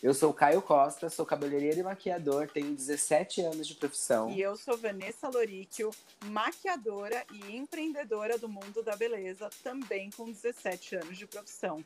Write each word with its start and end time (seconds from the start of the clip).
Eu 0.00 0.14
sou 0.14 0.32
Caio 0.32 0.62
Costa, 0.62 1.10
sou 1.10 1.26
cabeleireiro 1.26 1.80
e 1.80 1.82
maquiador, 1.82 2.48
tenho 2.48 2.72
17 2.72 3.40
anos 3.40 3.66
de 3.66 3.74
profissão. 3.74 4.30
E 4.30 4.40
eu 4.40 4.56
sou 4.56 4.78
Vanessa 4.78 5.28
Loríquio, 5.28 5.90
maquiadora 6.26 7.24
e 7.32 7.56
empreendedora 7.56 8.38
do 8.38 8.48
mundo 8.48 8.80
da 8.80 8.94
beleza, 8.94 9.50
também 9.64 10.08
com 10.10 10.30
17 10.30 10.94
anos 10.94 11.18
de 11.18 11.26
profissão. 11.26 11.84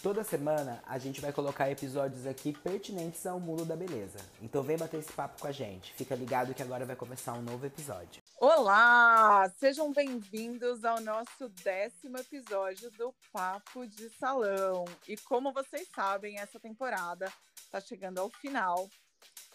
Toda 0.00 0.22
semana 0.22 0.80
a 0.86 0.96
gente 0.96 1.20
vai 1.20 1.32
colocar 1.32 1.68
episódios 1.68 2.24
aqui 2.24 2.52
pertinentes 2.52 3.26
ao 3.26 3.40
mundo 3.40 3.64
da 3.64 3.74
beleza. 3.74 4.18
Então 4.40 4.62
vem 4.62 4.78
bater 4.78 5.00
esse 5.00 5.12
papo 5.12 5.40
com 5.40 5.48
a 5.48 5.52
gente. 5.52 5.92
Fica 5.94 6.14
ligado 6.14 6.54
que 6.54 6.62
agora 6.62 6.86
vai 6.86 6.94
começar 6.94 7.32
um 7.32 7.42
novo 7.42 7.66
episódio. 7.66 8.19
Olá! 8.56 9.48
Sejam 9.60 9.92
bem-vindos 9.92 10.84
ao 10.84 11.00
nosso 11.00 11.48
décimo 11.62 12.18
episódio 12.18 12.90
do 12.90 13.14
Papo 13.32 13.86
de 13.86 14.10
Salão. 14.10 14.84
E 15.06 15.16
como 15.16 15.52
vocês 15.52 15.86
sabem, 15.94 16.36
essa 16.36 16.58
temporada 16.58 17.32
está 17.54 17.80
chegando 17.80 18.18
ao 18.18 18.28
final, 18.28 18.90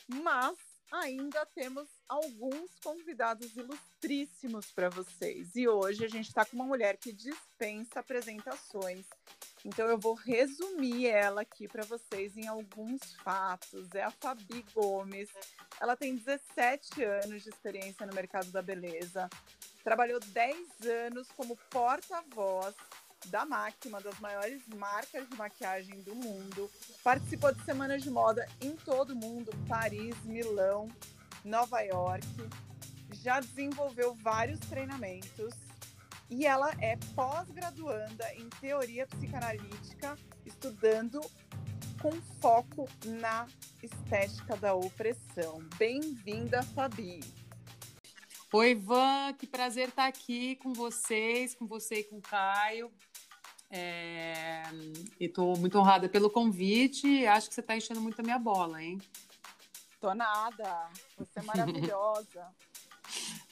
mas 0.08 0.58
ainda 0.90 1.46
temos 1.48 1.90
alguns 2.08 2.72
convidados 2.82 3.58
ilustríssimos 3.58 4.72
para 4.72 4.88
vocês. 4.88 5.58
E 5.58 5.68
hoje 5.68 6.06
a 6.06 6.10
gente 6.10 6.30
está 6.30 6.46
com 6.46 6.56
uma 6.56 6.66
mulher 6.66 6.96
que 6.96 7.12
dispensa 7.12 8.00
apresentações 8.00 9.06
então 9.66 9.88
eu 9.88 9.98
vou 9.98 10.14
resumir 10.14 11.08
ela 11.08 11.42
aqui 11.42 11.68
para 11.68 11.84
vocês 11.84 12.38
em 12.38 12.48
alguns 12.48 13.16
fatos. 13.24 13.90
É 13.96 14.04
a 14.04 14.12
Fabi 14.12 14.64
Gomes. 14.76 15.28
Ela 15.82 15.98
tem 15.98 16.16
17 16.16 17.04
anos 17.04 17.42
de 17.42 17.50
experiência 17.50 18.06
no 18.06 18.14
mercado 18.14 18.52
da 18.52 18.62
beleza. 18.62 19.28
Trabalhou 19.84 20.20
10 20.20 20.86
anos 21.08 21.28
como 21.36 21.58
porta-voz 21.72 22.76
da 23.26 23.44
MAC, 23.44 23.88
uma 23.88 24.00
das 24.00 24.20
maiores 24.20 24.62
marcas 24.68 25.28
de 25.28 25.36
maquiagem 25.36 26.00
do 26.02 26.14
mundo. 26.14 26.70
Participou 27.04 27.52
de 27.52 27.66
semanas 27.66 28.04
de 28.04 28.12
moda 28.12 28.48
em 28.62 28.76
todo 28.76 29.12
o 29.12 29.16
mundo, 29.16 29.52
Paris, 29.68 30.16
Milão, 30.26 30.88
Nova 31.44 31.82
York. 31.82 32.28
Já 33.14 33.40
desenvolveu 33.40 34.14
vários 34.14 34.60
treinamentos 34.60 35.65
e 36.30 36.46
ela 36.46 36.72
é 36.80 36.98
pós-graduanda 37.16 38.34
em 38.34 38.50
teoria 38.62 39.06
psicanalítica, 39.08 40.18
estudando 40.46 41.22
com 42.02 42.12
foco 42.42 42.88
na 43.06 43.48
estética 43.82 44.56
da 44.58 44.74
opressão. 44.74 45.60
Bem-vinda, 45.78 46.62
Fabi. 46.64 47.20
Oi, 48.52 48.72
Ivan, 48.72 49.34
que 49.34 49.46
prazer 49.46 49.90
estar 49.90 50.08
aqui 50.08 50.56
com 50.58 50.74
vocês, 50.74 51.54
com 51.54 51.66
você 51.68 52.00
e 52.00 52.04
com 52.04 52.18
o 52.18 52.22
Caio. 52.22 52.92
É... 53.70 54.64
Estou 55.20 55.58
muito 55.58 55.78
honrada 55.78 56.08
pelo 56.08 56.30
convite. 56.30 57.26
Acho 57.28 57.50
que 57.50 57.56
você 57.56 57.62
está 57.62 57.76
enchendo 57.76 58.02
muito 58.02 58.20
a 58.20 58.24
minha 58.24 58.40
bola, 58.40 58.82
hein? 58.82 59.02
Tô 60.00 60.14
nada. 60.14 60.90
Você 61.18 61.40
é 61.40 61.42
maravilhosa. 61.42 62.48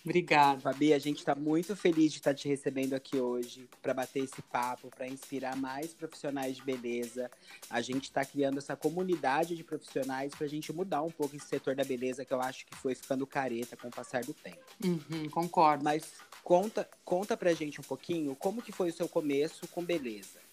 Obrigada. 0.05 0.59
Fabi, 0.59 0.93
a 0.93 0.99
gente 0.99 1.19
está 1.19 1.33
muito 1.33 1.75
feliz 1.77 2.11
de 2.11 2.19
estar 2.19 2.33
te 2.33 2.47
recebendo 2.47 2.93
aqui 2.93 3.17
hoje 3.17 3.69
para 3.81 3.93
bater 3.93 4.23
esse 4.23 4.41
papo, 4.41 4.89
para 4.89 5.07
inspirar 5.07 5.55
mais 5.55 5.93
profissionais 5.93 6.57
de 6.57 6.61
beleza. 6.61 7.31
A 7.69 7.81
gente 7.81 8.03
está 8.03 8.25
criando 8.25 8.57
essa 8.57 8.75
comunidade 8.75 9.55
de 9.55 9.63
profissionais 9.63 10.35
para 10.35 10.45
a 10.45 10.49
gente 10.49 10.73
mudar 10.73 11.01
um 11.03 11.09
pouco 11.09 11.37
esse 11.37 11.47
setor 11.47 11.73
da 11.73 11.85
beleza 11.85 12.25
que 12.25 12.33
eu 12.33 12.41
acho 12.41 12.65
que 12.65 12.75
foi 12.75 12.93
ficando 12.93 13.25
careta 13.25 13.77
com 13.77 13.87
o 13.87 13.91
passar 13.91 14.25
do 14.25 14.33
tempo. 14.33 14.59
Uhum, 14.83 15.29
concordo. 15.29 15.85
Mas 15.85 16.11
conta, 16.43 16.87
conta 17.05 17.37
pra 17.37 17.53
gente 17.53 17.79
um 17.79 17.83
pouquinho 17.83 18.35
como 18.35 18.61
que 18.61 18.73
foi 18.73 18.89
o 18.89 18.93
seu 18.93 19.07
começo 19.07 19.65
com 19.69 19.81
beleza. 19.81 20.43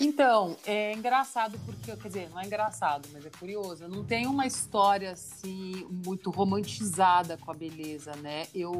Então, 0.00 0.56
é 0.66 0.92
engraçado 0.92 1.58
porque, 1.64 1.96
quer 1.96 2.08
dizer, 2.08 2.30
não 2.30 2.40
é 2.40 2.46
engraçado, 2.46 3.08
mas 3.12 3.24
é 3.24 3.30
curioso. 3.30 3.84
Eu 3.84 3.88
não 3.88 4.04
tenho 4.04 4.30
uma 4.30 4.46
história 4.46 5.12
assim 5.12 5.86
muito 6.04 6.30
romantizada 6.30 7.36
com 7.36 7.50
a 7.50 7.54
beleza, 7.54 8.14
né? 8.16 8.46
Eu 8.52 8.72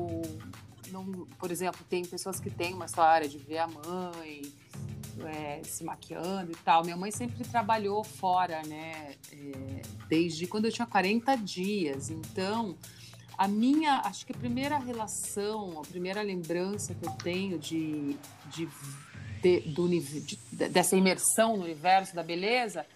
não, 0.90 1.26
por 1.38 1.50
exemplo, 1.50 1.80
tem 1.88 2.04
pessoas 2.04 2.40
que 2.40 2.50
têm 2.50 2.74
uma 2.74 2.86
história 2.86 3.28
de 3.28 3.38
ver 3.38 3.58
a 3.58 3.68
mãe 3.68 4.42
é, 5.20 5.60
se 5.62 5.84
maquiando 5.84 6.50
e 6.50 6.56
tal. 6.56 6.82
Minha 6.82 6.96
mãe 6.96 7.10
sempre 7.10 7.44
trabalhou 7.44 8.02
fora, 8.02 8.62
né? 8.66 9.14
É, 9.32 9.82
desde 10.08 10.46
quando 10.46 10.64
eu 10.64 10.72
tinha 10.72 10.86
40 10.86 11.36
dias. 11.36 12.10
Então, 12.10 12.76
a 13.38 13.46
minha, 13.46 14.00
acho 14.04 14.26
que 14.26 14.32
a 14.32 14.36
primeira 14.36 14.78
relação, 14.78 15.80
a 15.80 15.82
primeira 15.82 16.22
lembrança 16.22 16.94
que 16.94 17.06
eu 17.06 17.12
tenho 17.12 17.58
de, 17.58 18.16
de 18.50 18.68
de, 19.44 19.60
do, 19.60 19.86
de, 19.86 20.38
dessa 20.68 20.96
imersão 20.96 21.58
no 21.58 21.64
universo 21.64 22.16
da 22.16 22.22
beleza, 22.22 22.86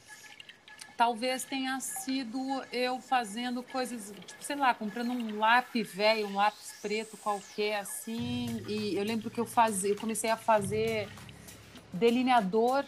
talvez 0.96 1.44
tenha 1.44 1.78
sido 1.78 2.40
eu 2.72 3.00
fazendo 3.00 3.62
coisas, 3.62 4.14
tipo, 4.26 4.42
sei 4.42 4.56
lá, 4.56 4.72
comprando 4.72 5.12
um 5.12 5.38
lápis 5.38 5.92
velho, 5.92 6.26
um 6.26 6.36
lápis 6.36 6.74
preto 6.80 7.18
qualquer, 7.18 7.80
assim. 7.80 8.64
E 8.66 8.96
eu 8.96 9.04
lembro 9.04 9.28
que 9.30 9.38
eu, 9.38 9.44
fazia, 9.44 9.90
eu 9.90 9.96
comecei 9.96 10.30
a 10.30 10.36
fazer 10.38 11.06
delineador 11.92 12.84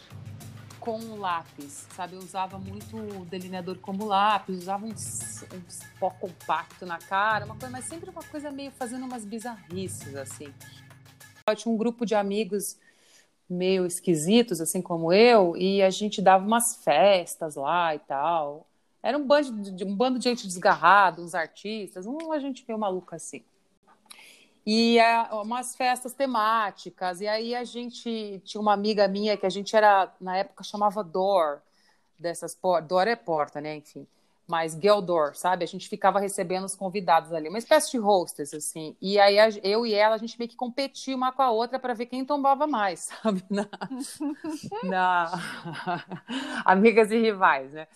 com 0.79 1.15
lápis, 1.19 1.85
sabe? 1.95 2.15
Eu 2.15 2.19
usava 2.19 2.57
muito 2.57 2.97
delineador 3.25 3.77
como 3.77 4.05
lápis, 4.05 4.57
usava 4.57 4.83
uns, 4.87 5.45
uns 5.53 5.81
pó 5.99 6.09
compacto 6.09 6.83
na 6.87 6.97
cara, 6.97 7.45
uma 7.45 7.55
coisa, 7.55 7.69
mas 7.69 7.85
sempre 7.85 8.09
uma 8.09 8.23
coisa 8.23 8.49
meio 8.49 8.71
fazendo 8.71 9.05
umas 9.05 9.23
bizarrices, 9.23 10.15
assim. 10.15 10.51
Eu 11.47 11.55
tinha 11.55 11.71
um 11.71 11.77
grupo 11.77 12.05
de 12.05 12.15
amigos 12.15 12.77
meio 13.51 13.85
esquisitos, 13.85 14.61
assim 14.61 14.81
como 14.81 15.11
eu, 15.13 15.55
e 15.57 15.81
a 15.81 15.89
gente 15.89 16.21
dava 16.21 16.45
umas 16.45 16.75
festas 16.83 17.55
lá 17.55 17.95
e 17.95 17.99
tal. 17.99 18.67
Era 19.03 19.17
um 19.17 19.25
bando 19.25 19.71
de, 19.71 19.83
um 19.83 19.95
bando 19.95 20.19
de 20.19 20.25
gente 20.25 20.47
desgarrado, 20.47 21.23
uns 21.23 21.35
artistas, 21.35 22.05
uma 22.05 22.39
gente 22.39 22.63
meio 22.67 22.79
maluca 22.79 23.15
assim. 23.15 23.43
E 24.65 24.99
é, 24.99 25.23
umas 25.33 25.75
festas 25.75 26.13
temáticas, 26.13 27.19
e 27.19 27.27
aí 27.27 27.55
a 27.55 27.63
gente 27.63 28.41
tinha 28.45 28.61
uma 28.61 28.73
amiga 28.73 29.07
minha 29.07 29.35
que 29.35 29.45
a 29.45 29.49
gente 29.49 29.75
era, 29.75 30.13
na 30.21 30.37
época, 30.37 30.63
chamava 30.63 31.03
Dor, 31.03 31.61
dessas, 32.17 32.57
Dor 32.87 33.07
é 33.07 33.15
porta, 33.15 33.59
né, 33.59 33.77
enfim 33.77 34.07
mais 34.47 34.73
Geldor, 34.73 35.35
sabe? 35.35 35.63
A 35.63 35.67
gente 35.67 35.87
ficava 35.87 36.19
recebendo 36.19 36.65
os 36.65 36.75
convidados 36.75 37.31
ali, 37.31 37.47
uma 37.47 37.57
espécie 37.57 37.91
de 37.91 37.99
hostess, 37.99 38.53
assim. 38.53 38.95
E 39.01 39.19
aí 39.19 39.37
eu 39.63 39.85
e 39.85 39.93
ela, 39.93 40.15
a 40.15 40.17
gente 40.17 40.37
meio 40.37 40.49
que 40.49 40.55
competia 40.55 41.15
uma 41.15 41.31
com 41.31 41.41
a 41.41 41.51
outra 41.51 41.79
para 41.79 41.93
ver 41.93 42.07
quem 42.07 42.25
tombava 42.25 42.67
mais, 42.67 43.09
sabe? 43.23 43.43
Na, 43.49 43.67
na... 44.83 45.31
Amigas 46.65 47.11
e 47.11 47.17
rivais, 47.17 47.71
né? 47.71 47.87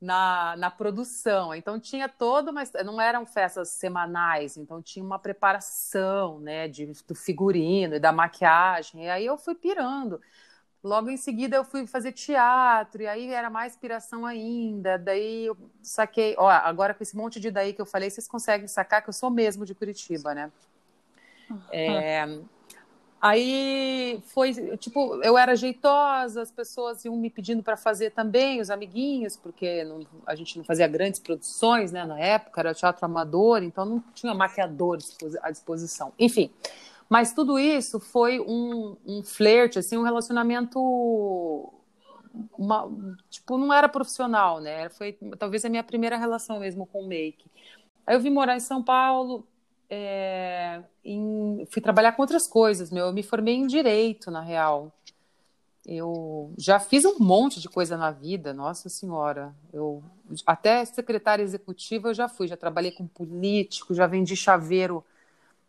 Na, 0.00 0.56
na 0.56 0.70
produção. 0.70 1.54
Então 1.54 1.78
tinha 1.78 2.08
toda 2.08 2.50
uma. 2.50 2.62
Não 2.84 3.00
eram 3.00 3.24
festas 3.24 3.68
semanais, 3.70 4.56
então 4.56 4.82
tinha 4.82 5.04
uma 5.04 5.18
preparação, 5.18 6.40
né? 6.40 6.68
De, 6.68 6.86
do 7.06 7.14
figurino 7.14 7.94
e 7.94 8.00
da 8.00 8.12
maquiagem. 8.12 9.04
E 9.04 9.08
aí 9.08 9.24
eu 9.24 9.38
fui 9.38 9.54
pirando. 9.54 10.20
Logo 10.82 11.08
em 11.10 11.16
seguida 11.16 11.56
eu 11.56 11.64
fui 11.64 11.86
fazer 11.86 12.10
teatro, 12.10 13.02
e 13.02 13.06
aí 13.06 13.28
era 13.28 13.48
mais 13.48 13.72
inspiração 13.72 14.26
ainda. 14.26 14.98
Daí 14.98 15.46
eu 15.46 15.56
saquei. 15.80 16.34
Ó, 16.36 16.48
agora 16.48 16.92
com 16.92 17.02
esse 17.02 17.16
monte 17.16 17.38
de 17.38 17.50
daí 17.52 17.72
que 17.72 17.80
eu 17.80 17.86
falei, 17.86 18.10
vocês 18.10 18.26
conseguem 18.26 18.66
sacar 18.66 19.00
que 19.00 19.08
eu 19.08 19.12
sou 19.12 19.30
mesmo 19.30 19.64
de 19.64 19.74
Curitiba, 19.74 20.34
né? 20.34 20.50
É, 21.70 22.40
aí 23.20 24.20
foi, 24.26 24.52
tipo, 24.78 25.22
eu 25.22 25.36
era 25.38 25.54
jeitosa, 25.54 26.42
as 26.42 26.50
pessoas 26.50 27.04
iam 27.04 27.16
me 27.16 27.30
pedindo 27.30 27.62
para 27.62 27.76
fazer 27.76 28.10
também, 28.10 28.60
os 28.60 28.70
amiguinhos, 28.70 29.36
porque 29.36 29.84
não, 29.84 30.00
a 30.26 30.34
gente 30.34 30.56
não 30.56 30.64
fazia 30.64 30.88
grandes 30.88 31.20
produções, 31.20 31.92
né, 31.92 32.04
na 32.04 32.18
época, 32.18 32.60
era 32.60 32.74
teatro 32.74 33.04
amador, 33.04 33.62
então 33.62 33.84
não 33.84 34.00
tinha 34.14 34.34
maquiadores 34.34 35.16
à 35.42 35.50
disposição. 35.50 36.12
Enfim, 36.18 36.50
mas 37.12 37.34
tudo 37.34 37.58
isso 37.58 38.00
foi 38.00 38.40
um, 38.40 38.96
um 39.04 39.22
flerte, 39.22 39.78
assim, 39.78 39.98
um 39.98 40.02
relacionamento. 40.02 40.80
Uma, 42.56 42.90
tipo, 43.28 43.58
não 43.58 43.70
era 43.70 43.86
profissional, 43.86 44.60
né? 44.62 44.88
Foi 44.88 45.12
talvez 45.38 45.62
a 45.66 45.68
minha 45.68 45.84
primeira 45.84 46.16
relação 46.16 46.58
mesmo 46.58 46.86
com 46.86 47.02
o 47.02 47.06
make. 47.06 47.44
Aí 48.06 48.16
eu 48.16 48.20
vim 48.20 48.30
morar 48.30 48.56
em 48.56 48.60
São 48.60 48.82
Paulo, 48.82 49.46
é, 49.90 50.82
em, 51.04 51.66
fui 51.70 51.82
trabalhar 51.82 52.12
com 52.12 52.22
outras 52.22 52.46
coisas, 52.46 52.90
meu. 52.90 53.04
Eu 53.04 53.12
me 53.12 53.22
formei 53.22 53.56
em 53.56 53.66
direito, 53.66 54.30
na 54.30 54.40
real. 54.40 54.90
Eu 55.84 56.54
já 56.56 56.80
fiz 56.80 57.04
um 57.04 57.18
monte 57.18 57.60
de 57.60 57.68
coisa 57.68 57.94
na 57.94 58.10
vida, 58.10 58.54
nossa 58.54 58.88
senhora. 58.88 59.54
Eu 59.70 60.02
até 60.46 60.82
secretária 60.86 61.42
executiva 61.42 62.08
eu 62.08 62.14
já 62.14 62.26
fui, 62.26 62.48
já 62.48 62.56
trabalhei 62.56 62.90
com 62.90 63.06
político, 63.06 63.92
já 63.92 64.06
vendi 64.06 64.34
chaveiro 64.34 65.04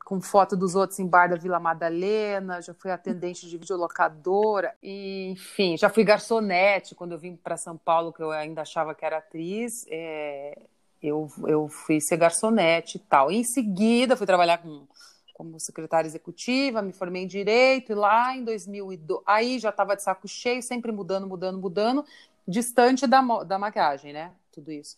com 0.03 0.19
foto 0.21 0.55
dos 0.55 0.75
outros 0.75 0.99
em 0.99 1.07
bar 1.07 1.29
da 1.29 1.35
Vila 1.35 1.59
Madalena, 1.59 2.61
já 2.61 2.73
fui 2.73 2.91
atendente 2.91 3.47
de 3.47 3.57
videolocadora, 3.57 4.75
e, 4.81 5.29
enfim, 5.31 5.77
já 5.77 5.89
fui 5.89 6.03
garçonete 6.03 6.93
quando 6.93 7.13
eu 7.13 7.17
vim 7.17 7.35
para 7.35 7.57
São 7.57 7.77
Paulo, 7.77 8.11
que 8.11 8.21
eu 8.21 8.31
ainda 8.31 8.61
achava 8.61 8.93
que 8.93 9.05
era 9.05 9.17
atriz, 9.17 9.85
é, 9.89 10.57
eu, 11.01 11.29
eu 11.47 11.67
fui 11.67 12.01
ser 12.01 12.17
garçonete 12.17 12.97
e 12.97 12.99
tal. 12.99 13.31
Em 13.31 13.43
seguida 13.43 14.17
fui 14.17 14.27
trabalhar 14.27 14.57
com, 14.57 14.85
como 15.33 15.59
secretária 15.59 16.07
executiva, 16.07 16.81
me 16.81 16.93
formei 16.93 17.23
em 17.23 17.27
Direito, 17.27 17.91
e 17.91 17.95
lá 17.95 18.35
em 18.35 18.43
2002, 18.43 19.21
aí 19.25 19.57
já 19.57 19.69
estava 19.69 19.95
de 19.95 20.03
saco 20.03 20.27
cheio, 20.27 20.61
sempre 20.61 20.91
mudando, 20.91 21.27
mudando, 21.27 21.59
mudando, 21.59 22.05
distante 22.47 23.07
da, 23.07 23.21
da 23.43 23.57
maquiagem, 23.57 24.13
né? 24.13 24.31
Tudo 24.51 24.71
isso. 24.71 24.97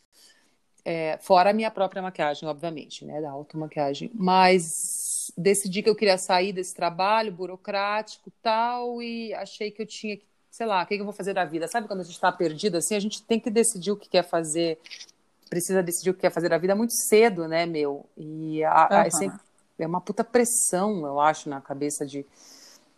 É, 0.88 1.18
fora 1.18 1.50
a 1.50 1.54
minha 1.54 1.72
própria 1.72 2.00
maquiagem, 2.00 2.48
obviamente, 2.48 3.04
né? 3.04 3.20
Da 3.20 3.32
automaquiagem. 3.32 4.12
Mas 4.14 5.34
decidi 5.36 5.82
que 5.82 5.90
eu 5.90 5.96
queria 5.96 6.18
sair 6.18 6.54
desse 6.54 6.76
trabalho 6.76 7.32
burocrático 7.32 8.32
tal, 8.42 9.02
e 9.02 9.34
achei 9.34 9.72
que 9.72 9.82
eu 9.82 9.88
tinha 9.88 10.16
que, 10.16 10.26
sei 10.52 10.68
lá, 10.68 10.84
o 10.84 10.86
que 10.86 10.94
eu 10.94 11.04
vou 11.04 11.14
fazer 11.14 11.34
da 11.34 11.44
vida? 11.44 11.68
Sabe 11.68 11.88
quando 11.88 12.02
a 12.02 12.04
gente 12.04 12.14
está 12.14 12.32
perdido 12.32 12.78
assim? 12.78 12.96
A 12.96 13.00
gente 13.00 13.24
tem 13.24 13.40
que 13.40 13.50
decidir 13.50 13.92
o 13.92 13.98
que 13.98 14.08
quer 14.08 14.24
fazer, 14.24 14.80
precisa 15.50 15.82
decidir 15.82 16.12
o 16.12 16.14
que 16.14 16.22
quer 16.22 16.32
fazer 16.32 16.50
da 16.50 16.58
vida 16.58 16.76
muito 16.76 16.94
cedo, 16.94 17.48
né, 17.48 17.66
meu? 17.66 18.06
E 18.16 18.64
a, 18.64 18.88
uhum. 18.92 18.98
a, 18.98 19.08
é, 19.08 19.10
sempre, 19.10 19.40
é 19.80 19.88
uma 19.88 20.02
puta 20.02 20.24
pressão, 20.24 21.06
eu 21.06 21.20
acho, 21.20 21.50
na 21.50 21.60
cabeça 21.60 22.06
de 22.06 22.26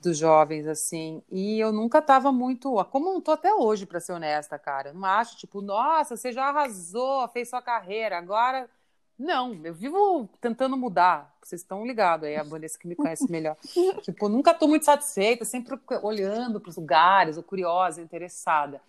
dos 0.02 0.18
jovens, 0.18 0.68
assim. 0.68 1.22
E 1.30 1.60
eu 1.60 1.72
nunca 1.72 2.02
tava 2.02 2.32
muito. 2.32 2.84
Como 2.86 3.14
não 3.14 3.22
tô 3.22 3.32
até 3.32 3.54
hoje, 3.54 3.86
para 3.86 4.00
ser 4.00 4.14
honesta, 4.14 4.58
cara. 4.58 4.90
Eu 4.90 4.94
não 4.94 5.06
acho, 5.06 5.38
tipo, 5.38 5.62
nossa, 5.62 6.16
você 6.16 6.32
já 6.32 6.46
arrasou, 6.46 7.28
fez 7.30 7.50
sua 7.50 7.62
carreira, 7.62 8.18
agora. 8.18 8.70
Não, 9.18 9.60
eu 9.66 9.74
vivo 9.74 10.30
tentando 10.40 10.78
mudar. 10.78 11.36
Vocês 11.42 11.62
estão 11.62 11.86
ligados 11.86 12.28
aí, 12.28 12.36
a 12.36 12.44
Vanessa 12.44 12.78
que 12.78 12.88
me 12.88 12.96
conhece 12.96 13.30
melhor. 13.32 13.58
tipo, 14.04 14.30
nunca 14.30 14.54
tô 14.54 14.68
muito 14.68 14.86
satisfeita, 14.86 15.44
sempre 15.44 15.80
olhando 16.04 16.60
para 16.60 16.70
os 16.70 16.78
lugares, 16.78 17.36
ou 17.36 17.42
curiosa, 17.42 18.00
interessada. 18.00 18.80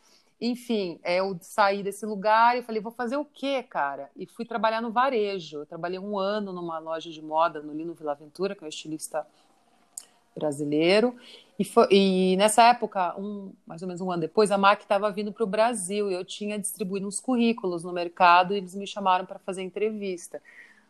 Enfim, 0.41 1.01
é, 1.03 1.17
eu 1.17 1.37
saí 1.41 1.83
desse 1.83 2.05
lugar 2.05 2.57
e 2.57 2.63
falei, 2.63 2.81
vou 2.81 2.93
fazer 2.93 3.17
o 3.17 3.25
quê, 3.25 3.63
cara? 3.63 4.11
E 4.15 4.27
fui 4.27 4.45
trabalhar 4.45 4.83
no 4.83 4.93
varejo. 4.93 5.59
Eu 5.59 5.67
trabalhei 5.67 5.99
um 5.99 6.19
ano 6.19 6.53
numa 6.53 6.79
loja 6.79 7.11
de 7.11 7.23
moda 7.23 7.61
no 7.61 7.73
Lino 7.73 7.95
Vila 7.95 8.13
Aventura, 8.13 8.55
que 8.55 8.63
é 8.63 8.67
um 8.67 8.69
estilista 8.69 9.27
brasileiro. 10.39 11.17
E, 11.59 11.65
foi, 11.65 11.89
e 11.91 12.37
nessa 12.37 12.63
época, 12.65 13.19
um, 13.19 13.53
mais 13.67 13.83
ou 13.83 13.89
menos 13.89 14.01
um 14.01 14.11
ano 14.11 14.21
depois, 14.21 14.51
a 14.51 14.57
MAC 14.59 14.83
estava 14.83 15.11
vindo 15.11 15.33
para 15.33 15.43
o 15.43 15.47
Brasil 15.47 16.11
eu 16.11 16.25
tinha 16.25 16.59
distribuído 16.59 17.09
uns 17.09 17.19
currículos 17.19 17.83
no 17.83 17.93
mercado 17.93 18.55
e 18.55 18.59
eles 18.59 18.75
me 18.75 18.87
chamaram 18.87 19.27
para 19.27 19.39
fazer 19.41 19.63
entrevista. 19.63 20.41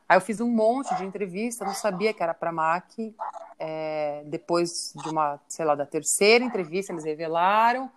Aí 0.09 0.17
eu 0.17 0.21
fiz 0.21 0.41
um 0.41 0.49
monte 0.49 0.95
de 0.97 1.05
entrevista, 1.05 1.65
não 1.65 1.75
sabia 1.75 2.15
que 2.15 2.23
era 2.23 2.35
para 2.35 2.53
MAC. 2.53 3.15
É, 3.59 4.23
depois 4.27 4.95
de 5.03 5.09
uma, 5.09 5.41
sei 5.49 5.65
lá, 5.65 5.75
da 5.75 5.85
terceira 5.85 6.45
entrevista, 6.45 6.93
eles 6.93 7.05
revelaram. 7.05 7.91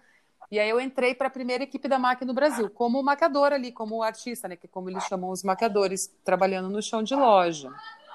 E 0.51 0.59
aí 0.59 0.69
eu 0.69 0.81
entrei 0.81 1.15
para 1.15 1.27
a 1.27 1.29
primeira 1.29 1.63
equipe 1.63 1.87
da 1.87 1.97
MAC 1.97 2.25
no 2.25 2.33
Brasil, 2.33 2.69
como 2.69 3.01
maquiadora 3.01 3.55
ali, 3.55 3.71
como 3.71 4.03
artista, 4.03 4.49
né, 4.49 4.57
que 4.57 4.65
é 4.65 4.69
como 4.69 4.89
eles 4.89 5.05
chamam 5.05 5.29
os 5.29 5.43
maquiadores, 5.43 6.13
trabalhando 6.25 6.69
no 6.69 6.81
chão 6.81 7.01
de 7.01 7.15
loja. 7.15 7.71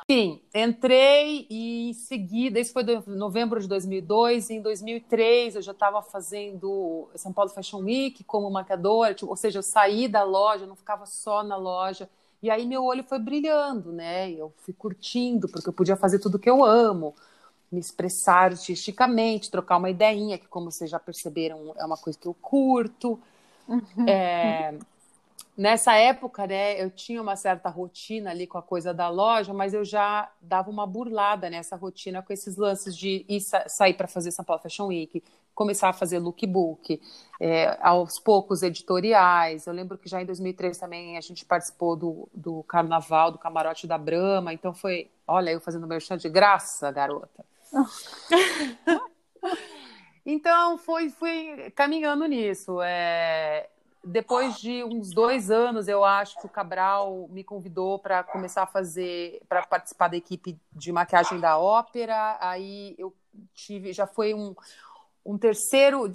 Enfim, 0.08 0.40
entrei 0.54 1.48
e 1.50 1.90
em 1.90 1.92
seguida, 1.92 2.60
isso 2.60 2.72
foi 2.72 2.84
em 2.84 3.16
novembro 3.16 3.60
de 3.60 3.66
2002, 3.66 4.50
e 4.50 4.54
em 4.54 4.62
2003 4.62 5.56
eu 5.56 5.62
já 5.62 5.72
estava 5.72 6.00
fazendo 6.00 7.08
São 7.16 7.32
Paulo 7.32 7.50
Fashion 7.50 7.80
Week 7.80 8.22
como 8.22 8.48
maquiadora, 8.48 9.14
tipo, 9.14 9.28
ou 9.28 9.36
seja, 9.36 9.58
eu 9.58 9.64
saí 9.64 10.06
da 10.06 10.22
loja, 10.22 10.64
não 10.64 10.76
ficava 10.76 11.06
só 11.06 11.42
na 11.42 11.56
loja, 11.56 12.08
e 12.40 12.48
aí 12.48 12.64
meu 12.66 12.84
olho 12.84 13.02
foi 13.02 13.18
brilhando, 13.18 13.90
né? 13.90 14.30
Eu 14.30 14.52
fui 14.58 14.72
curtindo, 14.72 15.48
porque 15.48 15.68
eu 15.68 15.72
podia 15.72 15.96
fazer 15.96 16.20
tudo 16.20 16.38
que 16.38 16.48
eu 16.48 16.64
amo, 16.64 17.12
me 17.72 17.80
expressar 17.80 18.52
artisticamente, 18.52 19.50
trocar 19.50 19.76
uma 19.76 19.90
ideinha, 19.90 20.38
que 20.38 20.46
como 20.46 20.70
vocês 20.70 20.88
já 20.88 21.00
perceberam, 21.00 21.74
é 21.76 21.84
uma 21.84 21.96
coisa 21.96 22.16
que 22.16 22.28
eu 22.28 22.34
curto. 22.34 23.18
Uhum. 23.66 24.08
É, 24.08 24.72
Nessa 25.56 25.94
época, 25.96 26.46
né, 26.46 26.82
eu 26.82 26.90
tinha 26.90 27.22
uma 27.22 27.34
certa 27.34 27.70
rotina 27.70 28.30
ali 28.30 28.46
com 28.46 28.58
a 28.58 28.62
coisa 28.62 28.92
da 28.92 29.08
loja, 29.08 29.54
mas 29.54 29.72
eu 29.72 29.84
já 29.86 30.30
dava 30.38 30.70
uma 30.70 30.86
burlada 30.86 31.48
nessa 31.48 31.76
rotina 31.76 32.22
com 32.22 32.30
esses 32.30 32.56
lances 32.56 32.94
de 32.94 33.24
ir 33.26 33.40
sa 33.40 33.66
sair 33.66 33.94
para 33.94 34.06
fazer 34.06 34.30
São 34.32 34.44
Paulo 34.44 34.62
Fashion 34.62 34.88
Week, 34.88 35.22
começar 35.54 35.88
a 35.88 35.92
fazer 35.94 36.18
lookbook, 36.18 37.00
é, 37.40 37.78
aos 37.80 38.18
poucos 38.18 38.62
editoriais. 38.62 39.66
Eu 39.66 39.72
lembro 39.72 39.96
que 39.96 40.10
já 40.10 40.20
em 40.20 40.26
2003 40.26 40.76
também 40.76 41.16
a 41.16 41.22
gente 41.22 41.42
participou 41.46 41.96
do, 41.96 42.28
do 42.34 42.62
carnaval, 42.64 43.32
do 43.32 43.38
camarote 43.38 43.86
da 43.86 43.96
Brama, 43.96 44.52
então 44.52 44.74
foi, 44.74 45.10
olha, 45.26 45.50
eu 45.50 45.60
fazendo 45.60 45.86
merchan 45.86 46.18
de 46.18 46.28
graça, 46.28 46.90
garota. 46.90 47.46
então 50.26 50.76
foi, 50.76 51.08
fui 51.08 51.70
caminhando 51.74 52.26
nisso. 52.26 52.82
É, 52.82 53.70
depois 54.06 54.56
de 54.56 54.84
uns 54.84 55.10
dois 55.10 55.50
anos, 55.50 55.88
eu 55.88 56.04
acho 56.04 56.38
que 56.38 56.46
o 56.46 56.48
Cabral 56.48 57.26
me 57.28 57.42
convidou 57.42 57.98
para 57.98 58.22
começar 58.22 58.62
a 58.62 58.66
fazer, 58.66 59.42
para 59.48 59.66
participar 59.66 60.08
da 60.08 60.16
equipe 60.16 60.56
de 60.72 60.92
maquiagem 60.92 61.40
da 61.40 61.58
ópera. 61.58 62.38
Aí 62.40 62.94
eu 62.96 63.12
tive, 63.52 63.92
já 63.92 64.06
foi 64.06 64.32
um, 64.32 64.54
um 65.24 65.36
terceiro, 65.36 66.08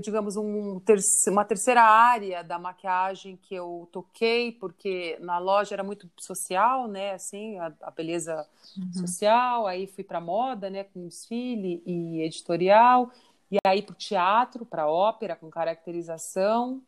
digamos, 0.00 0.36
um 0.36 0.80
uma 1.28 1.44
terceira 1.44 1.82
área 1.82 2.42
da 2.42 2.58
maquiagem 2.58 3.36
que 3.36 3.54
eu 3.54 3.86
toquei, 3.92 4.50
porque 4.52 5.18
na 5.20 5.36
loja 5.36 5.74
era 5.74 5.84
muito 5.84 6.08
social, 6.18 6.88
né? 6.88 7.12
Assim, 7.12 7.58
a, 7.58 7.70
a 7.82 7.90
beleza 7.90 8.48
uhum. 8.78 8.92
social. 8.94 9.66
Aí 9.66 9.86
fui 9.86 10.02
para 10.02 10.18
moda, 10.18 10.70
né? 10.70 10.84
Com 10.84 11.06
desfile 11.06 11.82
e 11.84 12.22
editorial. 12.22 13.10
E 13.50 13.58
aí 13.66 13.82
para 13.82 13.92
o 13.92 13.96
teatro, 13.96 14.64
para 14.64 14.88
ópera, 14.88 15.36
com 15.36 15.50
caracterização 15.50 16.82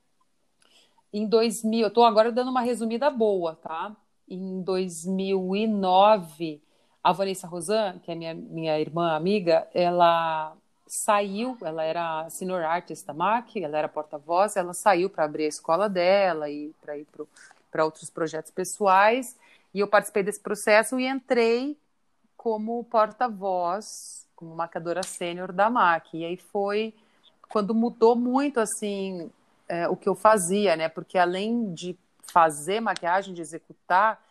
em 1.12 1.26
2000, 1.26 1.82
eu 1.82 1.88
estou 1.88 2.04
agora 2.04 2.30
dando 2.32 2.50
uma 2.50 2.60
resumida 2.60 3.10
boa, 3.10 3.54
tá? 3.56 3.94
Em 4.28 4.62
2009, 4.62 6.60
a 7.02 7.12
Vanessa 7.12 7.46
Rosan, 7.46 7.98
que 8.00 8.10
é 8.10 8.14
minha, 8.14 8.34
minha 8.34 8.78
irmã 8.80 9.14
amiga, 9.14 9.68
ela 9.72 10.56
saiu, 10.86 11.56
ela 11.62 11.82
era 11.82 12.28
senior 12.30 12.62
artist 12.64 13.06
da 13.06 13.12
MAC, 13.12 13.62
ela 13.62 13.78
era 13.78 13.88
porta-voz, 13.88 14.56
ela 14.56 14.72
saiu 14.72 15.10
para 15.10 15.24
abrir 15.24 15.44
a 15.44 15.48
escola 15.48 15.88
dela 15.88 16.48
e 16.50 16.72
para 16.80 16.96
ir 16.96 17.06
para 17.70 17.84
outros 17.84 18.10
projetos 18.10 18.50
pessoais, 18.50 19.36
e 19.74 19.80
eu 19.80 19.88
participei 19.88 20.22
desse 20.22 20.40
processo 20.40 20.98
e 20.98 21.06
entrei 21.06 21.76
como 22.36 22.84
porta-voz, 22.84 24.26
como 24.34 24.54
marcadora 24.54 25.02
sênior 25.02 25.52
da 25.52 25.68
MAC, 25.68 26.16
e 26.16 26.24
aí 26.24 26.36
foi 26.36 26.94
quando 27.48 27.74
mudou 27.74 28.16
muito, 28.16 28.60
assim, 28.60 29.30
é, 29.68 29.88
o 29.88 29.96
que 29.96 30.08
eu 30.08 30.14
fazia, 30.14 30.76
né? 30.76 30.88
Porque 30.88 31.18
além 31.18 31.72
de 31.72 31.98
fazer 32.22 32.80
maquiagem, 32.80 33.34
de 33.34 33.40
executar, 33.40 34.22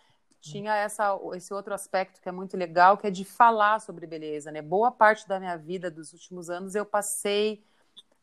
tinha 0.42 0.76
essa, 0.76 1.18
esse 1.34 1.54
outro 1.54 1.74
aspecto 1.74 2.22
que 2.22 2.30
é 2.30 2.32
muito 2.32 2.56
legal, 2.56 2.98
que 2.98 3.08
é 3.08 3.12
de 3.12 3.26
falar 3.26 3.80
sobre 3.82 4.06
beleza, 4.06 4.52
né? 4.52 4.62
Boa 4.62 4.92
parte 4.92 5.28
da 5.28 5.40
minha 5.40 5.58
vida 5.58 5.90
dos 5.90 6.14
últimos 6.14 6.50
anos 6.50 6.76
eu 6.76 6.86
passei 6.86 7.64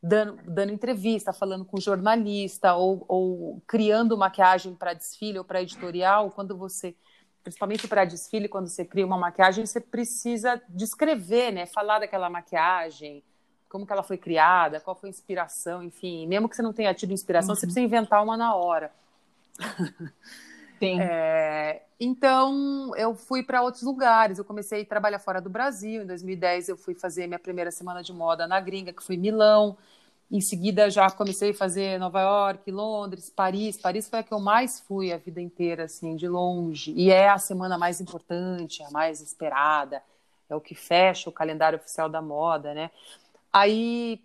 dando, 0.01 0.37
dando 0.43 0.71
entrevista, 0.71 1.33
falando 1.33 1.65
com 1.65 1.79
jornalista 1.79 2.75
ou, 2.75 3.03
ou 3.07 3.61
criando 3.67 4.17
maquiagem 4.17 4.73
para 4.73 4.93
desfile 4.93 5.37
ou 5.37 5.43
para 5.43 5.61
editorial. 5.61 6.31
Quando 6.31 6.57
você, 6.57 6.95
principalmente 7.43 7.87
para 7.89 8.05
desfile, 8.05 8.47
quando 8.47 8.67
você 8.67 8.85
cria 8.85 9.05
uma 9.05 9.17
maquiagem, 9.17 9.65
você 9.65 9.81
precisa 9.81 10.61
descrever, 10.69 11.51
né? 11.51 11.65
Falar 11.65 11.99
daquela 11.99 12.29
maquiagem, 12.29 13.21
como 13.73 13.87
que 13.87 13.91
ela 13.91 14.03
foi 14.03 14.19
criada, 14.19 14.79
qual 14.79 14.95
foi 14.95 15.09
a 15.09 15.09
inspiração, 15.09 15.81
enfim. 15.81 16.27
Mesmo 16.27 16.47
que 16.47 16.55
você 16.55 16.61
não 16.61 16.71
tenha 16.71 16.93
tido 16.93 17.11
inspiração, 17.11 17.49
uhum. 17.49 17.55
você 17.55 17.65
precisa 17.65 17.83
inventar 17.83 18.23
uma 18.23 18.37
na 18.37 18.53
hora. 18.53 18.91
Sim. 20.77 20.99
É, 21.01 21.81
então, 21.99 22.95
eu 22.95 23.15
fui 23.15 23.41
para 23.41 23.63
outros 23.63 23.81
lugares. 23.81 24.37
Eu 24.37 24.45
comecei 24.45 24.83
a 24.83 24.85
trabalhar 24.85 25.17
fora 25.17 25.41
do 25.41 25.49
Brasil. 25.49 26.03
Em 26.03 26.05
2010, 26.05 26.69
eu 26.69 26.77
fui 26.77 26.93
fazer 26.93 27.25
minha 27.25 27.39
primeira 27.39 27.71
semana 27.71 28.03
de 28.03 28.13
moda 28.13 28.45
na 28.45 28.59
gringa, 28.59 28.93
que 28.93 29.01
foi 29.01 29.17
Milão. 29.17 29.75
Em 30.29 30.39
seguida, 30.39 30.91
já 30.91 31.09
comecei 31.09 31.49
a 31.49 31.55
fazer 31.55 31.97
Nova 31.97 32.21
York, 32.21 32.69
Londres, 32.69 33.31
Paris. 33.31 33.75
Paris 33.75 34.07
foi 34.07 34.19
a 34.19 34.23
que 34.23 34.35
eu 34.35 34.39
mais 34.39 34.81
fui 34.81 35.11
a 35.11 35.17
vida 35.17 35.41
inteira, 35.41 35.85
assim, 35.85 36.15
de 36.15 36.27
longe. 36.27 36.93
E 36.95 37.09
é 37.09 37.27
a 37.27 37.39
semana 37.39 37.75
mais 37.75 37.99
importante, 37.99 38.83
a 38.83 38.91
mais 38.91 39.19
esperada. 39.19 40.03
É 40.47 40.55
o 40.55 40.61
que 40.61 40.75
fecha 40.75 41.27
o 41.27 41.33
calendário 41.33 41.79
oficial 41.79 42.07
da 42.07 42.21
moda, 42.21 42.75
né? 42.75 42.91
Aí 43.53 44.19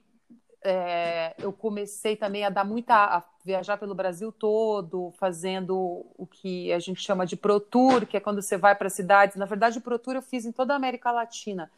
é, 0.64 1.34
eu 1.38 1.52
comecei 1.52 2.16
também 2.16 2.44
a 2.44 2.50
dar 2.50 2.64
muita 2.64 2.94
a 2.94 3.24
viajar 3.44 3.76
pelo 3.76 3.94
Brasil 3.94 4.32
todo, 4.32 5.12
fazendo 5.18 6.06
o 6.16 6.26
que 6.26 6.72
a 6.72 6.78
gente 6.78 7.00
chama 7.00 7.26
de 7.26 7.36
Pro 7.36 7.60
Tour, 7.60 8.06
que 8.06 8.16
é 8.16 8.20
quando 8.20 8.42
você 8.42 8.56
vai 8.56 8.74
para 8.74 8.90
cidades. 8.90 9.36
Na 9.36 9.46
verdade, 9.46 9.78
o 9.78 9.80
Pro 9.80 9.98
Tour 9.98 10.16
eu 10.16 10.22
fiz 10.22 10.44
em 10.44 10.52
toda 10.52 10.72
a 10.72 10.76
América 10.76 11.12
Latina. 11.12 11.70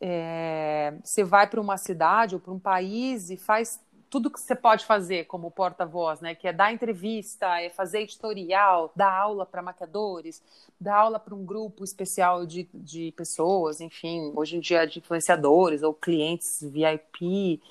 É, 0.00 0.94
você 1.04 1.22
vai 1.22 1.46
para 1.46 1.60
uma 1.60 1.76
cidade 1.76 2.34
ou 2.34 2.40
para 2.40 2.52
um 2.52 2.58
país 2.58 3.30
e 3.30 3.36
faz 3.36 3.80
tudo 4.10 4.30
que 4.30 4.40
você 4.40 4.56
pode 4.56 4.84
fazer 4.84 5.24
como 5.26 5.50
porta-voz, 5.52 6.20
né? 6.20 6.34
Que 6.34 6.48
é 6.48 6.52
dar 6.52 6.72
entrevista, 6.72 7.60
é 7.60 7.70
fazer 7.70 8.00
editorial, 8.00 8.92
dar 8.94 9.12
aula 9.12 9.46
para 9.46 9.62
maquiadores, 9.62 10.42
dar 10.80 10.96
aula 10.96 11.20
para 11.20 11.34
um 11.34 11.44
grupo 11.44 11.84
especial 11.84 12.44
de, 12.44 12.68
de 12.74 13.12
pessoas, 13.12 13.80
enfim, 13.80 14.32
hoje 14.34 14.56
em 14.56 14.60
dia 14.60 14.84
de 14.84 14.98
influenciadores 14.98 15.84
ou 15.84 15.94
clientes 15.94 16.60
VIP, 16.60 17.62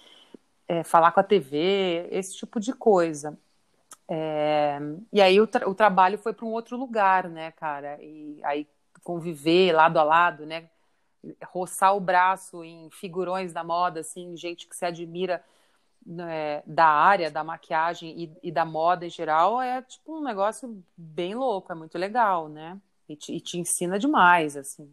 é, 0.68 0.82
falar 0.84 1.12
com 1.12 1.20
a 1.20 1.24
TV, 1.24 2.08
esse 2.10 2.38
tipo 2.38 2.60
de 2.60 2.74
coisa. 2.74 3.38
É, 4.08 4.80
e 5.12 5.22
aí 5.22 5.42
o, 5.42 5.46
tra 5.46 5.70
o 5.70 5.76
trabalho 5.76 6.18
foi 6.18 6.34
para 6.34 6.46
um 6.46 6.52
outro 6.52 6.78
lugar, 6.78 7.28
né, 7.30 7.52
cara? 7.52 8.02
E 8.02 8.40
aí 8.44 8.66
conviver 9.04 9.74
lado 9.74 10.00
a 10.00 10.04
lado, 10.04 10.46
né? 10.46 10.70
Roçar 11.48 11.96
o 11.96 12.00
braço 12.00 12.64
em 12.64 12.90
figurões 12.92 13.52
da 13.52 13.64
moda, 13.64 14.00
assim, 14.00 14.38
gente 14.38 14.68
que 14.68 14.76
se 14.76 14.86
admira 14.86 15.44
né, 16.06 16.64
da 16.66 16.86
área 16.86 17.30
da 17.30 17.44
maquiagem 17.44 18.24
e, 18.24 18.50
e, 18.50 18.52
da 18.52 18.66
moda 18.66 19.06
em 19.06 19.10
geral 19.10 19.62
é 19.62 19.82
tipo 19.82 20.18
um 20.18 20.24
negócio 20.24 20.84
bem 20.98 21.36
louco, 21.36 21.72
é 21.72 21.76
muito 21.76 21.98
legal, 21.98 22.50
né? 22.50 22.80
E 23.08 23.16
te, 23.16 23.34
e 23.34 23.42
te 23.42 23.60
ensina 23.60 24.00
demais, 24.00 24.56
assim. 24.56 24.90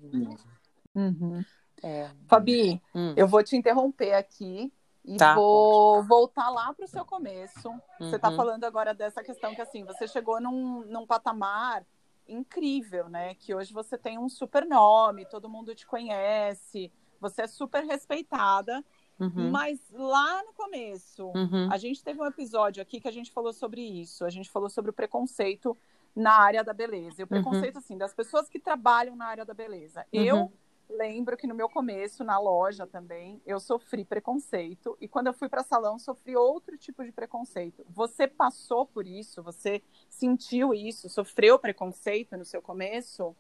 Uhum. 0.94 1.44
É. 1.82 2.10
Fabi, 2.26 2.80
hum. 2.94 3.14
eu 3.16 3.28
vou 3.28 3.42
te 3.42 3.56
interromper 3.56 4.14
aqui 4.14 4.72
e 5.04 5.16
tá. 5.16 5.34
vou 5.34 6.02
voltar 6.02 6.50
lá 6.50 6.74
para 6.74 6.84
o 6.84 6.88
seu 6.88 7.04
começo. 7.04 7.68
Uhum. 7.68 7.80
Você 8.00 8.16
está 8.16 8.32
falando 8.32 8.64
agora 8.64 8.92
dessa 8.92 9.22
questão 9.22 9.54
que 9.54 9.60
assim, 9.60 9.84
você 9.84 10.08
chegou 10.08 10.40
num, 10.40 10.84
num 10.86 11.06
patamar 11.06 11.84
incrível, 12.28 13.08
né? 13.08 13.34
Que 13.34 13.54
hoje 13.54 13.72
você 13.72 13.96
tem 13.96 14.18
um 14.18 14.28
super 14.28 14.66
nome, 14.66 15.26
todo 15.26 15.48
mundo 15.48 15.74
te 15.74 15.86
conhece, 15.86 16.92
você 17.20 17.42
é 17.42 17.46
super 17.46 17.84
respeitada. 17.84 18.84
Uhum. 19.18 19.50
Mas 19.50 19.80
lá 19.92 20.42
no 20.44 20.52
começo, 20.52 21.26
uhum. 21.28 21.68
a 21.72 21.76
gente 21.78 22.02
teve 22.02 22.20
um 22.20 22.26
episódio 22.26 22.82
aqui 22.82 23.00
que 23.00 23.08
a 23.08 23.12
gente 23.12 23.32
falou 23.32 23.52
sobre 23.52 23.80
isso. 23.80 24.24
A 24.24 24.30
gente 24.30 24.50
falou 24.50 24.68
sobre 24.68 24.90
o 24.90 24.94
preconceito 24.94 25.76
na 26.14 26.32
área 26.32 26.62
da 26.62 26.72
beleza. 26.72 27.20
E 27.20 27.22
o 27.22 27.24
uhum. 27.24 27.28
preconceito, 27.28 27.78
assim, 27.78 27.96
das 27.96 28.14
pessoas 28.14 28.48
que 28.48 28.58
trabalham 28.58 29.16
na 29.16 29.26
área 29.26 29.44
da 29.44 29.54
beleza. 29.54 30.04
Uhum. 30.12 30.22
Eu 30.22 30.52
lembro 30.88 31.36
que 31.36 31.46
no 31.46 31.54
meu 31.54 31.68
começo, 31.68 32.24
na 32.24 32.38
loja 32.38 32.86
também, 32.86 33.40
eu 33.44 33.58
sofri 33.58 34.04
preconceito. 34.04 34.96
E 35.00 35.08
quando 35.08 35.26
eu 35.26 35.34
fui 35.34 35.48
para 35.48 35.62
salão, 35.62 35.98
sofri 35.98 36.36
outro 36.36 36.76
tipo 36.78 37.04
de 37.04 37.12
preconceito. 37.12 37.84
Você 37.90 38.26
passou 38.26 38.86
por 38.86 39.06
isso? 39.06 39.42
Você 39.42 39.82
sentiu 40.08 40.72
isso? 40.72 41.08
Sofreu 41.08 41.58
preconceito 41.58 42.36
no 42.36 42.44
seu 42.44 42.62
começo? 42.62 43.34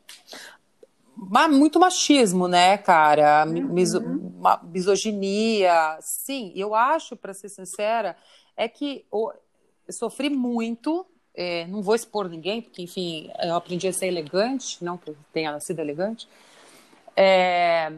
Muito 1.48 1.80
machismo, 1.80 2.46
né, 2.46 2.76
cara? 2.78 3.44
Uhum. 3.46 3.72
Miso, 3.72 4.02
misoginia. 4.64 5.98
Sim, 6.00 6.52
eu 6.54 6.74
acho, 6.74 7.16
para 7.16 7.34
ser 7.34 7.48
sincera, 7.48 8.16
é 8.56 8.68
que 8.68 9.04
eu 9.12 9.32
sofri 9.90 10.28
muito 10.28 11.06
é, 11.36 11.66
não 11.66 11.82
vou 11.82 11.94
expor 11.94 12.28
ninguém, 12.28 12.62
porque, 12.62 12.82
enfim, 12.82 13.30
eu 13.42 13.54
aprendi 13.54 13.86
a 13.86 13.92
ser 13.92 14.06
elegante, 14.06 14.82
não 14.82 14.96
que 14.96 15.10
eu 15.10 15.16
tenha 15.32 15.52
nascido 15.52 15.80
elegante. 15.80 16.26
É, 17.14 17.92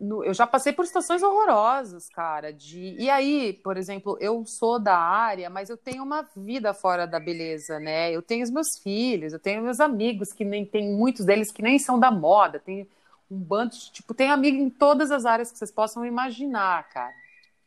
no, 0.00 0.24
eu 0.24 0.32
já 0.32 0.46
passei 0.46 0.72
por 0.72 0.86
situações 0.86 1.22
horrorosas, 1.22 2.08
cara. 2.08 2.52
De, 2.52 2.96
e 2.98 3.10
aí, 3.10 3.52
por 3.52 3.76
exemplo, 3.76 4.16
eu 4.20 4.44
sou 4.46 4.78
da 4.78 4.96
área, 4.96 5.50
mas 5.50 5.68
eu 5.70 5.76
tenho 5.76 6.02
uma 6.02 6.22
vida 6.36 6.72
fora 6.72 7.06
da 7.06 7.18
beleza, 7.18 7.78
né? 7.80 8.10
Eu 8.12 8.22
tenho 8.22 8.44
os 8.44 8.50
meus 8.50 8.78
filhos, 8.82 9.32
eu 9.32 9.38
tenho 9.38 9.62
meus 9.62 9.80
amigos, 9.80 10.32
que 10.32 10.44
nem 10.44 10.64
tem 10.64 10.90
muitos 10.92 11.24
deles 11.24 11.50
que 11.50 11.62
nem 11.62 11.78
são 11.78 11.98
da 11.98 12.10
moda. 12.10 12.58
Tem 12.58 12.88
um 13.30 13.38
bando 13.38 13.74
de, 13.74 13.92
tipo, 13.92 14.14
tem 14.14 14.30
amigo 14.30 14.56
em 14.56 14.70
todas 14.70 15.10
as 15.10 15.26
áreas 15.26 15.50
que 15.50 15.58
vocês 15.58 15.72
possam 15.72 16.04
imaginar, 16.06 16.88
cara. 16.88 17.14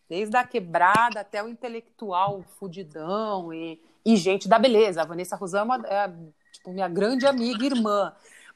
Desde 0.09 0.35
a 0.35 0.43
quebrada 0.45 1.21
até 1.21 1.43
o 1.43 1.49
intelectual 1.49 2.43
fudidão 2.57 3.53
e 3.53 3.79
e 4.05 4.15
gente 4.15 4.47
da 4.47 4.59
beleza. 4.59 5.01
A 5.01 5.05
Vanessa 5.05 5.35
Rosama 5.35 5.81
é 5.87 6.07
tipo, 6.51 6.71
minha 6.71 6.87
grande 6.87 7.25
amiga 7.25 7.63
e 7.63 7.67
irmã. 7.67 8.13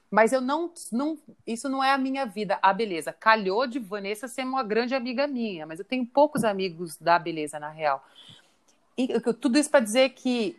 Mas 0.09 0.31
eu 0.31 0.41
não, 0.41 0.71
não. 0.91 1.17
Isso 1.45 1.67
não 1.67 1.83
é 1.83 1.91
a 1.91 1.97
minha 1.97 2.25
vida, 2.25 2.59
a 2.61 2.71
beleza. 2.71 3.11
Calhou 3.11 3.67
de 3.67 3.79
Vanessa 3.79 4.27
ser 4.27 4.43
uma 4.43 4.63
grande 4.63 4.95
amiga 4.95 5.27
minha, 5.27 5.65
mas 5.65 5.79
eu 5.79 5.85
tenho 5.85 6.05
poucos 6.05 6.43
amigos 6.43 6.97
da 6.97 7.17
beleza, 7.17 7.59
na 7.59 7.69
real. 7.69 8.03
E 8.97 9.07
tudo 9.33 9.57
isso 9.57 9.69
para 9.69 9.81
dizer 9.81 10.09
que 10.11 10.57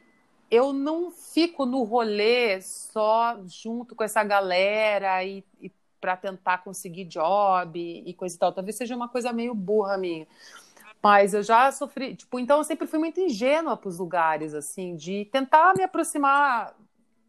eu 0.51 0.73
não 0.73 1.11
fico 1.11 1.65
no 1.65 1.83
rolê 1.83 2.61
só 2.61 3.39
junto 3.47 3.95
com 3.95 4.05
essa 4.05 4.23
galera 4.23 5.25
e, 5.25 5.45
e 5.61 5.71
para 6.01 6.17
tentar 6.17 6.59
conseguir 6.59 7.05
job 7.05 7.79
e, 7.79 8.09
e 8.09 8.15
coisa 8.15 8.37
e 8.37 8.39
tal. 8.39 8.53
Talvez 8.53 8.77
seja 8.77 8.95
uma 8.95 9.09
coisa 9.09 9.33
meio 9.33 9.55
burra 9.55 9.97
minha. 9.97 10.27
Mas 11.03 11.35
eu 11.35 11.43
já 11.43 11.71
sofri, 11.73 12.17
tipo, 12.17 12.39
então 12.39 12.59
eu 12.59 12.65
sempre 12.65 12.87
fui 12.87 12.99
muito 12.99 13.21
ingênua 13.21 13.77
para 13.77 13.89
os 13.89 13.99
lugares, 13.99 14.55
assim, 14.55 14.97
de 14.97 15.25
tentar 15.27 15.75
me 15.77 15.85
aproximar 15.85 16.75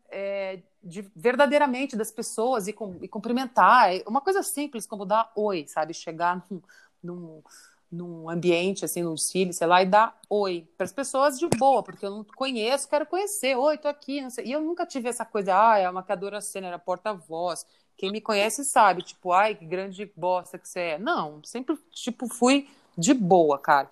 é, 0.10 0.60
de, 0.88 1.02
verdadeiramente 1.16 1.96
das 1.96 2.12
pessoas 2.12 2.68
e, 2.68 2.74
com, 2.74 2.96
e, 3.02 3.08
cumprimentar. 3.08 3.92
Uma 4.08 4.22
coisa 4.22 4.42
simples 4.42 4.88
como 4.88 5.06
dar 5.06 5.32
oi, 5.36 5.66
sabe? 5.68 5.94
Chegar 5.94 6.44
num, 6.50 6.62
num, 7.04 7.44
num 7.92 8.30
ambiente, 8.30 8.86
assim, 8.86 9.04
num 9.04 9.14
desfile, 9.14 9.54
sei 9.54 9.68
lá, 9.68 9.82
e 9.82 9.86
dar 9.86 10.20
oi 10.30 10.68
para 10.78 10.86
as 10.86 10.94
pessoas 10.94 11.38
de 11.38 11.48
boa, 11.58 11.84
porque 11.84 12.06
eu 12.06 12.12
não 12.12 12.24
conheço, 12.24 12.88
quero 12.88 13.06
conhecer. 13.06 13.56
Oi, 13.56 13.78
tô 13.78 13.88
aqui, 13.88 14.22
não 14.22 14.30
sei. 14.30 14.46
E 14.46 14.52
eu 14.52 14.62
nunca 14.62 14.86
tive 14.86 15.10
essa 15.10 15.26
coisa, 15.26 15.54
ah, 15.54 15.78
é 15.78 15.86
a 15.86 15.92
maquiadora 15.92 16.42
cena, 16.42 16.68
era 16.68 16.80
porta-voz. 16.80 17.66
Quem 17.98 18.12
me 18.12 18.22
conhece 18.22 18.64
sabe, 18.64 19.02
tipo, 19.02 19.32
ai, 19.32 19.56
que 19.56 19.66
grande 19.66 20.10
bosta 20.16 20.58
que 20.58 20.70
você 20.70 20.80
é. 20.80 21.00
Não, 21.00 21.42
sempre, 21.44 21.78
tipo, 21.92 22.28
fui 22.28 22.70
de 22.98 23.14
boa, 23.14 23.60
cara. 23.60 23.90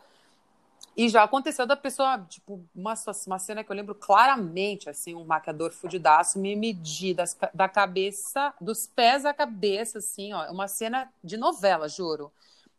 E 0.96 1.10
já 1.10 1.24
aconteceu 1.24 1.66
da 1.66 1.76
pessoa, 1.76 2.26
tipo, 2.30 2.66
uma, 2.74 2.94
uma 3.28 3.40
cena 3.40 3.64
que 3.64 3.72
eu 3.72 3.76
lembro 3.76 3.94
claramente, 3.94 4.90
assim, 4.90 5.14
um 5.14 5.26
maquiador 5.26 5.72
fudidaço 5.72 6.40
me 6.40 6.56
medir 6.56 7.14
das, 7.14 7.38
da 7.54 7.68
cabeça, 7.68 8.54
dos 8.62 8.88
pés 8.88 9.26
à 9.26 9.34
cabeça, 9.34 9.98
assim, 9.98 10.32
ó, 10.32 10.50
uma 10.52 10.70
cena 10.70 11.12
de 11.22 11.36
novela, 11.36 11.90
juro. 11.90 12.32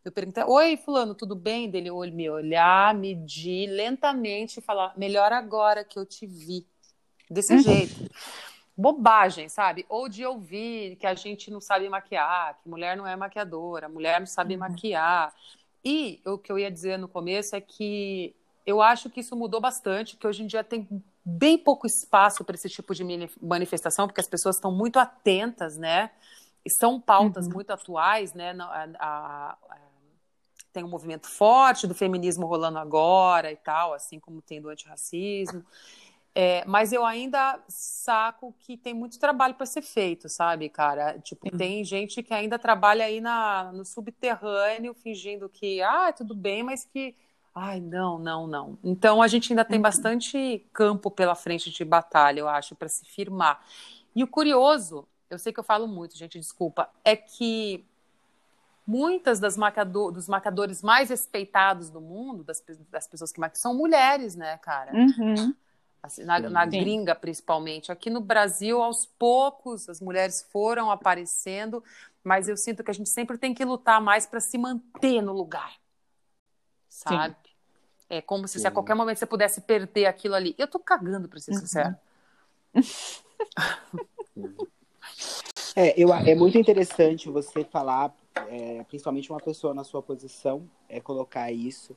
Eu 0.03 0.13
perguntei, 0.13 0.45
oi, 0.45 0.77
fulano, 0.77 1.15
tudo 1.15 1.35
bem? 1.35 1.69
Dele 1.69 1.91
me 2.13 2.31
olhar, 2.31 2.95
medir 2.95 3.69
lentamente 3.69 4.61
e 4.61 4.63
falar, 4.63 4.97
melhor 4.97 5.33
agora 5.33 5.85
que 5.85 5.99
eu 5.99 6.07
te 6.07 6.27
vi. 6.27 6.65
Desse 7.29 7.55
uhum. 7.55 7.59
jeito. 7.61 8.11
Bobagem, 8.77 9.49
sabe? 9.49 9.85
Ou 9.89 10.09
de 10.09 10.25
ouvir 10.25 10.97
que 10.97 11.07
a 11.07 11.15
gente 11.15 11.51
não 11.51 11.61
sabe 11.61 11.89
maquiar, 11.89 12.57
que 12.63 12.69
mulher 12.69 12.97
não 12.97 13.07
é 13.07 13.17
maquiadora, 13.17 13.89
mulher 13.89 14.21
não 14.21 14.27
sabe 14.27 14.55
uhum. 14.55 14.61
maquiar. 14.61 15.35
E 15.89 16.21
o 16.27 16.37
que 16.37 16.51
eu 16.51 16.59
ia 16.59 16.69
dizer 16.69 16.99
no 16.99 17.07
começo 17.07 17.55
é 17.55 17.61
que 17.61 18.35
eu 18.67 18.83
acho 18.83 19.09
que 19.09 19.21
isso 19.21 19.37
mudou 19.37 19.61
bastante, 19.61 20.17
que 20.17 20.27
hoje 20.27 20.43
em 20.43 20.47
dia 20.49 20.65
tem 20.65 20.89
bem 21.25 21.57
pouco 21.57 21.87
espaço 21.87 22.45
para 22.45 22.57
esse 22.57 22.69
tipo 22.69 22.93
de 22.93 23.05
manifestação, 23.41 24.09
porque 24.09 24.21
as 24.21 24.27
pessoas 24.27 24.57
estão 24.57 24.73
muito 24.73 24.99
atentas, 24.99 25.77
né? 25.77 26.11
E 26.65 26.71
são 26.71 27.01
pautas 27.01 27.47
uhum. 27.47 27.53
muito 27.53 27.71
atuais, 27.71 28.35
né? 28.35 28.51
A, 28.59 28.89
a, 28.99 29.59
a, 29.71 29.79
tem 30.73 30.83
um 30.83 30.89
movimento 30.89 31.29
forte 31.29 31.87
do 31.87 31.95
feminismo 31.95 32.47
rolando 32.47 32.79
agora 32.79 33.53
e 33.53 33.57
tal, 33.57 33.95
assim 33.95 34.19
como 34.19 34.43
tem 34.43 34.61
do 34.61 34.69
antirracismo. 34.69 35.65
É, 36.39 36.63
mas 36.67 36.93
eu 36.93 37.03
ainda 37.03 37.59
saco 37.67 38.55
que 38.59 38.77
tem 38.77 38.93
muito 38.93 39.19
trabalho 39.19 39.55
para 39.55 39.65
ser 39.65 39.81
feito, 39.81 40.29
sabe, 40.29 40.69
cara? 40.69 41.19
Tipo, 41.19 41.51
tem 41.57 41.83
gente 41.83 42.23
que 42.23 42.35
ainda 42.35 42.59
trabalha 42.59 43.07
aí 43.07 43.23
na, 43.23 43.73
no 43.73 43.87
subterrâneo, 43.87 44.93
fingindo 44.93 45.49
que, 45.49 45.81
ah, 45.81 46.13
tudo 46.13 46.35
bem, 46.35 46.63
mas 46.63 46.85
que, 46.85 47.17
ai, 47.55 47.81
não, 47.81 48.19
não, 48.19 48.47
não. 48.47 48.79
Então 48.85 49.23
a 49.23 49.29
gente 49.29 49.51
ainda 49.51 49.65
tem 49.65 49.79
uhum. 49.79 49.83
bastante 49.85 50.63
campo 50.75 51.11
pela 51.11 51.35
frente 51.35 51.71
de 51.71 51.85
batalha, 51.87 52.41
eu 52.41 52.49
acho, 52.51 52.75
para 52.75 52.91
se 52.91 53.07
firmar. 53.07 53.65
E 54.15 54.23
o 54.23 54.29
curioso, 54.29 55.09
eu 55.31 55.39
sei 55.39 55.55
que 55.55 55.61
eu 55.61 55.65
falo 55.65 55.89
muito, 55.89 56.19
gente, 56.19 56.39
desculpa, 56.39 56.91
é 57.03 57.17
que 57.17 57.83
muitas 58.87 59.41
das 59.41 59.57
marcador, 59.57 60.13
dos 60.13 60.29
marcadores 60.29 60.83
mais 60.83 61.09
respeitados 61.09 61.89
do 61.89 62.03
mundo, 62.03 62.45
das, 62.45 62.63
das 62.91 63.07
pessoas 63.09 63.33
que 63.33 63.41
marcam, 63.41 63.59
são 63.59 63.75
mulheres, 63.75 64.37
né, 64.37 64.59
cara? 64.59 64.93
Uhum. 64.93 65.55
Assim, 66.03 66.25
na, 66.25 66.39
na 66.39 66.65
gringa 66.65 67.15
principalmente. 67.15 67.91
Aqui 67.91 68.11
no 68.11 68.21
Brasil, 68.21 68.83
aos 68.83 69.07
poucos, 69.07 69.89
as 69.89 70.01
mulheres 70.01 70.47
foram 70.53 70.91
aparecendo, 70.91 71.83
mas 72.23 72.49
eu 72.49 72.57
sinto 72.57 72.85
que 72.85 72.91
a 72.91 72.95
gente 72.95 73.09
sempre 73.09 73.37
tem 73.37 73.53
que 73.53 73.65
lutar 73.65 74.01
mais 74.01 74.27
para 74.27 74.41
se 74.41 74.57
manter 74.57 75.21
no 75.21 75.33
lugar, 75.33 75.75
sabe? 76.89 77.35
Sim. 77.35 77.51
É 78.09 78.23
como 78.23 78.47
se, 78.47 78.61
se, 78.61 78.69
a 78.69 78.71
qualquer 78.71 78.95
momento 78.95 79.19
você 79.19 79.27
pudesse 79.27 79.63
perder 79.63 80.07
aquilo 80.07 80.37
ali. 80.37 80.55
Eu 80.57 80.69
tô 80.69 80.79
cagando, 80.79 81.29
para 81.29 81.41
ser 81.41 81.53
uhum. 81.53 81.59
sincero. 81.59 81.97
É, 85.79 85.93
eu, 86.03 86.13
é 86.13 86.35
muito 86.35 86.57
interessante 86.57 87.29
você 87.29 87.63
falar, 87.63 88.11
é, 88.49 88.83
principalmente 88.85 89.29
uma 89.29 89.39
pessoa 89.39 89.75
na 89.75 89.85
sua 89.85 90.03
posição, 90.03 90.67
é 90.89 91.03
colocar 91.03 91.53
isso 91.53 91.95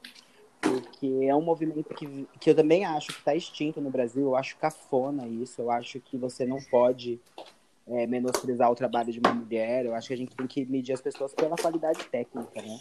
porque 0.70 1.26
é 1.26 1.36
um 1.36 1.42
movimento 1.42 1.94
que, 1.96 2.28
que 2.40 2.50
eu 2.50 2.56
também 2.56 2.86
acho 2.86 3.08
que 3.08 3.20
está 3.20 3.36
extinto 3.36 3.82
no 3.82 3.90
Brasil. 3.90 4.24
Eu 4.24 4.36
acho 4.36 4.58
cafona 4.58 5.28
isso. 5.28 5.62
Eu 5.62 5.72
acho 5.72 6.00
que 6.00 6.18
você 6.18 6.46
não 6.46 6.60
pode 6.70 7.20
é, 7.88 8.06
menosprezar 8.06 8.72
o 8.72 8.76
trabalho 8.76 9.12
de 9.12 9.20
uma 9.20 9.34
mulher. 9.34 9.86
Eu 9.86 9.96
acho 9.96 10.08
que 10.08 10.14
a 10.14 10.18
gente 10.18 10.36
tem 10.36 10.48
que 10.48 10.66
medir 10.66 10.94
as 10.94 11.02
pessoas 11.02 11.34
pela 11.34 11.56
qualidade 11.56 12.04
técnica, 12.06 12.62
né? 12.62 12.80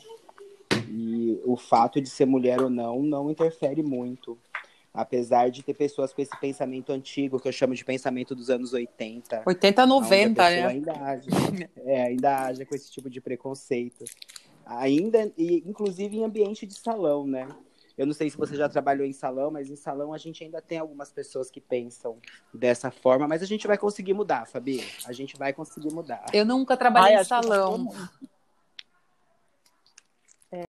E 0.90 1.40
o 1.44 1.56
fato 1.56 2.00
de 2.00 2.08
ser 2.08 2.26
mulher 2.26 2.60
ou 2.60 2.70
não 2.70 3.02
não 3.02 3.30
interfere 3.30 3.82
muito. 3.82 4.38
Apesar 4.92 5.50
de 5.50 5.62
ter 5.62 5.74
pessoas 5.74 6.12
com 6.12 6.20
esse 6.20 6.36
pensamento 6.40 6.92
antigo, 6.92 7.38
que 7.38 7.46
eu 7.46 7.52
chamo 7.52 7.74
de 7.74 7.84
pensamento 7.84 8.34
dos 8.34 8.50
anos 8.50 8.72
80. 8.72 9.42
80, 9.46 9.86
90, 9.86 10.42
né? 10.42 10.66
Ainda 10.66 10.92
age, 10.92 11.28
é, 11.84 12.02
ainda 12.02 12.46
age 12.46 12.64
com 12.64 12.74
esse 12.74 12.90
tipo 12.90 13.08
de 13.08 13.20
preconceito. 13.20 14.04
Ainda, 14.66 15.32
e 15.36 15.62
inclusive 15.66 16.16
em 16.16 16.24
ambiente 16.24 16.66
de 16.66 16.74
salão, 16.74 17.26
né? 17.26 17.48
Eu 17.98 18.06
não 18.06 18.14
sei 18.14 18.30
se 18.30 18.36
você 18.36 18.54
já 18.54 18.68
trabalhou 18.68 19.04
em 19.04 19.12
salão, 19.12 19.50
mas 19.50 19.68
em 19.68 19.74
salão 19.74 20.12
a 20.14 20.18
gente 20.18 20.44
ainda 20.44 20.62
tem 20.62 20.78
algumas 20.78 21.10
pessoas 21.10 21.50
que 21.50 21.60
pensam 21.60 22.20
dessa 22.54 22.92
forma, 22.92 23.26
mas 23.26 23.42
a 23.42 23.46
gente 23.46 23.66
vai 23.66 23.76
conseguir 23.76 24.14
mudar, 24.14 24.46
Fabi. 24.46 24.80
A 25.04 25.12
gente 25.12 25.36
vai 25.36 25.52
conseguir 25.52 25.92
mudar. 25.92 26.24
Eu 26.32 26.46
nunca 26.46 26.76
trabalhei 26.76 27.16
Ai, 27.16 27.22
em 27.22 27.24
salão. 27.24 27.88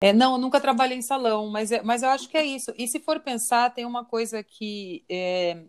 É, 0.01 0.11
não, 0.11 0.33
eu 0.33 0.37
nunca 0.39 0.59
trabalhei 0.59 0.97
em 0.97 1.03
salão, 1.03 1.47
mas, 1.49 1.71
é, 1.71 1.83
mas 1.83 2.01
eu 2.01 2.09
acho 2.09 2.27
que 2.27 2.35
é 2.35 2.43
isso. 2.43 2.73
E 2.75 2.87
se 2.87 2.99
for 2.99 3.19
pensar, 3.19 3.73
tem 3.73 3.85
uma 3.85 4.03
coisa 4.03 4.43
que 4.43 5.05
é, 5.07 5.63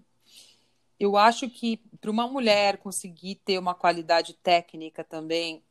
eu 0.98 1.16
acho 1.16 1.48
que 1.48 1.76
para 2.00 2.10
uma 2.10 2.26
mulher 2.26 2.78
conseguir 2.78 3.36
ter 3.44 3.58
uma 3.58 3.74
qualidade 3.74 4.34
técnica 4.34 5.04
também 5.04 5.62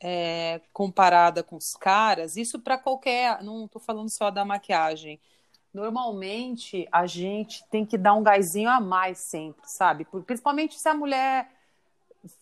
é, 0.00 0.60
comparada 0.72 1.42
com 1.42 1.56
os 1.56 1.76
caras, 1.76 2.36
isso 2.36 2.58
para 2.60 2.78
qualquer, 2.78 3.42
não 3.42 3.64
estou 3.64 3.80
falando 3.80 4.10
só 4.10 4.30
da 4.30 4.44
maquiagem. 4.44 5.20
Normalmente 5.72 6.86
a 6.92 7.06
gente 7.06 7.64
tem 7.68 7.84
que 7.84 7.98
dar 7.98 8.14
um 8.14 8.22
gásinho 8.22 8.70
a 8.70 8.80
mais 8.80 9.18
sempre, 9.18 9.68
sabe? 9.68 10.06
Principalmente 10.26 10.78
se 10.78 10.88
a 10.88 10.94
mulher 10.94 11.50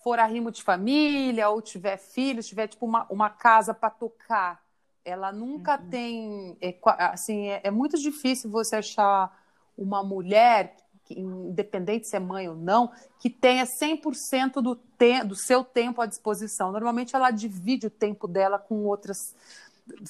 for 0.02 0.18
arrimo 0.18 0.50
de 0.50 0.62
família 0.62 1.48
ou 1.48 1.62
tiver 1.62 1.96
filhos, 1.96 2.46
tiver 2.46 2.68
tipo 2.68 2.84
uma, 2.84 3.06
uma 3.10 3.30
casa 3.30 3.72
para 3.72 3.90
tocar 3.90 4.62
ela 5.04 5.32
nunca 5.32 5.78
uhum. 5.78 5.88
tem. 5.88 6.56
É, 6.60 6.76
assim, 6.98 7.48
é, 7.48 7.60
é, 7.64 7.70
muito 7.70 7.98
difícil 7.98 8.50
você 8.50 8.76
achar 8.76 9.36
uma 9.76 10.02
mulher, 10.02 10.76
que, 11.14 11.20
independente 11.20 12.08
se 12.08 12.16
é 12.16 12.20
mãe 12.20 12.48
ou 12.48 12.54
não, 12.54 12.90
que 13.18 13.30
tenha 13.30 13.64
100% 13.64 14.60
do, 14.60 14.76
te, 14.76 15.24
do 15.24 15.36
seu 15.36 15.64
tempo 15.64 16.00
à 16.00 16.06
disposição. 16.06 16.72
Normalmente 16.72 17.14
ela 17.14 17.30
divide 17.30 17.86
o 17.86 17.90
tempo 17.90 18.26
dela 18.26 18.58
com 18.58 18.84
outras. 18.84 19.18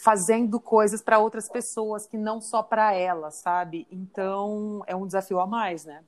fazendo 0.04 0.60
coisas 0.60 1.02
para 1.02 1.18
outras 1.18 1.48
pessoas 1.48 2.06
que 2.06 2.16
não 2.16 2.40
só 2.40 2.62
para 2.62 2.94
ela, 2.94 3.30
sabe? 3.30 3.86
Então 3.90 4.82
é 4.86 4.94
um 4.94 5.06
desafio 5.06 5.40
a 5.40 5.46
mais, 5.46 5.84
né? 5.84 6.04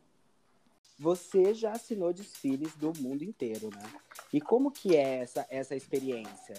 Você 0.99 1.55
já 1.55 1.73
assinou 1.73 2.13
desfiles 2.13 2.75
do 2.77 2.93
mundo 3.01 3.25
inteiro, 3.25 3.69
né? 3.69 3.83
E 4.33 4.41
como 4.41 4.71
que 4.71 4.97
é 4.97 5.23
essa, 5.23 5.47
essa 5.51 5.75
experiência? 5.75 6.55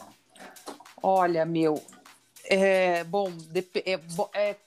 Olha, 1.01 1.45
meu, 1.45 1.81
é, 2.43 3.03
bom, 3.03 3.31
é, 3.85 3.99
é, 4.33 4.57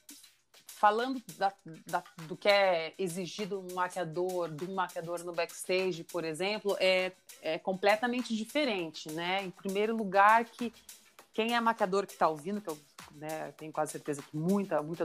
falando 0.79 1.21
da, 1.37 1.53
da, 1.87 2.05
do 2.29 2.37
que 2.37 2.49
é 2.49 2.95
exigido 2.97 3.59
um 3.59 3.75
maquiador, 3.75 4.49
de 4.49 4.65
um 4.65 4.75
maquiador 4.75 5.25
no 5.25 5.33
backstage, 5.33 6.05
por 6.05 6.25
exemplo, 6.25 6.77
é, 6.79 7.13
é 7.43 7.59
completamente 7.59 8.35
diferente, 8.37 9.11
né? 9.11 9.43
Em 9.43 9.51
primeiro 9.51 9.97
lugar, 9.97 10.45
que 10.45 10.73
quem 11.35 11.55
é 11.55 11.61
maquiador 11.61 12.07
que 12.07 12.13
está 12.13 12.29
ouvindo, 12.29 12.61
que 12.61 12.69
eu 12.69 12.79
né, 13.13 13.53
tenho 13.57 13.73
quase 13.73 13.93
certeza 13.93 14.23
que 14.23 14.37
muita, 14.37 14.81
muita, 14.83 15.05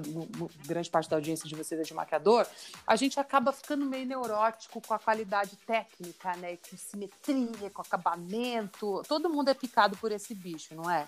grande 0.65 0.89
parte 0.89 1.09
da 1.09 1.15
audiência 1.15 1.49
de 1.49 1.55
vocês 1.55 1.81
é 1.81 1.83
de 1.83 1.93
maquiador, 1.93 2.45
a 2.85 2.95
gente 2.95 3.19
acaba 3.19 3.51
ficando 3.51 3.85
meio 3.85 4.05
neurótico 4.05 4.79
com 4.79 4.93
a 4.93 4.99
qualidade 4.99 5.55
técnica, 5.57 6.35
né? 6.37 6.57
Com 6.57 6.77
simetria, 6.77 7.69
com 7.71 7.81
acabamento. 7.81 9.01
Todo 9.07 9.29
mundo 9.29 9.49
é 9.49 9.55
picado 9.55 9.97
por 9.97 10.11
esse 10.11 10.35
bicho, 10.35 10.75
não 10.75 10.89
é? 10.89 11.05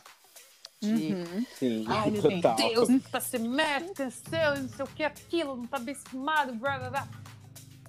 Uhum. 0.87 1.45
Sim, 1.57 1.85
Ai, 1.87 2.11
meu 2.11 2.21
total. 2.21 2.55
Deus, 2.55 2.89
tá 3.11 3.19
semestre, 3.19 3.93
cancela, 3.93 4.59
não 4.59 4.69
sei 4.69 4.85
o 4.85 4.87
que, 4.87 5.03
aquilo, 5.03 5.55
não 5.55 5.67
tá 5.67 5.79
bem 5.79 5.93
estimado, 5.93 6.53
blá 6.55 6.77
blá 6.79 6.89
blá. 6.89 7.07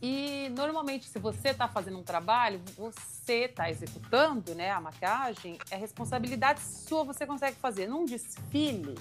E 0.03 0.51
normalmente, 0.51 1.07
se 1.07 1.19
você 1.19 1.49
está 1.49 1.67
fazendo 1.67 1.99
um 1.99 2.03
trabalho, 2.03 2.61
você 2.77 3.45
está 3.45 3.71
executando 3.71 4.55
né, 4.55 4.71
a 4.71 4.81
maquiagem, 4.81 5.59
é 5.71 5.77
responsabilidade 5.77 6.61
sua, 6.61 7.03
você 7.03 7.27
consegue 7.27 7.57
fazer. 7.57 7.87
Num 7.87 8.05
desfile, 8.05 8.95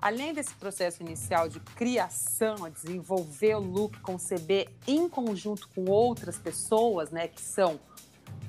além 0.00 0.34
desse 0.34 0.52
processo 0.54 1.02
inicial 1.02 1.48
de 1.48 1.60
criação, 1.60 2.64
a 2.64 2.68
desenvolver 2.68 3.54
o 3.54 3.60
look, 3.60 4.00
conceber 4.00 4.68
em 4.86 5.08
conjunto 5.08 5.68
com 5.68 5.84
outras 5.86 6.38
pessoas, 6.38 7.10
né, 7.10 7.28
que 7.28 7.40
são 7.40 7.78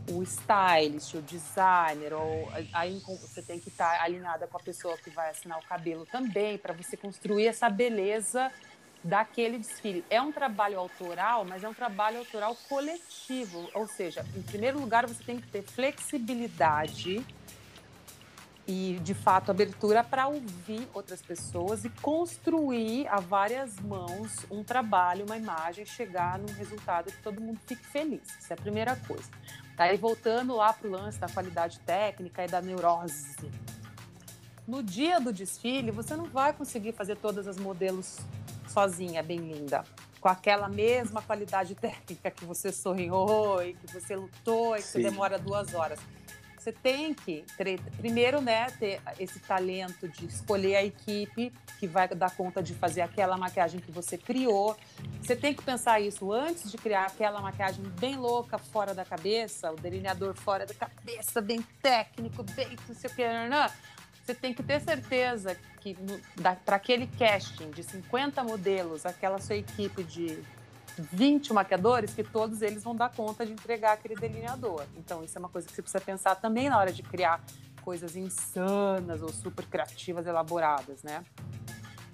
o 0.09 0.23
stylist, 0.23 1.15
o 1.15 1.21
designer, 1.21 2.13
ou 2.13 2.49
aí 2.73 3.01
você 3.05 3.41
tem 3.41 3.59
que 3.59 3.69
estar 3.69 4.01
alinhada 4.01 4.47
com 4.47 4.57
a 4.57 4.59
pessoa 4.59 4.97
que 4.97 5.09
vai 5.09 5.29
assinar 5.29 5.59
o 5.59 5.63
cabelo 5.63 6.05
também, 6.05 6.57
para 6.57 6.73
você 6.73 6.95
construir 6.95 7.47
essa 7.47 7.69
beleza 7.69 8.51
daquele 9.03 9.57
desfile. 9.57 10.03
É 10.09 10.21
um 10.21 10.31
trabalho 10.31 10.79
autoral, 10.79 11.45
mas 11.45 11.63
é 11.63 11.69
um 11.69 11.73
trabalho 11.73 12.19
autoral 12.19 12.55
coletivo, 12.67 13.69
ou 13.73 13.87
seja, 13.87 14.25
em 14.35 14.41
primeiro 14.41 14.79
lugar 14.79 15.05
você 15.05 15.23
tem 15.23 15.39
que 15.39 15.47
ter 15.47 15.61
flexibilidade 15.61 17.25
e, 18.67 18.99
de 19.01 19.13
fato, 19.13 19.49
abertura 19.49 20.03
para 20.03 20.27
ouvir 20.27 20.89
outras 20.93 21.21
pessoas 21.21 21.85
e 21.85 21.89
construir 21.89 23.07
a 23.07 23.19
várias 23.21 23.79
mãos 23.79 24.45
um 24.51 24.61
trabalho, 24.61 25.25
uma 25.25 25.37
imagem, 25.37 25.85
chegar 25.85 26.37
num 26.37 26.53
resultado 26.53 27.09
que 27.09 27.21
todo 27.23 27.39
mundo 27.39 27.59
fique 27.65 27.85
feliz. 27.85 28.21
Isso 28.37 28.51
é 28.51 28.53
a 28.55 28.57
primeira 28.57 28.95
coisa. 29.07 29.29
Tá? 29.77 29.93
E 29.93 29.97
voltando 29.97 30.55
lá 30.55 30.73
para 30.73 30.87
o 30.87 30.91
lance 30.91 31.19
da 31.19 31.29
qualidade 31.29 31.79
técnica 31.81 32.43
e 32.43 32.47
da 32.47 32.59
neurose. 32.59 33.35
No 34.67 34.81
dia 34.81 35.19
do 35.19 35.31
desfile, 35.31 35.91
você 35.91 36.15
não 36.15 36.25
vai 36.25 36.51
conseguir 36.51 36.91
fazer 36.91 37.15
todas 37.15 37.47
as 37.47 37.57
modelos 37.57 38.17
sozinha, 38.67 39.21
bem 39.21 39.37
linda. 39.37 39.83
Com 40.19 40.27
aquela 40.27 40.67
mesma 40.67 41.21
qualidade 41.21 41.75
técnica 41.79 42.31
que 42.31 42.43
você 42.43 42.71
sonhou 42.71 43.63
e 43.63 43.75
que 43.75 43.93
você 43.93 44.15
lutou 44.15 44.75
e 44.75 44.79
que 44.79 44.87
você 44.87 45.03
demora 45.03 45.37
duas 45.37 45.73
horas 45.75 45.99
você 46.67 46.71
tem 46.73 47.13
que 47.13 47.45
primeiro 47.97 48.41
né 48.41 48.69
ter 48.71 49.01
esse 49.17 49.39
talento 49.39 50.05
de 50.09 50.25
escolher 50.25 50.75
a 50.75 50.83
equipe 50.83 51.53
que 51.79 51.87
vai 51.87 52.09
dar 52.09 52.35
conta 52.35 52.61
de 52.61 52.73
fazer 52.73 52.99
aquela 52.99 53.37
maquiagem 53.37 53.79
que 53.79 53.89
você 53.89 54.17
criou 54.17 54.75
você 55.21 55.33
tem 55.33 55.53
que 55.53 55.63
pensar 55.63 56.01
isso 56.01 56.29
antes 56.29 56.69
de 56.69 56.77
criar 56.77 57.05
aquela 57.05 57.39
maquiagem 57.41 57.81
bem 57.99 58.17
louca 58.17 58.57
fora 58.57 58.93
da 58.93 59.05
cabeça 59.05 59.71
o 59.71 59.75
delineador 59.77 60.33
fora 60.35 60.65
da 60.65 60.73
cabeça 60.73 61.39
bem 61.41 61.61
técnico 61.81 62.43
bem 62.43 62.75
não 62.85 62.95
sei 62.95 63.09
o 63.09 63.15
que 63.15 63.25
não, 63.25 63.47
não. 63.47 63.69
você 64.25 64.35
tem 64.35 64.53
que 64.53 64.61
ter 64.61 64.81
certeza 64.81 65.55
que 65.79 65.95
para 66.65 66.75
aquele 66.75 67.07
casting 67.07 67.71
de 67.71 67.81
50 67.81 68.43
modelos 68.43 69.05
aquela 69.05 69.39
sua 69.39 69.55
equipe 69.55 70.03
de 70.03 70.43
20 70.97 71.53
maquiadores 71.53 72.13
que 72.13 72.23
todos 72.23 72.61
eles 72.61 72.83
vão 72.83 72.95
dar 72.95 73.09
conta 73.09 73.45
de 73.45 73.51
entregar 73.51 73.93
aquele 73.93 74.15
delineador. 74.15 74.83
Então, 74.97 75.23
isso 75.23 75.37
é 75.37 75.39
uma 75.39 75.49
coisa 75.49 75.67
que 75.67 75.73
você 75.73 75.81
precisa 75.81 76.03
pensar 76.03 76.35
também 76.35 76.69
na 76.69 76.77
hora 76.77 76.91
de 76.91 77.03
criar 77.03 77.41
coisas 77.81 78.15
insanas 78.15 79.21
ou 79.21 79.29
super 79.29 79.65
criativas, 79.65 80.27
elaboradas, 80.27 81.03
né? 81.03 81.23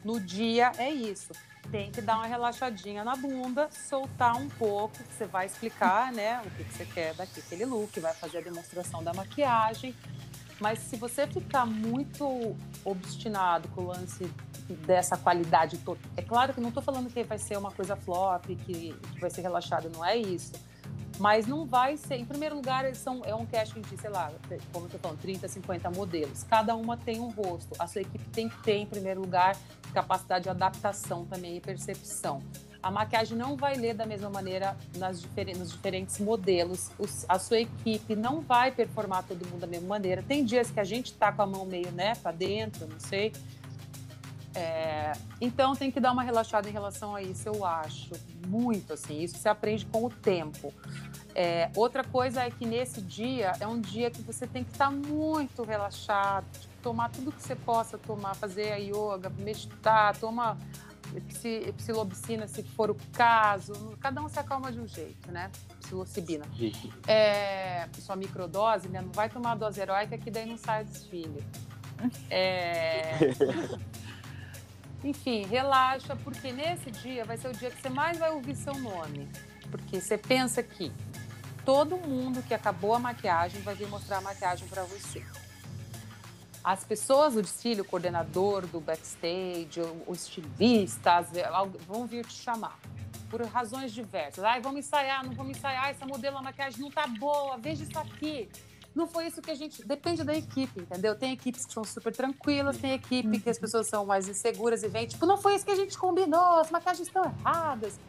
No 0.03 0.19
dia 0.19 0.71
é 0.77 0.91
isso. 0.91 1.33
Tem 1.71 1.91
que 1.91 2.01
dar 2.01 2.17
uma 2.17 2.27
relaxadinha 2.27 3.03
na 3.03 3.15
bunda, 3.15 3.69
soltar 3.71 4.35
um 4.35 4.49
pouco, 4.49 4.95
você 5.09 5.25
vai 5.25 5.45
explicar, 5.45 6.11
né, 6.11 6.41
o 6.45 6.49
que, 6.51 6.63
que 6.65 6.73
você 6.73 6.85
quer 6.85 7.13
daqui, 7.15 7.39
aquele 7.39 7.65
look, 7.65 7.97
vai 7.99 8.13
fazer 8.13 8.39
a 8.39 8.41
demonstração 8.41 9.03
da 9.03 9.13
maquiagem. 9.13 9.95
Mas 10.59 10.79
se 10.79 10.97
você 10.97 11.25
ficar 11.25 11.65
muito 11.65 12.55
obstinado 12.85 13.67
com 13.69 13.81
o 13.81 13.87
lance 13.87 14.31
dessa 14.71 15.17
qualidade. 15.17 15.79
É 16.15 16.21
claro 16.21 16.53
que 16.53 16.61
não 16.61 16.69
estou 16.69 16.83
falando 16.83 17.11
que 17.11 17.23
vai 17.23 17.37
ser 17.37 17.57
uma 17.57 17.71
coisa 17.71 17.95
flop, 17.95 18.45
que, 18.45 18.55
que, 18.55 19.19
vai 19.19 19.29
ser 19.29 19.41
relaxado, 19.41 19.89
não 19.89 20.03
é 20.03 20.15
isso. 20.15 20.53
Mas 21.19 21.45
não 21.45 21.65
vai 21.65 21.95
ser. 21.95 22.15
Em 22.15 22.25
primeiro 22.25 22.55
lugar, 22.55 22.93
são, 22.95 23.21
é 23.23 23.35
um 23.35 23.45
casting 23.45 23.81
de, 23.81 23.97
sei 23.97 24.09
lá, 24.09 24.31
como 24.71 24.85
eu 24.85 24.87
estou 24.87 24.99
falando, 24.99 25.19
30, 25.19 25.47
50 25.47 25.91
modelos. 25.91 26.43
Cada 26.43 26.75
uma 26.75 26.97
tem 26.97 27.19
um 27.19 27.29
rosto. 27.29 27.75
A 27.77 27.85
sua 27.85 28.01
equipe 28.01 28.27
tem 28.29 28.49
que 28.49 28.57
ter, 28.63 28.77
em 28.77 28.85
primeiro 28.85 29.21
lugar, 29.21 29.55
capacidade 29.93 30.43
de 30.43 30.49
adaptação 30.49 31.23
também 31.25 31.57
e 31.57 31.61
percepção. 31.61 32.41
A 32.81 32.91
maquiagem 32.91 33.37
não 33.37 33.55
vai 33.55 33.75
ler 33.75 33.93
da 33.93 34.05
mesma 34.05 34.29
maneira 34.29 34.75
nas 34.97 35.21
difer 35.21 35.55
nos 35.57 35.71
diferentes 35.71 36.19
modelos. 36.19 36.89
Os, 36.99 37.25
a 37.29 37.39
sua 37.39 37.59
equipe 37.59 38.15
não 38.15 38.41
vai 38.41 38.71
performar 38.71 39.23
todo 39.23 39.45
mundo 39.45 39.61
da 39.61 39.67
mesma 39.67 39.87
maneira. 39.87 40.21
Tem 40.21 40.43
dias 40.43 40.69
que 40.71 40.79
a 40.79 40.83
gente 40.83 41.11
está 41.11 41.31
com 41.31 41.43
a 41.43 41.45
mão 41.45 41.65
meio, 41.65 41.91
né, 41.91 42.13
para 42.15 42.31
dentro, 42.31 42.87
não 42.87 42.99
sei 42.99 43.31
é, 44.55 45.13
então 45.41 45.75
tem 45.75 45.91
que 45.91 45.99
dar 45.99 46.11
uma 46.11 46.23
relaxada 46.23 46.69
em 46.69 46.71
relação 46.71 47.15
a 47.15 47.21
isso, 47.21 47.47
eu 47.47 47.65
acho. 47.65 48.11
Muito 48.47 48.93
assim. 48.93 49.21
Isso 49.21 49.37
se 49.37 49.49
aprende 49.49 49.85
com 49.85 50.05
o 50.05 50.09
tempo. 50.09 50.73
É, 51.35 51.71
outra 51.75 52.03
coisa 52.03 52.43
é 52.43 52.51
que 52.51 52.65
nesse 52.65 53.01
dia 53.01 53.53
é 53.59 53.67
um 53.67 53.81
dia 53.81 54.11
que 54.11 54.21
você 54.21 54.45
tem 54.45 54.63
que 54.63 54.71
estar 54.71 54.91
muito 54.91 55.63
relaxado, 55.63 56.45
tipo, 56.59 56.73
tomar 56.83 57.09
tudo 57.09 57.31
que 57.31 57.41
você 57.41 57.55
possa 57.55 57.97
tomar, 57.97 58.35
fazer 58.35 58.71
a 58.71 58.75
yoga, 58.75 59.29
meditar, 59.39 60.15
toma 60.17 60.57
psilocibina 61.75 62.47
se 62.47 62.63
for 62.63 62.91
o 62.91 62.95
caso. 63.13 63.97
Cada 63.99 64.21
um 64.21 64.29
se 64.29 64.39
acalma 64.39 64.71
de 64.71 64.79
um 64.79 64.87
jeito, 64.87 65.31
né? 65.31 65.49
Psilocibina. 65.79 66.45
É, 67.07 67.87
sua 67.99 68.15
microdose, 68.15 68.87
né? 68.89 69.01
Não 69.01 69.11
vai 69.11 69.29
tomar 69.29 69.55
dose 69.55 69.79
heróica 69.81 70.17
que 70.17 70.29
daí 70.29 70.45
não 70.45 70.57
sai 70.57 70.83
desfile. 70.83 71.43
É... 72.29 73.17
Enfim, 75.03 75.45
relaxa, 75.45 76.15
porque 76.15 76.51
nesse 76.51 76.89
dia 76.89 77.25
vai 77.25 77.37
ser 77.37 77.49
o 77.49 77.53
dia 77.53 77.69
que 77.69 77.81
você 77.81 77.89
mais 77.89 78.17
vai 78.17 78.31
ouvir 78.31 78.55
seu 78.55 78.73
nome. 78.75 79.29
Porque 79.69 79.99
você 79.99 80.17
pensa 80.17 80.63
que 80.63 80.91
todo 81.65 81.97
mundo 81.97 82.41
que 82.43 82.53
acabou 82.53 82.93
a 82.95 82.99
maquiagem 82.99 83.61
vai 83.61 83.75
vir 83.75 83.87
mostrar 83.87 84.17
a 84.17 84.21
maquiagem 84.21 84.67
para 84.67 84.83
você. 84.83 85.25
As 86.63 86.85
pessoas 86.85 87.33
do 87.33 87.41
desfile, 87.41 87.81
o 87.81 87.85
coordenador 87.85 88.65
do 88.65 88.79
backstage, 88.79 89.81
o 90.07 90.13
estilista, 90.13 91.25
vão 91.85 92.05
vir 92.05 92.25
te 92.25 92.35
chamar 92.35 92.79
por 93.29 93.41
razões 93.41 93.91
diversas. 93.91 94.43
Ai, 94.43 94.61
vamos 94.61 94.85
ensaiar, 94.85 95.25
não 95.25 95.33
vamos 95.33 95.57
ensaiar, 95.57 95.89
essa 95.89 96.05
modelo, 96.05 96.37
a 96.37 96.41
maquiagem 96.41 96.79
não 96.79 96.91
tá 96.91 97.07
boa, 97.07 97.57
veja 97.57 97.83
isso 97.83 97.97
aqui. 97.99 98.47
Não 98.95 99.07
foi 99.07 99.27
isso 99.27 99.41
que 99.41 99.49
a 99.49 99.55
gente. 99.55 99.83
Depende 99.85 100.23
da 100.23 100.35
equipe, 100.35 100.81
entendeu? 100.81 101.15
Tem 101.15 101.33
equipes 101.33 101.65
que 101.65 101.73
são 101.73 101.83
super 101.83 102.13
tranquilas, 102.15 102.77
tem 102.77 102.91
equipe 102.91 103.39
que 103.39 103.49
as 103.49 103.57
pessoas 103.57 103.87
são 103.87 104.05
mais 104.05 104.27
inseguras 104.27 104.83
e 104.83 104.87
vem, 104.87 105.07
tipo, 105.07 105.25
não 105.25 105.37
foi 105.37 105.55
isso 105.55 105.65
que 105.65 105.71
a 105.71 105.75
gente 105.75 105.97
combinou, 105.97 106.59
as 106.59 106.69
maquiagens 106.69 107.07
estão 107.07 107.23
erradas. 107.23 107.99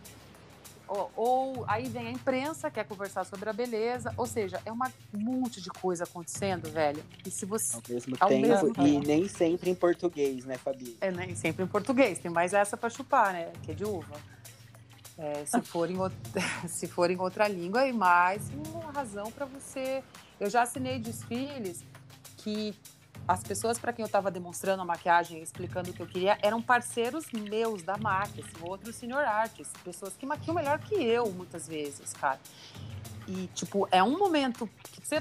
Ou, 0.87 1.11
ou, 1.17 1.65
aí 1.67 1.89
vem 1.89 2.09
a 2.09 2.11
imprensa, 2.11 2.71
quer 2.71 2.85
conversar 2.85 3.25
sobre 3.25 3.49
a 3.49 3.53
beleza, 3.55 4.13
ou 4.19 4.27
seja, 4.27 4.61
é 4.67 4.71
uma, 4.71 4.93
um 5.15 5.19
monte 5.19 5.61
de 5.61 5.71
coisa 5.71 6.05
acontecendo, 6.05 6.71
velho. 6.71 7.03
E 7.27 7.31
se 7.31 7.47
você. 7.47 7.77
Ao 7.77 7.83
mesmo 7.89 8.17
ao 8.21 8.29
tempo, 8.29 8.47
mesmo 8.47 8.69
e 8.69 8.73
tempo. 8.73 9.07
nem 9.07 9.27
sempre 9.27 9.71
em 9.71 9.75
português, 9.75 10.45
né, 10.45 10.59
Fabi? 10.59 10.97
É, 11.01 11.11
nem 11.11 11.35
sempre 11.35 11.65
em 11.65 11.67
português, 11.67 12.19
tem 12.19 12.31
mais 12.31 12.53
essa 12.53 12.77
para 12.77 12.91
chupar, 12.91 13.33
né? 13.33 13.51
Que 13.63 13.71
é 13.71 13.75
de 13.75 13.85
uva. 13.85 14.34
É, 15.17 15.45
se, 15.45 15.61
for 15.63 15.91
em 15.91 15.97
outra, 15.97 16.19
se 16.67 16.89
for 16.89 17.11
em 17.11 17.19
outra 17.19 17.47
língua, 17.47 17.87
e 17.87 17.93
mais 17.93 18.51
uma 18.51 18.91
razão 18.91 19.31
para 19.31 19.47
você. 19.47 20.03
Eu 20.41 20.51
já 20.51 20.63
assinei 20.63 20.99
desfiles 20.99 21.85
que 22.39 22.75
as 23.27 23.43
pessoas 23.43 23.79
para 23.79 23.93
quem 23.93 24.03
eu 24.03 24.07
estava 24.07 24.31
demonstrando 24.31 24.83
a 24.83 24.85
maquiagem, 24.85 25.41
explicando 25.41 25.91
o 25.91 25.93
que 25.95 26.03
eu 26.03 26.07
queria, 26.07 26.39
eram 26.43 26.61
parceiros 26.61 27.27
meus 27.33 27.83
da 27.83 27.97
máquina, 27.97 28.47
assim, 28.47 28.69
outros 28.69 28.97
senior 28.97 29.25
artists, 29.25 29.73
pessoas 29.83 30.15
que 30.15 30.27
maquiam 30.27 30.55
melhor 30.55 30.79
que 30.79 30.95
eu, 30.95 31.31
muitas 31.33 31.67
vezes, 31.67 32.13
cara. 32.13 32.41
E, 33.27 33.49
tipo, 33.55 33.89
é 33.91 34.03
um 34.03 34.19
momento 34.19 34.69
que 34.83 35.07
você, 35.07 35.21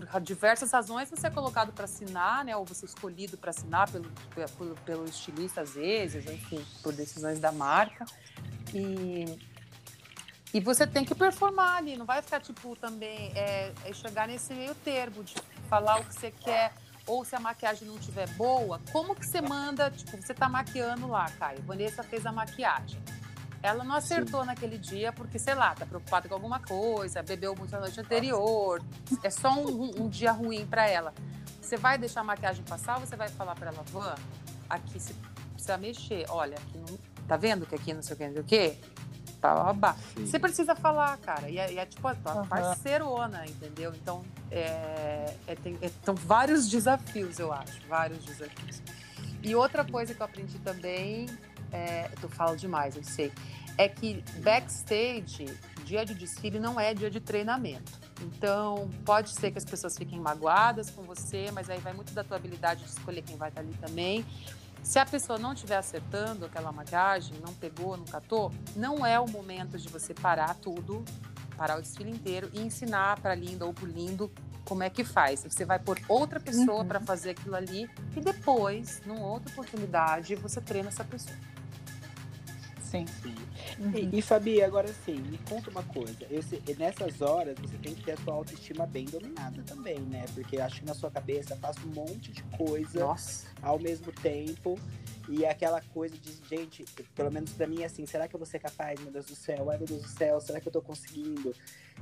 por, 0.00 0.20
diversas 0.20 0.72
razões, 0.72 1.08
você 1.08 1.26
é 1.26 1.30
colocado 1.30 1.72
para 1.72 1.84
assinar, 1.84 2.44
né, 2.44 2.54
ou 2.56 2.64
você 2.64 2.84
é 2.84 2.88
escolhido 2.88 3.38
para 3.38 3.50
assinar 3.50 3.90
pelo, 3.90 4.10
pelo, 4.34 4.74
pelo 4.84 5.04
estilista, 5.06 5.62
às 5.62 5.74
vezes, 5.74 6.26
enfim, 6.26 6.64
por 6.82 6.92
decisões 6.92 7.38
da 7.38 7.52
marca. 7.52 8.04
E 8.74 9.38
e 10.54 10.60
você 10.60 10.86
tem 10.86 11.04
que 11.04 11.14
performar 11.14 11.76
ali, 11.76 11.98
não 11.98 12.06
vai 12.06 12.22
ficar, 12.22 12.40
tipo, 12.40 12.74
também 12.76 13.30
é, 13.34 13.74
é 13.84 13.92
chegar 13.92 14.26
nesse 14.26 14.54
meio 14.54 14.74
termo 14.76 15.22
de 15.22 15.34
falar 15.68 16.00
o 16.00 16.04
que 16.04 16.14
você 16.14 16.30
quer, 16.30 16.72
ou 17.06 17.24
se 17.26 17.36
a 17.36 17.40
maquiagem 17.40 17.86
não 17.86 17.96
estiver 17.96 18.26
boa, 18.30 18.80
como 18.90 19.14
que 19.14 19.26
você 19.26 19.42
manda, 19.42 19.90
tipo, 19.90 20.16
você 20.16 20.32
tá 20.32 20.48
maquiando 20.48 21.08
lá, 21.08 21.26
Caio, 21.38 21.60
Vanessa 21.62 22.02
fez 22.02 22.24
a 22.24 22.32
maquiagem. 22.32 22.98
Ela 23.66 23.84
não 23.84 23.94
acertou 23.94 24.40
Sim. 24.40 24.46
naquele 24.46 24.78
dia 24.78 25.12
porque, 25.12 25.38
sei 25.38 25.54
lá, 25.54 25.74
tá 25.74 25.84
preocupada 25.84 26.28
com 26.28 26.34
alguma 26.34 26.60
coisa, 26.60 27.22
bebeu 27.22 27.54
muito 27.56 27.70
na 27.72 27.80
noite 27.80 28.00
anterior, 28.00 28.82
é 29.22 29.30
só 29.30 29.52
um, 29.54 30.02
um 30.02 30.08
dia 30.08 30.32
ruim 30.32 30.66
para 30.66 30.88
ela. 30.88 31.12
Você 31.60 31.76
vai 31.76 31.98
deixar 31.98 32.20
a 32.20 32.24
maquiagem 32.24 32.64
passar 32.64 32.94
ou 32.94 33.06
você 33.06 33.16
vai 33.16 33.28
falar 33.28 33.54
para 33.54 33.70
ela, 33.70 33.82
Van, 33.90 34.14
aqui 34.70 35.00
você 35.00 35.14
precisa 35.52 35.76
mexer, 35.76 36.24
olha, 36.28 36.56
aqui 36.56 36.78
não, 36.78 36.98
tá 37.26 37.36
vendo 37.36 37.66
que 37.66 37.74
aqui 37.74 37.92
não 37.92 38.02
sei 38.02 38.14
o 38.14 38.16
que, 38.16 38.26
não 38.26 38.32
sei 38.32 38.42
o 38.42 38.44
que? 38.44 38.78
babá. 39.54 39.96
Você 40.16 40.38
precisa 40.38 40.74
falar, 40.74 41.16
cara. 41.18 41.48
E 41.48 41.58
é, 41.58 41.72
e 41.72 41.78
é 41.78 41.86
tipo 41.86 42.06
a 42.08 42.14
tua 42.14 42.36
uhum. 42.36 42.46
parceirona, 42.46 43.46
entendeu? 43.46 43.92
Então, 43.94 44.24
é, 44.50 45.34
é, 45.46 45.54
tem, 45.54 45.78
é, 45.80 45.90
são 46.04 46.14
vários 46.14 46.68
desafios, 46.68 47.38
eu 47.38 47.52
acho. 47.52 47.80
Vários 47.88 48.24
desafios. 48.24 48.82
E 49.42 49.54
outra 49.54 49.84
coisa 49.84 50.14
que 50.14 50.20
eu 50.20 50.26
aprendi 50.26 50.58
também, 50.58 51.26
é, 51.72 52.08
tu 52.20 52.28
fala 52.28 52.56
demais, 52.56 52.96
eu 52.96 53.04
sei, 53.04 53.32
é 53.78 53.88
que 53.88 54.24
backstage, 54.42 55.46
dia 55.84 56.04
de 56.04 56.14
desfile 56.14 56.58
não 56.58 56.78
é 56.80 56.94
dia 56.94 57.10
de 57.10 57.20
treinamento. 57.20 57.92
Então, 58.22 58.90
pode 59.04 59.30
ser 59.30 59.50
que 59.50 59.58
as 59.58 59.64
pessoas 59.64 59.96
fiquem 59.96 60.18
magoadas 60.18 60.90
com 60.90 61.02
você, 61.02 61.50
mas 61.52 61.68
aí 61.68 61.78
vai 61.78 61.92
muito 61.92 62.12
da 62.14 62.24
tua 62.24 62.36
habilidade 62.36 62.82
de 62.82 62.90
escolher 62.90 63.22
quem 63.22 63.36
vai 63.36 63.50
estar 63.50 63.60
ali 63.60 63.74
também. 63.74 64.24
Se 64.82 64.98
a 64.98 65.04
pessoa 65.04 65.38
não 65.38 65.52
estiver 65.52 65.76
acertando 65.76 66.46
aquela 66.46 66.72
maquiagem, 66.72 67.34
não 67.44 67.52
pegou, 67.52 67.96
não 67.96 68.04
catou, 68.04 68.52
não 68.74 69.04
é 69.04 69.18
o 69.18 69.28
momento 69.28 69.76
de 69.76 69.88
você 69.88 70.14
parar 70.14 70.54
tudo, 70.54 71.04
parar 71.56 71.78
o 71.78 71.82
desfile 71.82 72.10
inteiro 72.10 72.48
e 72.52 72.60
ensinar 72.60 73.20
para 73.20 73.34
linda 73.34 73.66
ou 73.66 73.74
para 73.74 73.88
lindo 73.88 74.30
como 74.64 74.82
é 74.82 74.90
que 74.90 75.04
faz. 75.04 75.42
Você 75.42 75.64
vai 75.64 75.78
pôr 75.78 76.00
outra 76.08 76.38
pessoa 76.38 76.82
uhum. 76.82 76.86
para 76.86 77.00
fazer 77.00 77.30
aquilo 77.30 77.56
ali 77.56 77.90
e 78.16 78.20
depois, 78.20 79.02
numa 79.04 79.26
outra 79.26 79.50
oportunidade, 79.52 80.34
você 80.36 80.60
treina 80.60 80.88
essa 80.88 81.04
pessoa. 81.04 81.36
Sim. 82.90 83.06
sim. 83.22 83.34
Uhum. 83.78 83.92
E, 83.94 84.18
e, 84.18 84.22
Fabi, 84.22 84.62
agora 84.62 84.88
sim, 85.04 85.16
me 85.16 85.38
conta 85.38 85.70
uma 85.70 85.82
coisa. 85.82 86.26
Eu, 86.30 86.42
nessas 86.78 87.20
horas, 87.20 87.58
você 87.58 87.76
tem 87.78 87.94
que 87.94 88.04
ter 88.04 88.12
a 88.12 88.16
sua 88.18 88.34
autoestima 88.34 88.86
bem 88.86 89.04
dominada 89.06 89.62
também, 89.64 89.98
né? 90.00 90.24
Porque 90.34 90.58
acho 90.58 90.80
que 90.80 90.86
na 90.86 90.94
sua 90.94 91.10
cabeça 91.10 91.56
passa 91.56 91.80
um 91.80 91.92
monte 91.92 92.30
de 92.30 92.42
coisa 92.56 93.00
Nossa. 93.00 93.46
ao 93.62 93.78
mesmo 93.78 94.12
tempo. 94.12 94.78
E 95.28 95.44
é 95.44 95.50
aquela 95.50 95.80
coisa 95.92 96.16
de, 96.16 96.32
gente, 96.48 96.84
pelo 97.14 97.32
menos 97.32 97.52
pra 97.52 97.66
mim, 97.66 97.82
assim, 97.82 98.06
será 98.06 98.28
que 98.28 98.36
eu 98.36 98.38
vou 98.38 98.46
ser 98.46 98.60
capaz, 98.60 99.00
meu 99.00 99.10
Deus 99.10 99.26
do 99.26 99.34
céu? 99.34 99.68
Ai, 99.70 99.76
meu 99.76 99.86
Deus 99.86 100.02
do 100.02 100.08
céu, 100.08 100.40
será 100.40 100.60
que 100.60 100.68
eu 100.68 100.72
tô 100.72 100.80
conseguindo? 100.80 101.52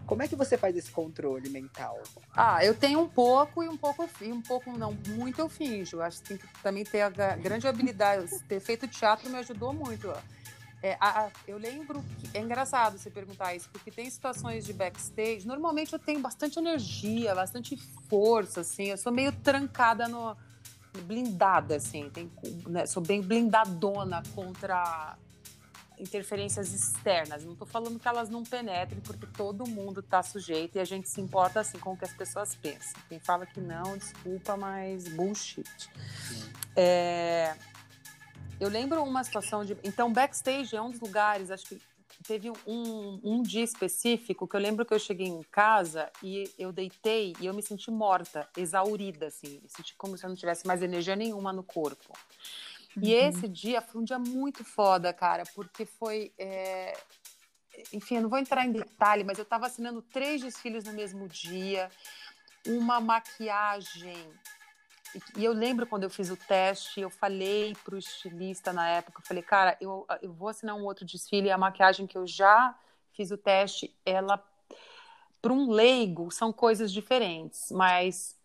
Como 0.07 0.23
é 0.23 0.29
que 0.29 0.37
você 0.37 0.59
faz 0.59 0.77
esse 0.77 0.91
controle 0.91 1.49
mental? 1.49 2.03
Ah, 2.37 2.63
eu 2.63 2.75
tenho 2.75 3.01
um 3.01 3.09
pouco 3.09 3.63
e 3.63 3.69
um 3.69 3.79
pouco, 3.79 4.07
um 4.21 4.43
pouco 4.43 4.77
não, 4.77 4.93
muito 5.09 5.41
eu 5.41 5.49
finjo. 5.49 6.03
Acho 6.03 6.21
que 6.21 6.29
tem 6.29 6.37
que 6.37 6.47
também 6.63 6.85
ter 6.85 7.01
a 7.01 7.09
grande 7.09 7.67
habilidade. 7.67 8.29
Ter 8.47 8.61
feito 8.61 8.87
teatro 8.87 9.31
me 9.31 9.39
ajudou 9.39 9.73
muito. 9.73 10.09
Ó 10.09 10.17
é, 10.85 10.99
a, 11.01 11.31
eu 11.49 11.57
lembro 11.57 12.05
que 12.19 12.37
é 12.37 12.43
engraçado 12.43 12.99
você 12.99 13.09
perguntar 13.09 13.55
isso, 13.55 13.71
porque 13.71 13.91
tem 13.91 14.09
situações 14.11 14.67
de 14.67 14.75
backstage. 14.75 15.47
Normalmente 15.47 15.95
eu 15.95 15.99
tenho 15.99 16.21
bastante 16.21 16.59
energia, 16.59 17.35
bastante 17.35 17.75
força, 18.11 18.61
assim. 18.61 18.91
Eu 18.91 18.99
sou 18.99 19.11
meio 19.11 19.33
trancada 19.33 20.07
no 20.07 20.37
blindada, 21.07 21.77
assim. 21.77 22.11
Tem, 22.11 22.31
né, 22.69 22.85
sou 22.85 23.03
bem 23.03 23.23
blindadona 23.23 24.23
contra 24.35 25.17
interferências 25.99 26.75
externas. 26.75 27.43
Não 27.47 27.55
estou 27.55 27.67
falando 27.67 27.99
que 27.99 28.07
elas 28.07 28.29
não 28.29 28.45
penetrem, 28.45 29.01
porque 29.01 29.27
todo 29.27 29.67
mundo 29.67 30.01
está 30.01 30.23
sujeito 30.23 30.77
e 30.77 30.81
a 30.81 30.85
gente 30.85 31.09
se 31.09 31.19
importa 31.19 31.61
assim 31.61 31.79
com 31.79 31.95
o 31.95 31.97
que 31.97 32.05
as 32.05 32.13
pessoas 32.13 32.55
pensam. 32.57 33.01
Quem 33.09 33.19
fala 33.19 33.47
que 33.47 33.59
não, 33.59 33.97
desculpa, 33.97 34.55
mas 34.55 35.09
bullshit. 35.09 35.65
É, 36.77 37.55
eu 38.65 38.71
lembro 38.71 39.03
uma 39.03 39.23
situação 39.23 39.65
de. 39.65 39.77
Então, 39.85 40.13
backstage 40.13 40.75
é 40.75 40.81
um 40.81 40.91
dos 40.91 41.01
lugares, 41.01 41.51
acho 41.51 41.67
que 41.67 41.79
teve 42.27 42.51
um, 42.67 43.21
um 43.23 43.43
dia 43.43 43.63
específico 43.63 44.49
que 44.49 44.57
eu 44.57 44.61
lembro 44.61 44.87
que 44.87 44.95
eu 44.95 44.99
cheguei 44.99 45.27
em 45.27 45.43
casa 45.43 46.11
e 46.23 46.51
eu 46.59 46.73
deitei 46.73 47.35
e 47.41 47.47
eu 47.47 47.53
me 47.53 47.63
senti 47.63 47.91
morta, 47.91 48.49
exaurida, 48.57 49.27
assim. 49.27 49.61
Me 49.63 49.69
senti 49.69 49.95
como 49.97 50.17
se 50.17 50.25
eu 50.25 50.29
não 50.29 50.37
tivesse 50.37 50.67
mais 50.67 50.83
energia 50.83 51.15
nenhuma 51.15 51.53
no 51.53 51.63
corpo. 51.63 52.13
Uhum. 52.97 53.03
E 53.03 53.13
esse 53.13 53.47
dia 53.49 53.83
foi 53.83 54.01
um 54.01 54.05
dia 54.05 54.19
muito 54.19 54.65
foda, 54.65 55.13
cara, 55.13 55.45
porque 55.55 55.85
foi. 55.85 56.33
É... 56.39 56.97
Enfim, 57.93 58.17
eu 58.17 58.23
não 58.23 58.31
vou 58.31 58.39
entrar 58.39 58.65
em 58.65 58.73
detalhe, 58.73 59.25
mas 59.25 59.37
eu 59.37 59.43
estava 59.43 59.67
assinando 59.67 60.01
três 60.01 60.41
desfiles 60.41 60.85
no 60.85 60.93
mesmo 60.93 61.29
dia, 61.29 61.91
uma 62.67 63.01
maquiagem 63.01 64.17
e 65.37 65.45
eu 65.45 65.53
lembro 65.53 65.87
quando 65.87 66.05
eu 66.05 66.11
fiz 66.11 66.31
o 66.31 66.37
teste, 66.37 67.01
eu 67.01 67.11
falei 67.11 67.75
para 67.85 67.95
o 67.95 67.99
estilista 67.99 68.73
na 68.73 68.89
época, 68.89 69.21
eu 69.21 69.27
falei, 69.27 69.43
cara, 69.43 69.77
eu, 69.81 70.07
eu 70.21 70.33
vou 70.33 70.49
assinar 70.49 70.75
um 70.75 70.85
outro 70.85 71.05
desfile 71.05 71.51
a 71.51 71.59
maquiagem 71.59 72.07
que 72.07 72.19
eu 72.19 72.27
já 72.27 72.77
fiz 73.13 73.31
o 73.31 73.39
teste, 73.39 73.95
ela, 74.05 74.43
para 75.41 75.53
um 75.53 75.71
leigo, 75.71 76.31
são 76.31 76.53
coisas 76.53 76.93
diferentes, 76.93 77.71
mas, 77.71 78.37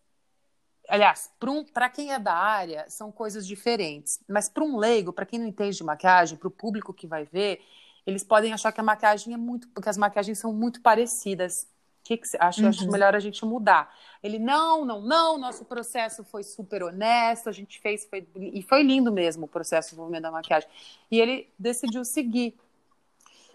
aliás, 0.88 1.30
para 1.40 1.50
um, 1.50 1.64
quem 1.92 2.12
é 2.12 2.18
da 2.18 2.34
área, 2.34 2.88
são 2.88 3.10
coisas 3.10 3.46
diferentes, 3.46 4.20
mas 4.28 4.48
para 4.48 4.62
um 4.62 4.76
leigo, 4.76 5.12
para 5.12 5.26
quem 5.26 5.38
não 5.38 5.46
entende 5.46 5.76
de 5.76 5.84
maquiagem, 5.84 6.38
para 6.38 6.48
o 6.48 6.52
público 6.52 6.94
que 6.94 7.06
vai 7.06 7.24
ver, 7.24 7.60
eles 8.06 8.22
podem 8.22 8.52
achar 8.52 8.72
que 8.72 8.80
a 8.80 8.84
maquiagem 8.84 9.34
é 9.34 9.36
muito, 9.36 9.68
porque 9.68 9.88
as 9.88 9.96
maquiagens 9.96 10.38
são 10.38 10.52
muito 10.52 10.80
parecidas 10.80 11.66
que, 12.02 12.16
que 12.16 12.28
acha? 12.38 12.62
Uhum. 12.62 12.68
Acho 12.68 12.90
melhor 12.90 13.14
a 13.14 13.20
gente 13.20 13.44
mudar. 13.44 13.94
Ele, 14.22 14.38
não, 14.38 14.84
não, 14.84 15.00
não, 15.00 15.38
nosso 15.38 15.64
processo 15.64 16.24
foi 16.24 16.42
super 16.42 16.82
honesto, 16.82 17.48
a 17.48 17.52
gente 17.52 17.80
fez, 17.80 18.06
foi, 18.06 18.26
e 18.34 18.62
foi 18.62 18.82
lindo 18.82 19.12
mesmo 19.12 19.44
o 19.44 19.48
processo 19.48 19.88
de 19.88 19.90
desenvolvimento 19.90 20.22
da 20.22 20.30
maquiagem. 20.30 20.68
E 21.10 21.20
ele 21.20 21.48
decidiu 21.58 22.04
seguir. 22.04 22.54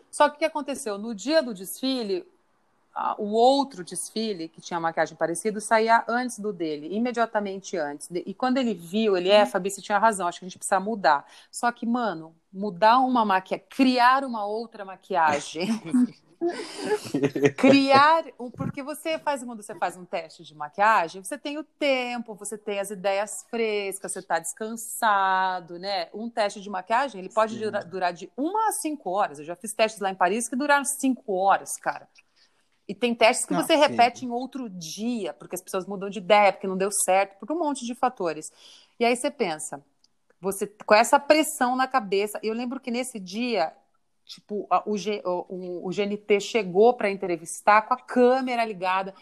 Só 0.10 0.30
que 0.30 0.36
o 0.36 0.40
que 0.40 0.46
aconteceu? 0.46 0.98
No 0.98 1.14
dia 1.14 1.44
do 1.44 1.54
desfile, 1.54 2.26
o 3.18 3.34
outro 3.34 3.84
desfile, 3.84 4.48
que 4.48 4.62
tinha 4.62 4.80
maquiagem 4.80 5.18
parecida, 5.18 5.60
saía 5.60 6.06
antes 6.08 6.40
do 6.40 6.54
dele, 6.54 6.96
imediatamente 6.96 7.76
antes. 7.76 8.10
E 8.10 8.34
quando 8.34 8.58
ele 8.58 8.74
viu, 8.74 9.18
ele, 9.18 9.30
é, 9.30 9.44
uhum. 9.44 9.48
Fabi, 9.48 9.70
você 9.70 9.82
tinha 9.82 9.98
razão, 9.98 10.28
acho 10.28 10.40
que 10.40 10.46
a 10.46 10.48
gente 10.48 10.58
precisa 10.58 10.80
mudar. 10.80 11.26
Só 11.52 11.70
que, 11.72 11.86
mano, 11.86 12.34
mudar 12.52 13.00
uma 13.00 13.26
maquiagem, 13.26 13.66
criar 13.70 14.24
uma 14.24 14.46
outra 14.46 14.86
maquiagem 14.86 15.68
Criar, 17.58 18.24
porque 18.58 18.84
você 18.84 19.18
faz 19.20 19.44
quando 19.44 19.64
você 19.64 19.76
faz 19.76 19.98
um 19.98 20.06
teste 20.06 20.44
de 20.44 20.56
maquiagem, 20.56 21.24
você 21.24 21.38
tem 21.38 21.58
o 21.58 21.64
tempo, 21.64 22.36
você 22.36 22.58
tem 22.58 22.80
as 22.80 22.90
ideias 22.90 23.46
frescas, 23.50 24.12
você 24.12 24.20
está 24.20 24.40
descansado, 24.40 25.80
né? 25.80 26.10
Um 26.14 26.30
teste 26.30 26.62
de 26.62 26.70
maquiagem 26.70 27.20
ele 27.20 27.30
pode 27.30 27.58
durar, 27.58 27.84
durar, 27.86 28.14
de 28.14 28.32
uma 28.36 28.70
a 28.70 28.72
cinco 28.74 29.10
horas. 29.10 29.40
Eu 29.40 29.46
já 29.46 29.56
fiz 29.56 29.74
testes 29.74 30.02
lá 30.02 30.10
em 30.10 30.16
Paris 30.16 30.48
que 30.50 30.56
duraram 30.56 30.86
cinco 30.86 31.34
horas, 31.34 31.78
cara. 31.78 32.08
E 32.88 32.94
tem 32.94 33.16
testes 33.16 33.46
que 33.46 33.54
Não, 33.54 33.64
você 33.64 33.74
sim. 33.74 33.80
repete 33.80 34.26
em 34.26 34.30
outro 34.30 34.70
dia, 34.70 35.34
porque 35.34 35.56
as 35.56 35.62
pessoas 35.62 35.88
mudam 35.88 36.10
de 36.10 36.20
ideia, 36.20 36.54
porque 36.54 36.68
não 36.68 36.78
deu 36.78 36.92
certo, 36.92 37.40
por 37.40 37.52
um 37.52 37.60
monte 37.60 37.86
de 37.86 37.96
fatores. 37.96 38.52
E 39.00 39.06
aí 39.06 39.16
você 39.16 39.32
pensa, 39.32 39.84
você 40.40 40.68
com 40.68 40.94
essa 40.94 41.20
pressão 41.20 41.76
na 41.76 41.88
cabeça. 41.88 42.40
Eu 42.44 42.54
lembro 42.54 42.80
que 42.80 42.92
nesse 42.92 43.20
dia 43.20 43.74
tipo, 44.26 44.68
a, 44.70 44.84
o, 44.86 44.96
o, 44.96 45.88
o, 45.88 45.90
GNT 45.90 46.40
chegou 46.40 46.94
para 46.94 47.10
entrevistar 47.10 47.84
com 47.84 47.94
a 47.94 47.98
câmera 47.98 48.66
ligada. 48.66 49.14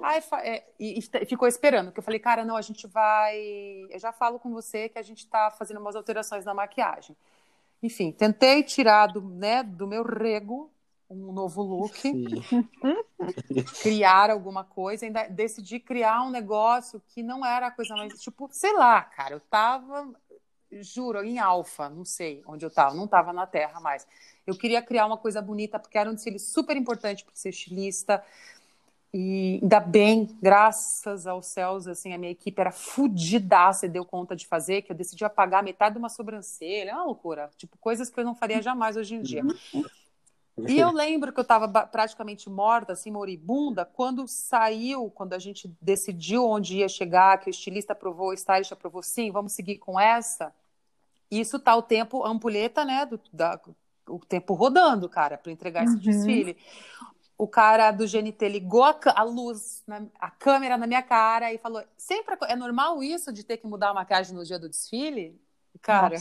Aí, 0.00 0.22
é, 0.42 0.64
e, 0.78 0.98
e, 0.98 1.26
ficou 1.26 1.48
esperando, 1.48 1.90
que 1.92 1.98
eu 1.98 2.02
falei, 2.02 2.20
cara, 2.20 2.44
não, 2.44 2.56
a 2.56 2.62
gente 2.62 2.86
vai. 2.86 3.38
Eu 3.90 3.98
já 3.98 4.12
falo 4.12 4.38
com 4.38 4.52
você 4.52 4.88
que 4.88 4.98
a 4.98 5.02
gente 5.02 5.18
está 5.18 5.50
fazendo 5.50 5.80
umas 5.80 5.96
alterações 5.96 6.44
na 6.44 6.54
maquiagem. 6.54 7.16
Enfim, 7.82 8.12
tentei 8.12 8.62
tirar 8.62 9.06
do, 9.06 9.20
né, 9.20 9.62
do 9.62 9.86
meu 9.86 10.02
rego 10.02 10.70
um 11.10 11.32
novo 11.32 11.62
look, 11.62 11.94
criar 13.82 14.30
alguma 14.30 14.62
coisa, 14.62 15.06
ainda 15.06 15.26
decidi 15.28 15.80
criar 15.80 16.22
um 16.22 16.30
negócio 16.30 17.00
que 17.08 17.22
não 17.22 17.44
era 17.44 17.68
a 17.68 17.70
coisa 17.70 17.96
mais, 17.96 18.20
tipo, 18.20 18.48
sei 18.52 18.74
lá, 18.74 19.00
cara, 19.02 19.34
eu 19.34 19.40
tava, 19.40 20.12
juro, 20.70 21.24
em 21.24 21.38
alfa, 21.38 21.88
não 21.88 22.04
sei 22.04 22.42
onde 22.46 22.64
eu 22.64 22.70
tava, 22.70 22.94
não 22.94 23.06
tava 23.06 23.32
na 23.32 23.46
Terra 23.46 23.80
mais. 23.80 24.06
Eu 24.46 24.56
queria 24.56 24.82
criar 24.82 25.06
uma 25.06 25.16
coisa 25.16 25.40
bonita, 25.42 25.78
porque 25.78 25.98
era 25.98 26.10
um 26.10 26.14
desfile 26.14 26.38
super 26.38 26.76
importante 26.76 27.24
para 27.24 27.34
ser 27.34 27.50
estilista, 27.50 28.22
e 29.12 29.58
ainda 29.62 29.80
bem, 29.80 30.36
graças 30.40 31.26
aos 31.26 31.46
céus, 31.46 31.88
assim, 31.88 32.12
a 32.12 32.18
minha 32.18 32.30
equipe 32.30 32.60
era 32.60 32.70
fudidaça 32.70 33.86
e 33.86 33.88
deu 33.88 34.04
conta 34.04 34.36
de 34.36 34.46
fazer, 34.46 34.82
que 34.82 34.92
eu 34.92 34.96
decidi 34.96 35.24
apagar 35.24 35.62
metade 35.62 35.94
de 35.94 35.98
uma 35.98 36.10
sobrancelha, 36.10 36.90
é 36.90 36.94
uma 36.94 37.04
loucura, 37.04 37.50
tipo, 37.56 37.78
coisas 37.78 38.10
que 38.10 38.20
eu 38.20 38.24
não 38.24 38.34
faria 38.34 38.60
jamais 38.60 38.96
hoje 38.98 39.14
em 39.14 39.22
dia. 39.22 39.42
E 40.68 40.78
eu 40.78 40.92
lembro 40.92 41.32
que 41.32 41.40
eu 41.40 41.42
estava 41.42 41.66
praticamente 41.86 42.50
morta, 42.50 42.92
assim, 42.92 43.10
moribunda, 43.10 43.86
quando 43.86 44.28
saiu, 44.28 45.10
quando 45.10 45.32
a 45.32 45.38
gente 45.38 45.74
decidiu 45.80 46.44
onde 46.44 46.76
ia 46.76 46.88
chegar, 46.88 47.38
que 47.38 47.48
o 47.48 47.50
estilista 47.50 47.94
aprovou, 47.94 48.28
o 48.28 48.34
stylist 48.34 48.72
aprovou, 48.72 49.02
sim, 49.02 49.30
vamos 49.30 49.52
seguir 49.52 49.78
com 49.78 49.98
essa. 49.98 50.54
Isso 51.30 51.58
tá 51.58 51.76
o 51.76 51.82
tempo, 51.82 52.24
a 52.24 52.30
ampulheta, 52.30 52.84
né, 52.84 53.04
do, 53.04 53.20
da, 53.32 53.60
o 54.08 54.18
tempo 54.18 54.54
rodando, 54.54 55.08
cara, 55.08 55.36
para 55.36 55.52
entregar 55.52 55.84
esse 55.84 55.94
uhum. 55.94 56.00
desfile. 56.00 56.56
O 57.36 57.46
cara 57.46 57.92
do 57.92 58.06
GNT 58.06 58.48
ligou 58.48 58.82
a, 58.82 58.98
a 59.14 59.22
luz, 59.22 59.82
na, 59.86 60.04
a 60.18 60.30
câmera 60.30 60.76
na 60.76 60.86
minha 60.86 61.02
cara 61.02 61.52
e 61.52 61.58
falou: 61.58 61.84
sempre 61.96 62.36
é 62.48 62.56
normal 62.56 63.02
isso 63.02 63.32
de 63.32 63.44
ter 63.44 63.58
que 63.58 63.66
mudar 63.66 63.90
a 63.90 63.94
maquiagem 63.94 64.34
no 64.34 64.44
dia 64.44 64.58
do 64.58 64.68
desfile? 64.68 65.40
Cara, 65.80 66.16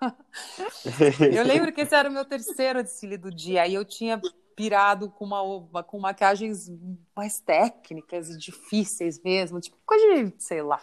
eu 1.34 1.44
lembro 1.44 1.72
que 1.72 1.82
esse 1.82 1.94
era 1.94 2.08
o 2.08 2.12
meu 2.12 2.24
terceiro 2.24 2.82
desfile 2.82 3.18
do 3.18 3.30
dia 3.30 3.66
e 3.66 3.74
eu 3.74 3.84
tinha 3.84 4.18
pirado 4.56 5.10
com, 5.10 5.26
uma, 5.26 5.82
com 5.82 5.98
maquiagens 5.98 6.70
mais 7.14 7.40
técnicas 7.40 8.30
e 8.30 8.38
difíceis 8.38 9.20
mesmo, 9.22 9.60
tipo 9.60 9.76
coisa 9.84 10.24
de, 10.24 10.42
sei 10.42 10.62
lá, 10.62 10.80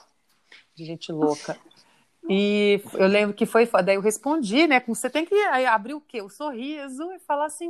de 0.75 0.85
gente 0.85 1.11
louca. 1.11 1.57
E 2.27 2.81
eu 2.93 3.07
lembro 3.07 3.35
que 3.35 3.45
foi, 3.45 3.67
daí 3.83 3.95
eu 3.95 4.01
respondi, 4.01 4.67
né, 4.67 4.79
com 4.79 4.93
você 4.93 5.09
tem 5.09 5.25
que 5.25 5.35
abrir 5.35 5.93
o 5.93 6.01
quê? 6.01 6.21
O 6.21 6.29
sorriso 6.29 7.11
e 7.13 7.19
falar 7.19 7.45
assim, 7.45 7.69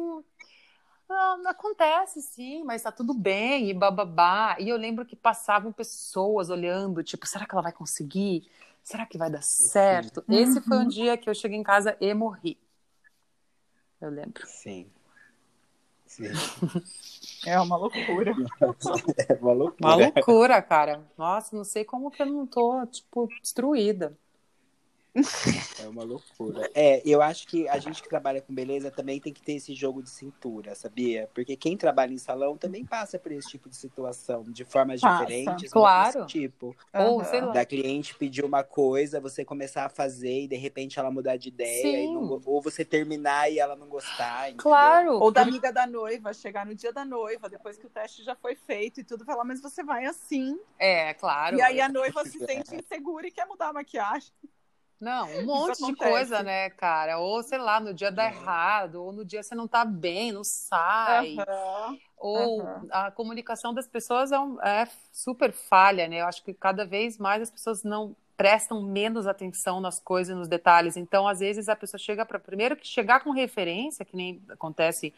não, 1.08 1.48
acontece 1.48 2.22
sim, 2.22 2.64
mas 2.64 2.82
tá 2.82 2.92
tudo 2.92 3.14
bem, 3.14 3.70
e 3.70 3.74
bababá. 3.74 4.56
E 4.60 4.70
eu 4.70 4.78
lembro 4.78 5.06
que 5.06 5.16
passavam 5.16 5.72
pessoas 5.72 6.50
olhando, 6.50 7.04
tipo, 7.04 7.28
será 7.28 7.46
que 7.46 7.54
ela 7.54 7.62
vai 7.62 7.72
conseguir? 7.72 8.50
será 8.90 9.06
que 9.06 9.18
vai 9.18 9.30
dar 9.30 9.44
certo? 9.44 10.24
Uhum. 10.28 10.36
Esse 10.36 10.62
foi 10.62 10.78
um 10.78 10.88
dia 10.88 11.16
que 11.16 11.30
eu 11.30 11.36
cheguei 11.36 11.58
em 11.58 11.64
casa 11.64 11.96
e 12.02 12.14
morri. 12.14 12.58
Eu 14.02 14.10
lembro. 14.10 14.46
Sim. 14.48 14.90
Sim. 16.06 16.24
É 17.46 17.60
uma 17.60 17.78
loucura. 17.78 18.34
é 19.30 19.34
uma 19.36 19.54
loucura. 19.54 19.88
Uma 19.88 19.96
loucura, 19.96 20.62
cara. 20.62 21.06
Nossa, 21.18 21.56
não 21.56 21.64
sei 21.64 21.86
como 21.86 22.10
que 22.10 22.22
eu 22.22 22.26
não 22.26 22.48
tô, 22.48 22.86
tipo, 22.88 23.28
destruída. 23.42 24.18
É 25.84 25.88
uma 25.88 26.04
loucura. 26.04 26.70
É, 26.74 27.02
eu 27.06 27.22
acho 27.22 27.48
que 27.48 27.68
a 27.68 27.78
gente 27.78 28.02
que 28.02 28.10
trabalha 28.10 28.42
com 28.42 28.54
beleza 28.54 28.92
também 28.92 29.20
tem 29.20 29.34
que 29.34 29.42
ter 29.42 29.54
esse 29.54 29.74
jogo 29.74 30.04
de 30.04 30.10
cintura, 30.10 30.76
sabia? 30.76 31.30
Porque 31.34 31.56
quem 31.56 31.78
trabalha 31.78 32.14
em 32.14 32.18
salão 32.18 32.58
também 32.58 32.86
passa 32.86 33.18
por 33.18 33.32
esse 33.32 33.50
tipo 33.50 33.70
de 33.70 33.76
situação, 33.76 34.44
de 34.44 34.66
formas 34.66 35.02
passa, 35.02 35.26
diferentes. 35.26 35.72
Claro. 35.72 36.26
Tipo, 36.26 36.76
Ou, 36.94 37.24
sei 37.24 37.42
lá. 37.42 37.52
da 37.52 37.66
cliente 37.66 38.16
pedir 38.16 38.44
uma 38.44 38.64
coisa, 38.64 39.20
você 39.20 39.46
começar 39.46 39.86
a 39.86 39.90
fazer 39.90 40.44
e 40.44 40.48
de 40.48 40.56
repente 40.56 41.00
ela 41.00 41.12
mudar 41.12 41.38
de 41.38 41.50
ideia, 41.50 42.06
não, 42.08 42.42
ou 42.46 42.62
você 42.62 42.84
terminar 42.84 43.52
e 43.52 43.60
ela 43.60 43.76
não 43.76 43.88
gostar. 43.88 44.50
Entendeu? 44.50 44.64
Claro. 44.64 45.20
Ou 45.20 45.32
da 45.32 45.42
amiga 45.42 45.72
da 45.72 45.86
noiva, 45.88 46.34
chegar 46.34 46.66
no 46.66 46.76
dia 46.76 46.92
da 46.92 47.06
noiva, 47.06 47.50
depois 47.50 47.78
que 47.78 47.86
o 47.86 47.90
teste 47.90 48.24
já 48.24 48.36
foi 48.36 48.56
feito 48.56 49.00
e 49.00 49.04
tudo, 49.04 49.26
falar, 49.26 49.44
mas 49.44 49.62
você 49.62 49.84
vai 49.84 50.06
assim. 50.06 50.60
É, 50.78 51.14
claro. 51.14 51.58
E 51.58 51.62
aí 51.62 51.82
a 51.82 51.90
noiva 51.90 52.24
se 52.26 52.38
sente 52.40 52.76
insegura 52.76 53.28
e 53.28 53.32
quer 53.32 53.46
mudar 53.46 53.70
a 53.70 53.74
maquiagem. 53.74 54.32
Não, 55.00 55.30
um 55.38 55.46
monte 55.46 55.86
de 55.86 55.96
coisa, 55.96 56.44
né, 56.44 56.70
cara? 56.72 57.20
Ou, 57.20 57.42
sei 57.42 57.58
lá, 57.58 57.80
no 57.80 57.94
dia 57.94 58.12
dá 58.12 58.26
é. 58.26 58.28
errado, 58.28 58.96
ou 58.96 59.14
no 59.14 59.24
dia 59.24 59.42
você 59.42 59.56
não 59.56 59.68
tá 59.68 59.86
bem, 59.86 60.32
não 60.32 60.44
sai. 60.44 61.36
Uhum. 61.36 62.00
Ou 62.18 62.62
uhum. 62.62 62.88
a 62.92 63.10
comunicação 63.10 63.74
das 63.74 63.88
pessoas 63.88 64.32
é, 64.32 64.40
um, 64.40 64.62
é, 64.62 64.88
super 65.12 65.54
falha, 65.54 66.08
né? 66.08 66.22
Eu 66.22 66.26
acho 66.26 66.44
que 66.44 66.54
cada 66.54 66.86
vez 66.86 67.18
mais 67.18 67.42
as 67.42 67.50
pessoas 67.50 67.82
não 67.84 68.14
prestam 68.36 68.82
menos 68.82 69.26
atenção 69.26 69.80
nas 69.80 70.00
coisas, 70.00 70.36
nos 70.36 70.50
detalhes. 70.50 70.98
Então, 70.98 71.28
às 71.28 71.40
vezes, 71.40 71.70
a 71.70 71.76
pessoa 71.76 72.00
chega 72.00 72.26
para. 72.26 72.38
Primeiro 72.38 72.76
que 72.76 72.86
chegar 72.86 73.22
com 73.22 73.32
referência, 73.32 74.04
que 74.04 74.18
nem 74.18 74.42
acontece 74.50 75.14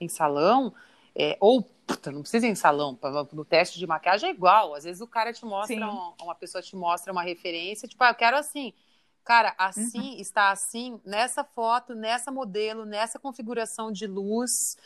em 0.00 0.08
salão, 0.08 0.74
é, 1.14 1.36
ou 1.38 1.62
puta, 1.86 2.10
não 2.10 2.22
precisa 2.22 2.46
ir 2.46 2.50
em 2.50 2.54
salão, 2.54 2.98
no 3.32 3.44
teste 3.44 3.78
de 3.78 3.86
maquiagem 3.86 4.30
é 4.30 4.32
igual. 4.32 4.74
Às 4.74 4.84
vezes 4.84 5.00
o 5.00 5.06
cara 5.06 5.32
te 5.32 5.44
mostra, 5.44 5.88
um, 5.88 6.12
uma 6.22 6.34
pessoa 6.34 6.62
te 6.62 6.74
mostra 6.74 7.12
uma 7.12 7.22
referência, 7.22 7.86
tipo, 7.86 8.02
ah, 8.02 8.10
eu 8.10 8.14
quero 8.14 8.36
assim. 8.36 8.72
Cara, 9.24 9.54
assim, 9.56 10.14
uhum. 10.14 10.20
está 10.20 10.50
assim, 10.50 11.00
nessa 11.04 11.44
foto, 11.44 11.94
nessa 11.94 12.30
modelo, 12.30 12.84
nessa 12.84 13.18
configuração 13.18 13.92
de 13.92 14.06
luz. 14.06 14.76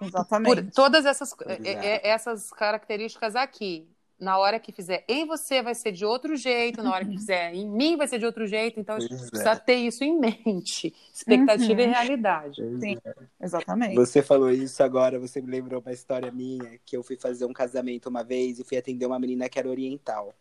Exatamente. 0.00 0.62
Por 0.62 0.72
todas 0.72 1.06
essas, 1.06 1.32
é, 1.46 1.70
é, 1.70 2.08
essas 2.08 2.50
características 2.50 3.36
aqui. 3.36 3.88
Na 4.18 4.38
hora 4.38 4.58
que 4.58 4.72
fizer 4.72 5.04
em 5.06 5.26
você 5.26 5.62
vai 5.62 5.74
ser 5.74 5.92
de 5.92 6.02
outro 6.02 6.36
jeito, 6.36 6.82
na 6.82 6.90
hora 6.90 7.04
que 7.04 7.18
fizer 7.18 7.52
em 7.54 7.68
mim 7.68 7.98
vai 7.98 8.08
ser 8.08 8.18
de 8.18 8.24
outro 8.24 8.46
jeito. 8.46 8.80
Então, 8.80 8.96
a 8.96 9.00
gente 9.00 9.12
é. 9.12 9.18
precisa 9.18 9.54
ter 9.56 9.76
isso 9.76 10.02
em 10.02 10.18
mente. 10.18 10.94
Expectativa 11.12 11.82
uhum. 11.82 11.88
e 11.88 11.92
realidade. 11.92 12.62
Sim, 12.80 12.96
exatamente. 13.40 13.94
Você 13.94 14.22
falou 14.22 14.50
isso 14.50 14.82
agora, 14.82 15.20
você 15.20 15.40
me 15.42 15.50
lembrou 15.50 15.82
uma 15.82 15.92
história 15.92 16.32
minha, 16.32 16.80
que 16.84 16.96
eu 16.96 17.02
fui 17.02 17.16
fazer 17.16 17.44
um 17.44 17.52
casamento 17.52 18.08
uma 18.08 18.24
vez 18.24 18.58
e 18.58 18.64
fui 18.64 18.78
atender 18.78 19.04
uma 19.04 19.18
menina 19.18 19.50
que 19.50 19.58
era 19.58 19.68
oriental. 19.68 20.34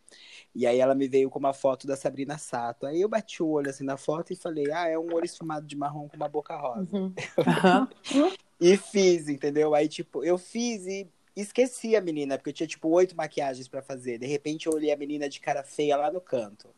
E 0.56 0.66
aí 0.66 0.80
ela 0.80 0.96
me 0.96 1.06
veio 1.06 1.30
com 1.30 1.38
uma 1.38 1.52
foto 1.54 1.86
da 1.86 1.98
Sabrina 1.98 2.38
Sato. 2.38 2.86
Aí 2.86 3.02
eu 3.02 3.10
bati 3.10 3.44
o 3.44 3.50
olho 3.50 3.70
assim 3.70 3.84
na 3.84 3.98
foto 3.98 4.32
e 4.32 4.38
falei, 4.38 4.72
ah, 4.72 4.88
é 4.88 4.98
um 4.98 5.14
olho 5.14 5.26
esfumado 5.26 5.68
de 5.68 5.76
marrom 5.76 6.08
com 6.08 6.16
uma 6.16 6.30
boca 6.30 6.56
rosa. 6.56 6.88
Uhum. 6.96 7.14
e 8.60 8.78
fiz, 8.78 9.28
entendeu? 9.28 9.76
Aí, 9.76 9.90
tipo, 9.90 10.24
eu 10.24 10.38
fiz 10.38 10.86
e 10.86 11.10
esqueci 11.36 11.94
a 11.94 12.00
menina, 12.00 12.38
porque 12.38 12.52
eu 12.52 12.54
tinha, 12.54 12.68
tipo, 12.68 12.88
oito 12.88 13.18
maquiagens 13.18 13.68
para 13.68 13.82
fazer. 13.82 14.18
De 14.18 14.26
repente 14.26 14.68
eu 14.68 14.74
olhei 14.74 14.94
a 14.94 14.98
menina 14.98 15.28
de 15.28 15.42
cara 15.42 15.62
feia 15.62 15.98
lá 15.98 16.10
no 16.10 16.22
canto. 16.22 16.70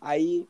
Aí 0.00 0.44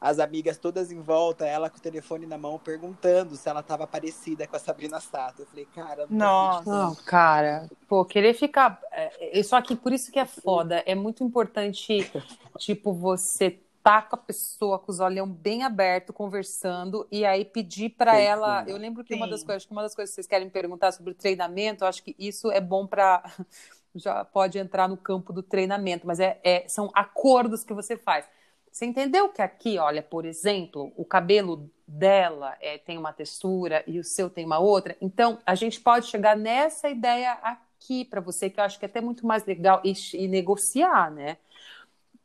as 0.00 0.18
amigas 0.18 0.56
todas 0.56 0.90
em 0.90 1.00
volta, 1.00 1.46
ela 1.46 1.68
com 1.68 1.76
o 1.76 1.80
telefone 1.80 2.24
na 2.26 2.38
mão, 2.38 2.58
perguntando 2.58 3.36
se 3.36 3.48
ela 3.48 3.62
tava 3.62 3.86
parecida 3.86 4.46
com 4.46 4.56
a 4.56 4.58
Sabrina 4.58 4.98
Sato. 4.98 5.42
Eu 5.42 5.46
falei, 5.46 5.66
cara, 5.74 6.06
não 6.08 6.18
Nossa, 6.18 6.70
não, 6.70 6.94
cara, 6.94 7.68
pô, 7.86 8.04
querer 8.04 8.32
ficar. 8.32 8.80
É, 8.90 9.42
só 9.42 9.60
que 9.60 9.76
por 9.76 9.92
isso 9.92 10.10
que 10.10 10.18
é 10.18 10.24
foda. 10.24 10.82
É 10.86 10.94
muito 10.94 11.22
importante, 11.22 12.10
tipo, 12.58 12.94
você 12.94 13.60
tá 13.82 14.00
com 14.02 14.16
a 14.16 14.18
pessoa 14.18 14.78
com 14.78 14.90
os 14.90 15.00
olhos 15.00 15.28
bem 15.28 15.64
abertos, 15.64 16.14
conversando, 16.14 17.06
e 17.10 17.24
aí 17.24 17.44
pedir 17.44 17.90
para 17.90 18.18
ela. 18.18 18.64
Eu 18.66 18.76
lembro 18.76 19.04
que 19.04 19.14
Sim. 19.14 19.20
uma 19.20 19.28
das 19.28 19.42
coisas, 19.42 19.68
uma 19.70 19.82
das 19.82 19.94
coisas 19.94 20.10
que 20.10 20.14
vocês 20.14 20.26
querem 20.26 20.48
perguntar 20.48 20.92
sobre 20.92 21.12
o 21.12 21.14
treinamento, 21.14 21.84
eu 21.84 21.88
acho 21.88 22.02
que 22.02 22.14
isso 22.18 22.50
é 22.50 22.60
bom 22.60 22.86
para 22.86 23.22
já 23.94 24.24
pode 24.24 24.58
entrar 24.58 24.88
no 24.88 24.96
campo 24.96 25.32
do 25.32 25.42
treinamento, 25.42 26.06
mas 26.06 26.20
é, 26.20 26.38
é, 26.44 26.68
são 26.68 26.90
acordos 26.94 27.64
que 27.64 27.74
você 27.74 27.96
faz. 27.96 28.24
Você 28.70 28.86
entendeu 28.86 29.28
que 29.28 29.42
aqui, 29.42 29.78
olha, 29.78 30.02
por 30.02 30.24
exemplo, 30.24 30.92
o 30.96 31.04
cabelo 31.04 31.68
dela 31.86 32.56
é, 32.60 32.78
tem 32.78 32.96
uma 32.96 33.12
textura 33.12 33.82
e 33.86 33.98
o 33.98 34.04
seu 34.04 34.30
tem 34.30 34.46
uma 34.46 34.58
outra? 34.58 34.96
Então, 35.00 35.38
a 35.44 35.54
gente 35.54 35.80
pode 35.80 36.06
chegar 36.06 36.36
nessa 36.36 36.88
ideia 36.88 37.32
aqui 37.42 38.04
para 38.04 38.20
você, 38.20 38.48
que 38.48 38.60
eu 38.60 38.64
acho 38.64 38.78
que 38.78 38.84
é 38.84 38.88
até 38.88 39.00
muito 39.00 39.26
mais 39.26 39.44
legal 39.44 39.82
e, 39.84 39.92
e 40.14 40.28
negociar, 40.28 41.10
né? 41.10 41.36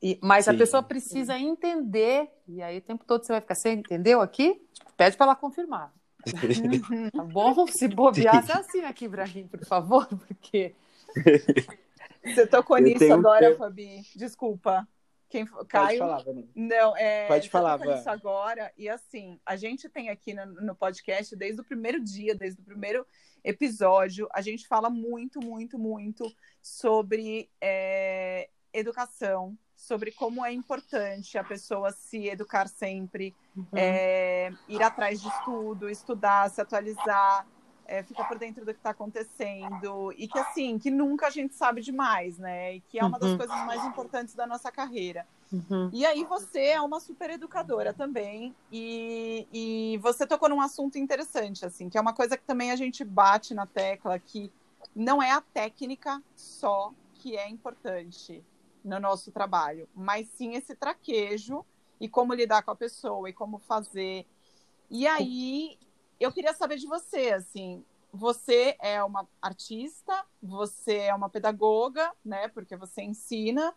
E, 0.01 0.19
mas 0.21 0.45
Sim. 0.45 0.51
a 0.51 0.53
pessoa 0.53 0.83
precisa 0.83 1.37
entender, 1.37 2.29
e 2.47 2.61
aí 2.61 2.77
o 2.77 2.81
tempo 2.81 3.03
todo 3.05 3.25
você 3.25 3.31
vai 3.31 3.41
ficar, 3.41 3.55
você 3.55 3.71
entendeu 3.71 4.21
aqui? 4.21 4.61
Pede 4.95 5.17
para 5.17 5.25
ela 5.25 5.35
confirmar. 5.35 5.91
tá 7.11 7.23
bom? 7.23 7.65
Se 7.67 7.87
bobear, 7.87 8.45
você 8.45 8.51
assina 8.51 8.89
aqui 8.89 9.09
para 9.09 9.25
mim, 9.25 9.47
por 9.47 9.65
favor, 9.65 10.07
porque. 10.27 10.75
Você 12.25 12.47
tocou 12.47 12.75
nisso 12.79 13.13
agora, 13.13 13.51
um... 13.51 13.55
Fabi. 13.55 14.01
Desculpa. 14.15 14.87
Quem, 15.35 15.45
Caio, 15.67 15.99
Pode 15.99 16.23
falar, 16.23 16.23
Não, 16.55 16.95
é, 16.95 17.27
Pode 17.27 17.49
falar, 17.49 17.97
isso 17.97 18.09
agora. 18.09 18.71
E 18.77 18.87
assim, 18.87 19.37
a 19.45 19.57
gente 19.57 19.89
tem 19.89 20.09
aqui 20.09 20.33
no, 20.33 20.45
no, 20.45 20.73
podcast 20.73 21.35
desde 21.35 21.59
o 21.59 21.63
primeiro 21.65 22.01
dia, 22.01 22.33
desde 22.33 22.61
o 22.61 22.63
primeiro 22.63 23.05
episódio, 23.43 24.29
a 24.33 24.41
gente 24.41 24.65
fala 24.65 24.89
muito, 24.89 25.41
muito, 25.41 25.77
muito 25.77 26.25
sobre 26.61 27.49
é, 27.59 28.49
educação, 28.73 29.57
sobre 29.75 30.13
como 30.13 30.43
é 30.45 30.53
importante 30.53 31.37
a 31.37 31.43
pessoa 31.43 31.91
se 31.91 32.29
educar 32.29 32.69
sempre, 32.69 33.35
uhum. 33.55 33.65
é, 33.75 34.53
ir 34.69 34.81
atrás 34.81 35.21
de 35.21 35.27
estudo, 35.27 35.89
estudar, 35.89 36.49
se 36.49 36.61
atualizar. 36.61 37.45
É, 37.85 38.03
fica 38.03 38.23
por 38.23 38.37
dentro 38.37 38.65
do 38.65 38.73
que 38.73 38.79
está 38.79 38.89
acontecendo 38.89 40.13
e 40.17 40.27
que 40.27 40.39
assim, 40.39 40.77
que 40.79 40.89
nunca 40.89 41.27
a 41.27 41.29
gente 41.29 41.53
sabe 41.55 41.81
demais, 41.81 42.37
né? 42.37 42.75
E 42.75 42.81
que 42.81 42.99
é 42.99 43.05
uma 43.05 43.19
das 43.19 43.31
uhum. 43.31 43.37
coisas 43.37 43.65
mais 43.65 43.83
importantes 43.85 44.35
da 44.35 44.47
nossa 44.47 44.71
carreira. 44.71 45.27
Uhum. 45.51 45.89
E 45.93 46.05
aí 46.05 46.23
você 46.23 46.67
é 46.67 46.81
uma 46.81 46.99
super 46.99 47.29
educadora 47.29 47.93
também 47.93 48.55
e, 48.71 49.47
e 49.53 49.97
você 50.01 50.25
tocou 50.25 50.49
num 50.49 50.59
assunto 50.59 50.97
interessante, 50.97 51.65
assim, 51.65 51.89
que 51.89 51.97
é 51.97 52.01
uma 52.01 52.13
coisa 52.13 52.35
que 52.35 52.43
também 52.43 52.71
a 52.71 52.75
gente 52.75 53.03
bate 53.03 53.53
na 53.53 53.65
tecla 53.65 54.17
que 54.17 54.51
não 54.95 55.21
é 55.21 55.31
a 55.31 55.41
técnica 55.41 56.21
só 56.35 56.91
que 57.13 57.37
é 57.37 57.47
importante 57.47 58.43
no 58.83 58.99
nosso 58.99 59.31
trabalho, 59.31 59.87
mas 59.95 60.27
sim 60.29 60.53
esse 60.55 60.75
traquejo 60.75 61.65
e 61.99 62.07
como 62.07 62.33
lidar 62.33 62.61
com 62.63 62.71
a 62.71 62.75
pessoa 62.75 63.29
e 63.29 63.33
como 63.33 63.57
fazer. 63.59 64.25
E 64.89 65.07
aí 65.07 65.77
eu 66.19 66.31
queria 66.31 66.53
saber 66.53 66.77
de 66.77 66.87
você, 66.87 67.31
assim, 67.33 67.83
você 68.11 68.75
é 68.79 69.03
uma 69.03 69.27
artista, 69.41 70.25
você 70.41 70.97
é 70.97 71.15
uma 71.15 71.29
pedagoga, 71.29 72.11
né? 72.23 72.47
Porque 72.47 72.75
você 72.75 73.01
ensina. 73.01 73.73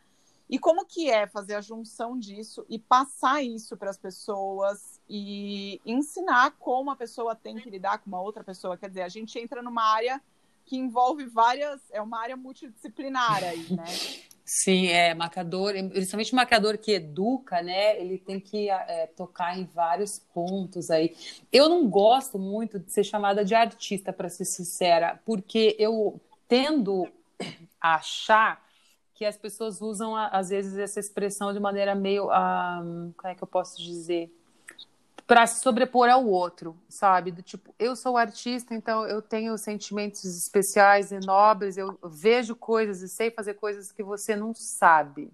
E 0.48 0.58
como 0.58 0.86
que 0.86 1.10
é 1.10 1.26
fazer 1.26 1.56
a 1.56 1.60
junção 1.60 2.18
disso 2.18 2.64
e 2.68 2.78
passar 2.78 3.42
isso 3.42 3.76
para 3.76 3.90
as 3.90 3.98
pessoas 3.98 4.98
e 5.08 5.78
ensinar 5.84 6.52
como 6.52 6.90
a 6.90 6.96
pessoa 6.96 7.34
tem 7.34 7.56
que 7.56 7.68
lidar 7.68 7.98
com 7.98 8.06
uma 8.06 8.20
outra 8.20 8.42
pessoa? 8.42 8.76
Quer 8.78 8.88
dizer, 8.88 9.02
a 9.02 9.08
gente 9.08 9.38
entra 9.38 9.62
numa 9.62 9.82
área 9.82 10.22
que 10.64 10.76
envolve 10.76 11.26
várias, 11.26 11.80
é 11.90 12.00
uma 12.00 12.20
área 12.20 12.36
multidisciplinar 12.36 13.44
aí, 13.44 13.66
né? 13.72 13.84
Sim, 14.50 14.86
é 14.86 15.12
marcador, 15.14 15.74
principalmente 15.90 16.34
marcador 16.34 16.78
que 16.78 16.92
educa, 16.92 17.60
né? 17.60 18.00
Ele 18.00 18.16
tem 18.16 18.40
que 18.40 18.70
é, 18.70 19.06
tocar 19.08 19.58
em 19.58 19.66
vários 19.66 20.18
pontos 20.18 20.90
aí. 20.90 21.14
Eu 21.52 21.68
não 21.68 21.86
gosto 21.88 22.38
muito 22.38 22.78
de 22.78 22.90
ser 22.90 23.04
chamada 23.04 23.44
de 23.44 23.54
artista, 23.54 24.10
para 24.10 24.30
ser 24.30 24.46
sincera, 24.46 25.20
porque 25.26 25.76
eu 25.78 26.18
tendo 26.48 27.06
a 27.80 27.96
achar 27.96 28.64
que 29.14 29.24
as 29.26 29.36
pessoas 29.36 29.82
usam 29.82 30.16
às 30.16 30.50
vezes 30.50 30.78
essa 30.78 31.00
expressão 31.00 31.52
de 31.52 31.60
maneira 31.60 31.94
meio, 31.94 32.26
um, 32.30 33.12
como 33.16 33.28
é 33.32 33.34
que 33.34 33.42
eu 33.42 33.48
posso 33.48 33.76
dizer? 33.82 34.32
Para 35.28 35.46
se 35.46 35.60
sobrepor 35.60 36.08
ao 36.08 36.26
outro, 36.26 36.74
sabe? 36.88 37.30
Do 37.30 37.42
tipo, 37.42 37.74
eu 37.78 37.94
sou 37.94 38.16
artista, 38.16 38.74
então 38.74 39.06
eu 39.06 39.20
tenho 39.20 39.58
sentimentos 39.58 40.24
especiais 40.24 41.12
e 41.12 41.20
nobres, 41.20 41.76
eu 41.76 41.98
vejo 42.02 42.56
coisas 42.56 43.02
e 43.02 43.08
sei 43.10 43.30
fazer 43.30 43.52
coisas 43.52 43.92
que 43.92 44.02
você 44.02 44.34
não 44.34 44.54
sabe. 44.54 45.30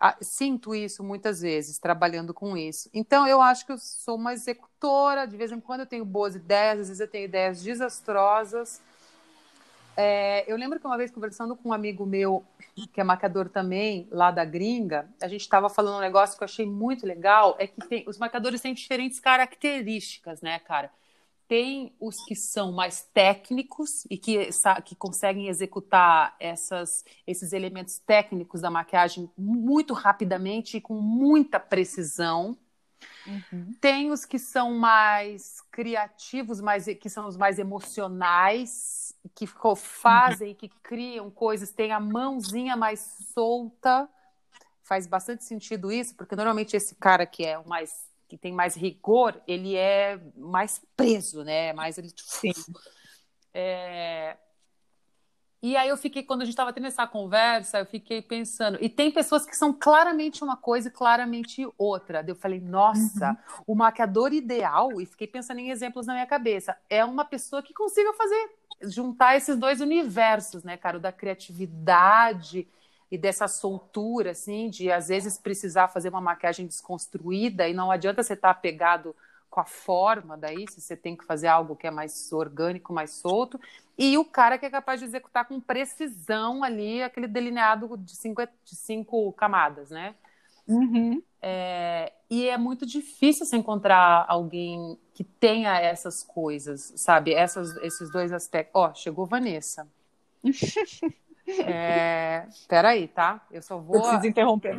Ah, 0.00 0.16
sinto 0.22 0.74
isso 0.74 1.04
muitas 1.04 1.42
vezes, 1.42 1.78
trabalhando 1.78 2.32
com 2.32 2.56
isso. 2.56 2.88
Então, 2.94 3.26
eu 3.26 3.42
acho 3.42 3.66
que 3.66 3.72
eu 3.72 3.78
sou 3.78 4.16
uma 4.16 4.32
executora, 4.32 5.26
de 5.26 5.36
vez 5.36 5.52
em 5.52 5.60
quando 5.60 5.80
eu 5.80 5.86
tenho 5.86 6.06
boas 6.06 6.34
ideias, 6.34 6.80
às 6.80 6.88
vezes 6.88 7.00
eu 7.00 7.06
tenho 7.06 7.26
ideias 7.26 7.62
desastrosas, 7.62 8.80
é, 9.96 10.50
eu 10.50 10.56
lembro 10.56 10.80
que 10.80 10.86
uma 10.86 10.96
vez 10.96 11.10
conversando 11.10 11.54
com 11.54 11.68
um 11.68 11.72
amigo 11.72 12.06
meu, 12.06 12.44
que 12.92 13.00
é 13.00 13.04
marcador 13.04 13.48
também, 13.48 14.08
lá 14.10 14.30
da 14.30 14.44
gringa, 14.44 15.08
a 15.20 15.28
gente 15.28 15.42
estava 15.42 15.68
falando 15.68 15.98
um 15.98 16.00
negócio 16.00 16.36
que 16.36 16.42
eu 16.42 16.46
achei 16.46 16.66
muito 16.66 17.06
legal, 17.06 17.56
é 17.58 17.66
que 17.66 17.80
tem, 17.86 18.04
os 18.06 18.18
marcadores 18.18 18.60
têm 18.60 18.72
diferentes 18.72 19.20
características, 19.20 20.40
né, 20.40 20.58
cara? 20.60 20.90
Tem 21.46 21.92
os 22.00 22.24
que 22.24 22.34
são 22.34 22.72
mais 22.72 23.02
técnicos 23.12 24.06
e 24.08 24.16
que, 24.16 24.48
que 24.86 24.94
conseguem 24.96 25.48
executar 25.48 26.34
essas, 26.40 27.04
esses 27.26 27.52
elementos 27.52 27.98
técnicos 27.98 28.62
da 28.62 28.70
maquiagem 28.70 29.30
muito 29.36 29.92
rapidamente 29.92 30.78
e 30.78 30.80
com 30.80 30.94
muita 30.94 31.60
precisão. 31.60 32.56
Uhum. 33.26 33.72
Tem 33.80 34.10
os 34.10 34.24
que 34.24 34.38
são 34.38 34.72
mais 34.72 35.60
criativos, 35.70 36.60
mais, 36.60 36.86
que 37.00 37.08
são 37.08 37.26
os 37.26 37.36
mais 37.36 37.58
emocionais, 37.58 39.14
que 39.34 39.46
fazem, 39.46 40.50
uhum. 40.50 40.54
que 40.54 40.68
criam 40.68 41.30
coisas, 41.30 41.70
tem 41.70 41.92
a 41.92 42.00
mãozinha 42.00 42.76
mais 42.76 43.00
solta. 43.32 44.08
Faz 44.82 45.06
bastante 45.06 45.44
sentido 45.44 45.92
isso, 45.92 46.14
porque 46.16 46.34
normalmente 46.34 46.76
esse 46.76 46.94
cara 46.96 47.24
que 47.24 47.44
é 47.44 47.58
o 47.58 47.66
mais 47.66 48.10
que 48.28 48.38
tem 48.38 48.52
mais 48.52 48.74
rigor, 48.74 49.38
ele 49.46 49.76
é 49.76 50.18
mais 50.34 50.80
preso, 50.96 51.44
né? 51.44 51.74
Mais 51.74 51.98
ele 51.98 52.10
Sim. 52.16 52.52
É... 53.54 54.38
E 55.62 55.76
aí 55.76 55.88
eu 55.88 55.96
fiquei, 55.96 56.24
quando 56.24 56.42
a 56.42 56.44
gente 56.44 56.54
estava 56.54 56.72
tendo 56.72 56.88
essa 56.88 57.06
conversa, 57.06 57.78
eu 57.78 57.86
fiquei 57.86 58.20
pensando, 58.20 58.78
e 58.80 58.88
tem 58.88 59.12
pessoas 59.12 59.46
que 59.46 59.56
são 59.56 59.72
claramente 59.72 60.42
uma 60.42 60.56
coisa 60.56 60.88
e 60.88 60.90
claramente 60.90 61.64
outra. 61.78 62.24
Eu 62.26 62.34
falei, 62.34 62.60
nossa, 62.60 63.30
uhum. 63.30 63.62
o 63.68 63.74
maquiador 63.76 64.32
ideal, 64.32 65.00
e 65.00 65.06
fiquei 65.06 65.28
pensando 65.28 65.60
em 65.60 65.70
exemplos 65.70 66.04
na 66.04 66.14
minha 66.14 66.26
cabeça, 66.26 66.76
é 66.90 67.04
uma 67.04 67.24
pessoa 67.24 67.62
que 67.62 67.72
consiga 67.72 68.12
fazer 68.14 68.50
juntar 68.82 69.36
esses 69.36 69.56
dois 69.56 69.80
universos, 69.80 70.64
né, 70.64 70.76
cara? 70.76 70.96
O 70.96 71.00
da 71.00 71.12
criatividade 71.12 72.66
e 73.08 73.16
dessa 73.16 73.46
soltura, 73.46 74.32
assim, 74.32 74.68
de 74.68 74.90
às 74.90 75.08
vezes 75.08 75.38
precisar 75.38 75.86
fazer 75.86 76.08
uma 76.08 76.20
maquiagem 76.20 76.66
desconstruída 76.66 77.68
e 77.68 77.74
não 77.74 77.90
adianta 77.90 78.22
você 78.22 78.32
estar 78.32 78.48
tá 78.48 78.58
apegado 78.58 79.14
com 79.52 79.60
a 79.60 79.66
forma 79.66 80.34
daí, 80.34 80.64
se 80.66 80.80
você 80.80 80.96
tem 80.96 81.14
que 81.14 81.26
fazer 81.26 81.46
algo 81.46 81.76
que 81.76 81.86
é 81.86 81.90
mais 81.90 82.32
orgânico, 82.32 82.90
mais 82.90 83.10
solto, 83.10 83.60
e 83.98 84.16
o 84.16 84.24
cara 84.24 84.56
que 84.56 84.64
é 84.64 84.70
capaz 84.70 84.98
de 84.98 85.04
executar 85.04 85.44
com 85.46 85.60
precisão 85.60 86.64
ali 86.64 87.02
aquele 87.02 87.28
delineado 87.28 87.94
de 87.98 88.16
cinco, 88.16 88.42
de 88.64 88.74
cinco 88.74 89.30
camadas, 89.34 89.90
né? 89.90 90.14
Uhum. 90.66 91.22
É, 91.42 92.14
e 92.30 92.48
é 92.48 92.56
muito 92.56 92.86
difícil 92.86 93.44
se 93.44 93.54
encontrar 93.54 94.24
alguém 94.26 94.98
que 95.12 95.22
tenha 95.22 95.78
essas 95.78 96.22
coisas, 96.22 96.94
sabe? 96.96 97.34
Essas, 97.34 97.76
esses 97.82 98.10
dois 98.10 98.32
aspectos. 98.32 98.72
Ó, 98.74 98.88
oh, 98.88 98.94
chegou 98.94 99.26
Vanessa. 99.26 99.86
é, 101.66 102.46
peraí, 102.66 103.06
tá? 103.06 103.46
Eu 103.50 103.60
só 103.60 103.76
vou. 103.76 103.96
Eu 103.96 104.00
preciso 104.00 104.26
interromper. 104.26 104.74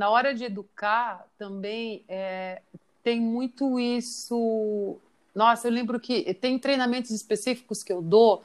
Na 0.00 0.08
hora 0.08 0.34
de 0.34 0.44
educar, 0.44 1.26
também 1.36 2.06
é, 2.08 2.62
tem 3.02 3.20
muito 3.20 3.78
isso. 3.78 4.96
Nossa, 5.34 5.68
eu 5.68 5.70
lembro 5.70 6.00
que 6.00 6.32
tem 6.32 6.58
treinamentos 6.58 7.10
específicos 7.10 7.82
que 7.82 7.92
eu 7.92 8.00
dou 8.00 8.42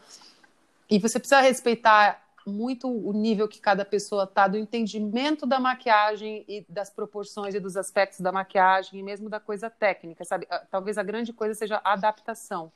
e 0.89 0.99
você 0.99 1.17
precisa 1.17 1.39
respeitar 1.39 2.21
muito 2.45 2.89
o 2.89 3.13
nível 3.13 3.47
que 3.47 3.61
cada 3.61 3.85
pessoa 3.85 4.25
está 4.25 4.49
do 4.49 4.57
entendimento 4.57 5.45
da 5.45 5.57
maquiagem 5.57 6.43
e 6.45 6.65
das 6.67 6.89
proporções 6.89 7.55
e 7.55 7.59
dos 7.61 7.77
aspectos 7.77 8.19
da 8.19 8.33
maquiagem 8.33 8.99
e 8.99 9.01
mesmo 9.01 9.29
da 9.29 9.39
coisa 9.39 9.69
técnica, 9.69 10.25
sabe? 10.25 10.45
Ah, 10.49 10.61
talvez 10.69 10.97
a 10.97 11.03
grande 11.03 11.31
coisa 11.31 11.53
seja 11.53 11.79
a 11.85 11.93
adaptação. 11.93 12.69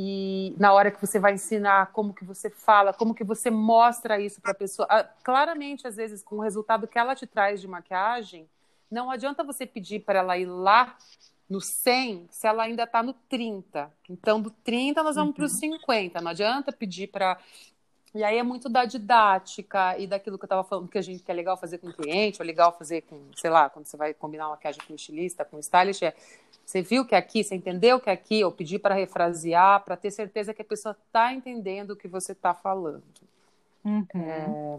E 0.00 0.54
na 0.56 0.72
hora 0.72 0.92
que 0.92 1.00
você 1.00 1.18
vai 1.18 1.34
ensinar 1.34 1.86
como 1.86 2.14
que 2.14 2.24
você 2.24 2.48
fala, 2.48 2.92
como 2.92 3.12
que 3.12 3.24
você 3.24 3.50
mostra 3.50 4.20
isso 4.20 4.40
para 4.40 4.52
a 4.52 4.54
pessoa, 4.54 4.86
ah, 4.88 5.02
claramente 5.24 5.88
às 5.88 5.96
vezes 5.96 6.22
com 6.22 6.36
o 6.36 6.40
resultado 6.40 6.86
que 6.86 6.96
ela 6.96 7.16
te 7.16 7.26
traz 7.26 7.60
de 7.60 7.66
maquiagem, 7.66 8.48
não 8.88 9.10
adianta 9.10 9.42
você 9.42 9.66
pedir 9.66 9.98
para 10.04 10.20
ela 10.20 10.38
ir 10.38 10.46
lá 10.46 10.96
no 11.50 11.60
100 11.60 12.28
se 12.30 12.46
ela 12.46 12.62
ainda 12.62 12.84
está 12.84 13.02
no 13.02 13.12
30. 13.12 13.92
Então, 14.08 14.40
do 14.40 14.50
30 14.50 15.02
nós 15.02 15.16
vamos 15.16 15.30
uhum. 15.30 15.34
para 15.34 15.44
o 15.46 15.48
50. 15.48 16.20
Não 16.20 16.30
adianta 16.30 16.70
pedir 16.70 17.08
para 17.08 17.36
e 18.14 18.24
aí 18.24 18.38
é 18.38 18.42
muito 18.42 18.68
da 18.68 18.84
didática 18.84 19.98
e 19.98 20.06
daquilo 20.06 20.38
que 20.38 20.44
eu 20.44 20.46
estava 20.46 20.64
falando 20.64 20.88
que 20.88 20.96
a 20.96 21.02
gente 21.02 21.22
que 21.22 21.30
é 21.30 21.34
legal 21.34 21.56
fazer 21.56 21.78
com 21.78 21.88
o 21.88 21.92
cliente, 21.92 22.40
ou 22.40 22.46
legal 22.46 22.76
fazer 22.76 23.02
com, 23.02 23.20
sei 23.36 23.50
lá, 23.50 23.68
quando 23.68 23.86
você 23.86 23.96
vai 23.96 24.14
combinar 24.14 24.46
uma 24.46 24.52
maquiagem 24.52 24.80
com 24.86 24.94
estilista, 24.94 25.44
com 25.44 25.58
stylist, 25.58 26.02
é 26.02 26.14
você 26.68 26.82
viu 26.82 27.02
que 27.02 27.14
é 27.14 27.18
aqui, 27.18 27.42
você 27.42 27.54
entendeu 27.54 27.98
que 27.98 28.10
é 28.10 28.12
aqui, 28.12 28.44
ou 28.44 28.52
pedir 28.52 28.78
para 28.78 28.94
refrasear, 28.94 29.82
para 29.86 29.96
ter 29.96 30.10
certeza 30.10 30.52
que 30.52 30.60
a 30.60 30.64
pessoa 30.64 30.94
está 31.06 31.32
entendendo 31.32 31.92
o 31.92 31.96
que 31.96 32.06
você 32.06 32.32
está 32.32 32.52
falando. 32.52 33.02
Uhum. 33.82 34.06
É, 34.14 34.78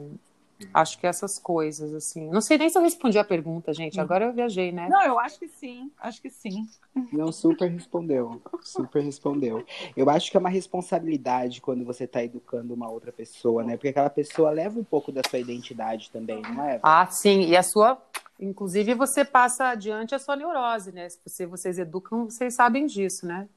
Acho 0.71 0.99
que 0.99 1.07
essas 1.07 1.39
coisas, 1.39 1.91
assim. 1.95 2.29
Não 2.29 2.41
sei 2.41 2.59
nem 2.59 2.69
se 2.69 2.77
eu 2.77 2.83
respondi 2.83 3.17
a 3.17 3.23
pergunta, 3.23 3.73
gente. 3.73 3.97
Hum. 3.97 4.03
Agora 4.03 4.25
eu 4.25 4.33
viajei, 4.33 4.71
né? 4.71 4.87
Não, 4.87 5.01
eu 5.01 5.17
acho 5.17 5.39
que 5.39 5.47
sim. 5.47 5.89
Acho 5.99 6.21
que 6.21 6.29
sim. 6.29 6.67
Não, 7.11 7.31
super 7.31 7.71
respondeu. 7.71 8.39
Super 8.61 9.01
respondeu. 9.01 9.65
Eu 9.97 10.07
acho 10.11 10.29
que 10.29 10.37
é 10.37 10.39
uma 10.39 10.49
responsabilidade 10.49 11.59
quando 11.59 11.83
você 11.83 12.03
está 12.03 12.23
educando 12.23 12.71
uma 12.71 12.87
outra 12.87 13.11
pessoa, 13.11 13.63
né? 13.63 13.77
Porque 13.77 13.87
aquela 13.87 14.11
pessoa 14.11 14.51
leva 14.51 14.79
um 14.79 14.83
pouco 14.83 15.11
da 15.11 15.21
sua 15.27 15.39
identidade 15.39 16.11
também, 16.11 16.41
não 16.41 16.63
é? 16.63 16.79
Ah, 16.83 17.07
sim. 17.07 17.47
E 17.47 17.57
a 17.57 17.63
sua. 17.63 17.97
Inclusive, 18.39 18.93
você 18.93 19.25
passa 19.25 19.69
adiante 19.69 20.15
a 20.15 20.19
sua 20.19 20.35
neurose, 20.35 20.91
né? 20.91 21.07
Se 21.09 21.45
vocês 21.45 21.77
educam, 21.77 22.25
vocês 22.25 22.53
sabem 22.53 22.85
disso, 22.85 23.25
né? 23.25 23.47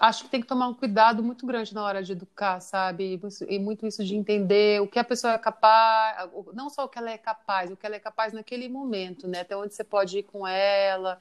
acho 0.00 0.24
que 0.24 0.30
tem 0.30 0.40
que 0.40 0.46
tomar 0.46 0.68
um 0.68 0.74
cuidado 0.74 1.22
muito 1.22 1.46
grande 1.46 1.74
na 1.74 1.82
hora 1.84 2.02
de 2.02 2.12
educar, 2.12 2.60
sabe? 2.60 3.20
E 3.48 3.58
muito 3.58 3.86
isso 3.86 4.04
de 4.04 4.16
entender 4.16 4.80
o 4.80 4.88
que 4.88 4.98
a 4.98 5.04
pessoa 5.04 5.34
é 5.34 5.38
capaz, 5.38 6.28
não 6.52 6.68
só 6.70 6.84
o 6.84 6.88
que 6.88 6.98
ela 6.98 7.10
é 7.10 7.18
capaz, 7.18 7.70
o 7.70 7.76
que 7.76 7.86
ela 7.86 7.96
é 7.96 8.00
capaz 8.00 8.32
naquele 8.32 8.68
momento, 8.68 9.28
né? 9.28 9.40
Até 9.40 9.56
onde 9.56 9.74
você 9.74 9.84
pode 9.84 10.18
ir 10.18 10.22
com 10.24 10.46
ela. 10.46 11.20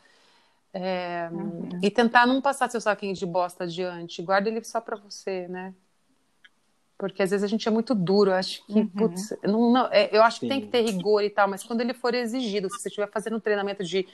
É, 0.73 1.29
uhum. 1.31 1.79
E 1.81 1.91
tentar 1.91 2.25
não 2.25 2.41
passar 2.41 2.71
seu 2.71 2.79
saquinho 2.79 3.13
de 3.13 3.25
bosta 3.25 3.65
adiante. 3.65 4.21
Guarda 4.21 4.49
ele 4.49 4.63
só 4.63 4.79
para 4.79 4.95
você, 4.95 5.47
né? 5.47 5.73
Porque 7.01 7.23
às 7.23 7.31
vezes 7.31 7.43
a 7.43 7.47
gente 7.47 7.67
é 7.67 7.71
muito 7.71 7.95
duro. 7.95 8.29
Eu 8.29 8.35
acho 8.35 8.63
que, 8.67 8.75
uhum. 8.75 8.87
putz, 8.89 9.33
não, 9.43 9.71
não, 9.71 9.87
é, 9.91 10.15
eu 10.15 10.21
acho 10.21 10.39
Sim. 10.39 10.47
que 10.47 10.53
tem 10.53 10.61
que 10.61 10.67
ter 10.67 10.81
rigor 10.81 11.23
e 11.23 11.31
tal, 11.31 11.47
mas 11.47 11.63
quando 11.63 11.81
ele 11.81 11.95
for 11.95 12.13
exigido, 12.13 12.69
se 12.69 12.77
você 12.79 12.89
estiver 12.89 13.09
fazendo 13.09 13.37
um 13.37 13.39
treinamento 13.39 13.83
de 13.83 14.07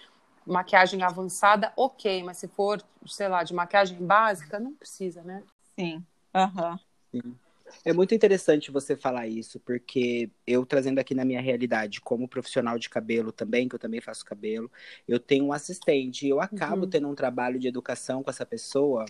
maquiagem 0.46 1.04
avançada, 1.04 1.74
ok, 1.76 2.24
mas 2.24 2.38
se 2.38 2.48
for, 2.48 2.82
sei 3.06 3.28
lá, 3.28 3.44
de 3.44 3.54
maquiagem 3.54 3.98
básica, 3.98 4.58
não 4.58 4.74
precisa, 4.74 5.22
né? 5.22 5.44
Sim. 5.78 6.02
Aham. 6.34 6.80
Sim. 7.12 7.36
É 7.84 7.92
muito 7.92 8.16
interessante 8.16 8.72
você 8.72 8.96
falar 8.96 9.28
isso, 9.28 9.60
porque 9.60 10.30
eu 10.48 10.66
trazendo 10.66 11.00
aqui 11.00 11.14
na 11.14 11.26
minha 11.26 11.42
realidade, 11.42 12.00
como 12.00 12.26
profissional 12.26 12.80
de 12.80 12.90
cabelo 12.90 13.34
também, 13.34 13.68
que 13.68 13.76
eu 13.76 13.80
também 13.80 14.00
faço 14.00 14.24
cabelo, 14.24 14.72
eu 15.06 15.20
tenho 15.20 15.44
um 15.44 15.52
assistente 15.52 16.26
e 16.26 16.30
eu 16.30 16.40
acabo 16.40 16.84
Uhum. 16.84 16.90
tendo 16.90 17.10
um 17.10 17.16
trabalho 17.16 17.60
de 17.60 17.68
educação 17.68 18.24
com 18.24 18.30
essa 18.30 18.46
pessoa, 18.46 19.04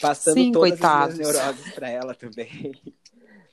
passando 0.00 0.34
Sim, 0.34 0.52
todas 0.52 0.70
coitados. 0.70 1.14
as 1.14 1.18
minhas 1.18 1.34
neuroses 1.34 1.72
para 1.74 1.90
ela 1.90 2.14
também. 2.14 2.72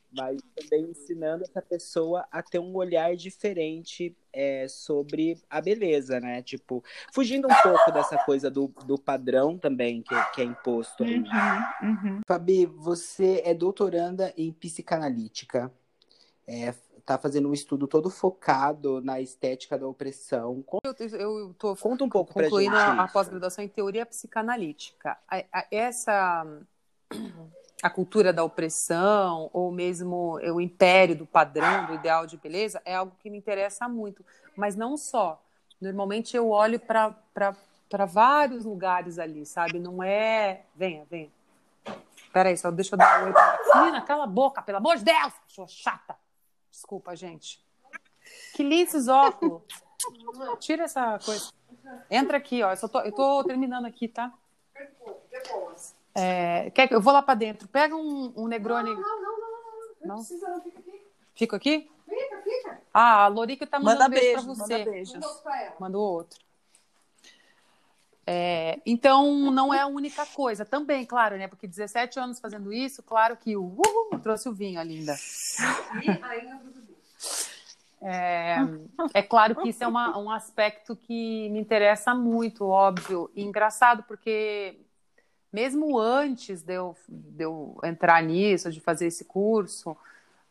Mas 0.10 0.42
também 0.56 0.90
ensinando 0.90 1.44
essa 1.44 1.62
pessoa 1.62 2.26
a 2.32 2.42
ter 2.42 2.60
um 2.60 2.76
olhar 2.76 3.16
diferente 3.16 4.16
é, 4.32 4.66
sobre 4.68 5.38
a 5.50 5.62
beleza, 5.62 6.20
né? 6.20 6.42
Tipo, 6.42 6.84
fugindo 7.14 7.46
um 7.46 7.62
pouco 7.62 7.92
dessa 7.92 8.18
coisa 8.20 8.50
do, 8.50 8.68
do 8.86 8.98
padrão 8.98 9.58
também 9.58 10.02
que, 10.02 10.16
que 10.34 10.42
é 10.42 10.46
imposto. 10.46 11.04
Uhum, 11.04 11.24
uhum. 11.84 12.22
Fabi, 12.26 12.66
você 12.66 13.44
é 13.46 13.54
doutoranda 13.54 14.34
em 14.38 14.52
psicanalítica. 14.52 15.72
É, 16.48 16.74
tá 17.08 17.18
fazendo 17.18 17.48
um 17.48 17.54
estudo 17.54 17.88
todo 17.88 18.10
focado 18.10 19.00
na 19.02 19.22
estética 19.22 19.78
da 19.80 19.88
opressão. 19.88 20.62
Con- 20.64 20.80
Eu, 20.84 21.18
eu 21.18 21.54
tô 21.58 21.74
Conta 21.78 22.04
um 22.04 22.10
pouco 22.10 22.34
pra 22.34 22.44
gente 22.44 22.50
concluindo 22.52 22.76
a, 22.76 23.06
a 23.06 23.08
pós-graduação 23.08 23.64
em 23.64 23.70
teoria 23.70 24.06
psicanalítica. 24.06 25.18
A- 25.26 25.44
a- 25.54 25.66
essa 25.72 26.46
a 27.82 27.90
cultura 27.90 28.34
da 28.34 28.44
opressão 28.44 29.50
ou 29.54 29.72
mesmo 29.72 30.38
o 30.54 30.60
império 30.60 31.16
do 31.16 31.26
padrão, 31.26 31.86
do 31.86 31.94
ideal 31.94 32.28
de 32.28 32.36
beleza, 32.36 32.82
é 32.84 32.96
algo 32.96 33.16
que 33.20 33.30
me 33.30 33.38
interessa 33.38 33.88
muito. 33.88 34.26
Mas 34.54 34.76
não 34.76 34.98
só. 34.98 35.42
Normalmente 35.80 36.36
eu 36.36 36.50
olho 36.50 36.78
para 36.78 38.06
vários 38.06 38.66
lugares 38.66 39.18
ali, 39.18 39.46
sabe? 39.46 39.80
Não 39.80 40.04
é. 40.04 40.64
Venha, 40.76 41.06
venha. 41.10 41.30
Peraí, 42.34 42.58
só 42.58 42.70
deixa 42.70 42.96
eu 42.96 42.98
dar 43.00 43.24
um 43.24 43.28
oi 43.28 43.32
pra... 43.32 43.60
Menina, 43.76 44.02
cala 44.02 44.26
a 44.26 44.28
boca, 44.28 44.62
pelo 44.62 44.80
amor 44.80 44.98
de 44.98 45.06
Deus! 45.06 45.34
Sua 45.48 45.68
chata. 45.68 46.18
Desculpa, 46.78 47.16
gente. 47.16 47.60
Que 48.54 48.62
lindo 48.62 48.84
esses 48.84 49.08
óculos. 49.08 49.64
Tira 50.60 50.84
essa 50.84 51.18
coisa. 51.18 51.52
Entra 52.08 52.38
aqui, 52.38 52.62
ó. 52.62 52.72
Eu, 52.72 52.78
só 52.78 52.88
tô, 52.88 53.02
eu 53.02 53.12
tô 53.12 53.44
terminando 53.44 53.88
aqui, 53.88 54.08
tá? 54.08 54.32
É, 56.14 56.70
quer 56.70 56.88
que 56.88 56.94
eu 56.94 57.02
vou 57.02 57.12
lá 57.12 57.24
pra 57.24 57.34
dentro? 57.34 57.68
Pega 57.68 57.96
um, 57.96 58.32
um 58.38 58.48
Negroni. 58.48 58.94
Não, 58.94 59.02
não, 59.02 59.22
não, 59.22 59.40
não. 59.40 60.08
Não 60.08 60.16
precisa, 60.18 60.48
não. 60.50 60.62
Fica 60.62 60.78
aqui. 60.78 61.02
Fica 61.34 61.56
aqui? 61.56 61.92
Fica, 62.08 62.42
fica. 62.44 62.82
Ah, 62.94 63.24
a 63.24 63.28
Lorica 63.28 63.66
tá 63.66 63.80
mandando 63.80 64.04
Manda 64.04 64.10
beijo, 64.10 64.26
beijo, 64.26 64.46
pra 64.46 64.56
manda 64.56 64.78
você. 64.78 64.92
beijos. 64.92 65.44
Manda 65.80 65.98
o 65.98 66.02
outro. 66.02 66.40
É, 68.30 68.82
então, 68.86 69.50
não 69.52 69.74
é 69.74 69.80
a 69.80 69.88
única 69.88 70.26
coisa. 70.26 70.66
Também, 70.66 71.06
claro, 71.06 71.38
né? 71.38 71.48
Porque 71.48 71.66
17 71.66 72.20
anos 72.20 72.42
fazendo 72.42 72.74
isso, 72.74 73.02
claro 73.02 73.38
que 73.38 73.56
o 73.56 73.64
uhul, 73.64 74.20
trouxe 74.22 74.50
o 74.50 74.54
vinho, 74.54 74.78
a 74.78 74.84
linda. 74.84 75.16
É, 78.02 78.58
é 79.14 79.24
claro 79.24 79.56
que 79.56 79.70
isso 79.70 79.82
é 79.82 79.88
uma- 79.88 80.18
um 80.18 80.30
aspecto 80.30 80.94
que 80.94 81.50
me 81.50 81.60
interessa 81.60 82.14
muito, 82.14 82.66
óbvio. 82.66 83.32
E 83.34 83.42
engraçado, 83.44 84.04
porque 84.04 84.78
mesmo 85.52 85.98
antes 85.98 86.62
de 86.62 86.74
eu, 86.74 86.98
de 87.08 87.46
eu 87.46 87.80
entrar 87.84 88.22
nisso, 88.22 88.70
de 88.72 88.82
fazer 88.82 89.08
esse 89.08 89.24
curso, 89.24 89.96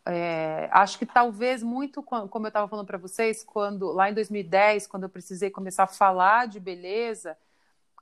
é, 0.06 0.68
acho 0.72 0.98
que 0.98 1.04
talvez 1.04 1.62
muito, 1.62 2.02
como 2.02 2.46
eu 2.46 2.48
estava 2.48 2.66
falando 2.68 2.86
para 2.86 2.96
vocês, 2.96 3.44
quando 3.44 3.92
lá 3.92 4.08
em 4.10 4.14
2010, 4.14 4.86
quando 4.86 5.02
eu 5.02 5.08
precisei 5.10 5.50
começar 5.50 5.84
a 5.84 5.88
falar 5.88 6.48
de 6.48 6.58
beleza, 6.58 7.36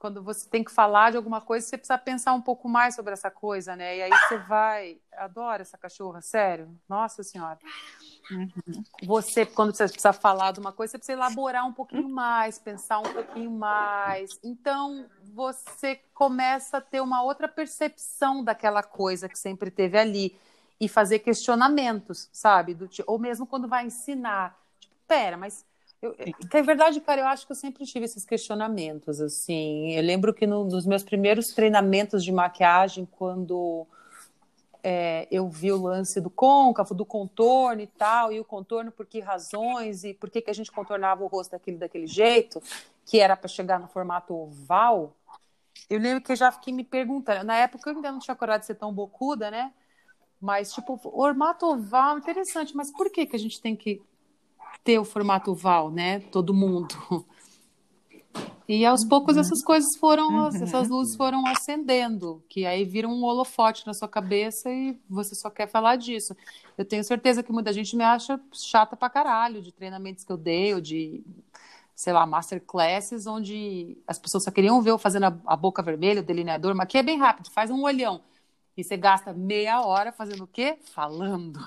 quando 0.05 0.23
você 0.23 0.47
tem 0.47 0.63
que 0.63 0.71
falar 0.71 1.13
de 1.13 1.17
alguma 1.17 1.41
coisa, 1.41 1.67
você 1.67 1.79
precisa 1.79 1.97
pensar 1.97 2.35
um 2.35 2.41
pouco 2.43 2.69
mais 2.69 2.95
sobre 2.95 3.15
essa 3.15 3.31
coisa, 3.31 3.75
né? 3.75 3.97
E 3.97 4.03
aí 4.03 4.11
você 4.11 4.37
vai. 4.37 4.99
Adoro 5.17 5.63
essa 5.63 5.79
cachorra, 5.79 6.21
sério. 6.21 6.79
Nossa 6.87 7.23
Senhora. 7.23 7.59
Você, 9.03 9.47
quando 9.47 9.75
você 9.75 9.89
precisa 9.89 10.13
falar 10.13 10.53
de 10.53 10.61
uma 10.61 10.73
coisa, 10.73 10.91
você 10.91 10.99
precisa 10.99 11.17
elaborar 11.17 11.67
um 11.67 11.73
pouquinho 11.73 12.07
mais, 12.07 12.59
pensar 12.59 12.99
um 12.99 13.15
pouquinho 13.15 13.51
mais. 13.51 14.39
Então, 14.45 15.07
você 15.33 15.97
começa 16.13 16.77
a 16.77 16.81
ter 16.83 17.01
uma 17.01 17.23
outra 17.23 17.49
percepção 17.49 18.45
daquela 18.45 18.83
coisa 18.83 19.27
que 19.27 19.39
sempre 19.39 19.71
teve 19.71 19.97
ali 19.97 20.39
e 20.79 20.87
fazer 20.87 21.21
questionamentos, 21.21 22.29
sabe? 22.31 22.75
Do, 22.75 22.91
ou 23.07 23.19
mesmo 23.19 23.47
quando 23.47 23.67
vai 23.67 23.87
ensinar. 23.87 24.55
Tipo, 24.79 24.95
pera, 25.09 25.39
mas. 25.39 25.65
Eu, 26.05 26.13
que 26.13 26.57
é 26.59 26.63
verdade, 26.63 27.01
cara, 27.01 27.23
eu 27.23 27.27
acho 27.27 27.47
que 27.47 27.53
eu 27.53 27.57
sempre 27.57 27.87
tive 27.87 28.05
esses 28.05 28.27
questionamentos, 28.27 29.23
assim. 29.23 29.93
Eu 29.93 30.03
lembro 30.03 30.35
que 30.35 30.47
no- 30.47 30.65
nos 30.65 30.85
meus 30.85 31.03
primeiros 31.03 31.49
treinamentos 31.55 32.23
de 32.23 32.31
maquiagem, 32.31 33.09
quando 33.11 33.87
é, 34.83 35.27
eu 35.31 35.49
vi 35.49 35.73
o 35.73 35.81
lance 35.81 36.21
do 36.21 36.29
côncavo, 36.29 36.95
do 36.95 37.07
contorno 37.07 37.81
e 37.81 37.87
tal, 37.87 38.31
e 38.31 38.39
o 38.39 38.45
contorno 38.45 38.93
por 38.93 39.07
que 39.07 39.19
razões, 39.19 40.05
e 40.05 40.13
por 40.13 40.29
que, 40.29 40.43
que 40.43 40.51
a 40.51 40.55
gente 40.55 40.71
contornava 40.71 41.25
o 41.25 41.27
rosto 41.27 41.53
daquele, 41.53 41.79
daquele 41.79 42.07
jeito, 42.07 42.63
que 43.07 43.19
era 43.19 43.35
para 43.35 43.49
chegar 43.49 43.81
no 43.81 43.89
formato 43.89 44.35
oval, 44.35 45.17
eu 45.89 45.99
lembro 45.99 46.23
que 46.23 46.33
eu 46.33 46.37
já 46.37 46.53
fiquei 46.53 46.73
me 46.73 46.85
perguntando, 46.85 47.45
na 47.45 47.57
época 47.57 47.89
eu 47.89 47.97
ainda 47.97 48.13
não 48.13 48.19
tinha 48.19 48.37
coragem 48.37 48.61
de 48.61 48.67
ser 48.67 48.75
tão 48.75 48.93
bocuda, 48.93 49.51
né? 49.51 49.73
Mas, 50.39 50.75
tipo, 50.75 50.99
formato 50.99 51.65
oval, 51.65 52.19
interessante, 52.19 52.77
mas 52.77 52.91
por 52.91 53.11
que, 53.11 53.25
que 53.25 53.37
a 53.37 53.39
gente 53.39 53.59
tem 53.59 53.75
que 53.75 54.03
ter 54.83 54.99
o 54.99 55.05
formato 55.05 55.51
oval, 55.53 55.91
né? 55.91 56.21
Todo 56.21 56.55
mundo. 56.55 56.97
E 58.67 58.85
aos 58.87 59.05
poucos 59.05 59.37
essas 59.37 59.63
coisas 59.63 59.95
foram, 59.97 60.49
essas 60.49 60.89
luzes 60.89 61.17
foram 61.17 61.47
acendendo, 61.47 62.43
que 62.49 62.65
aí 62.65 62.83
vira 62.85 63.07
um 63.07 63.23
holofote 63.23 63.87
na 63.87 63.93
sua 63.93 64.09
cabeça 64.09 64.71
e 64.71 64.99
você 65.09 65.35
só 65.35 65.51
quer 65.51 65.69
falar 65.69 65.97
disso. 65.97 66.35
Eu 66.77 66.85
tenho 66.85 67.05
certeza 67.05 67.43
que 67.43 67.53
muita 67.53 67.75
gente 67.75 67.95
me 67.95 68.03
acha 68.03 68.41
chata 68.53 68.97
pra 68.97 69.11
caralho 69.11 69.61
de 69.61 69.71
treinamentos 69.71 70.25
que 70.25 70.33
eu 70.33 70.39
dei, 70.39 70.73
ou 70.73 70.81
de, 70.81 71.23
sei 71.95 72.15
lá, 72.15 72.27
masterclasses, 72.27 73.27
onde 73.27 73.99
as 74.07 74.19
pessoas 74.19 74.45
só 74.45 74.51
queriam 74.51 74.81
ver 74.81 74.93
eu 74.93 74.99
fazendo 74.99 75.27
a, 75.47 75.57
boca 75.57 75.83
vermelha, 75.83 76.23
o 76.23 76.25
delineador, 76.25 76.75
mas 76.75 76.85
aqui 76.85 76.97
é 76.97 77.03
bem 77.03 77.19
rápido, 77.19 77.51
faz 77.51 77.71
um 77.71 77.83
olhão. 77.83 78.23
E 78.75 78.83
você 78.83 78.97
gasta 78.97 79.35
meia 79.35 79.83
hora 79.83 80.11
fazendo 80.11 80.45
o 80.45 80.49
quê? 80.49 80.79
Falando. 80.83 81.61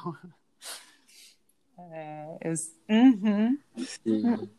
É, 1.91 2.38
eu- 2.41 2.53
Uhum. 2.89 3.57
Sim, 3.78 4.49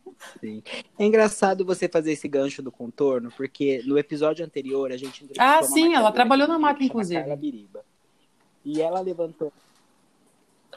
sim. 0.41 0.63
É 0.99 1.05
engraçado 1.05 1.65
você 1.65 1.89
fazer 1.89 2.13
esse 2.13 2.29
gancho 2.29 2.63
do 2.63 2.71
contorno, 2.71 3.33
porque 3.37 3.83
no 3.85 3.99
episódio 3.99 4.45
anterior 4.45 4.93
a 4.93 4.97
gente 4.97 5.27
Ah, 5.39 5.63
sim, 5.63 5.95
ela 5.95 6.13
trabalhou 6.13 6.47
na 6.47 6.59
máquina, 6.59 6.87
inclusive. 6.87 7.21
Carla 7.21 7.37
Biriba. 7.37 7.85
E 8.65 8.81
ela 8.81 9.01
levantou. 9.01 9.53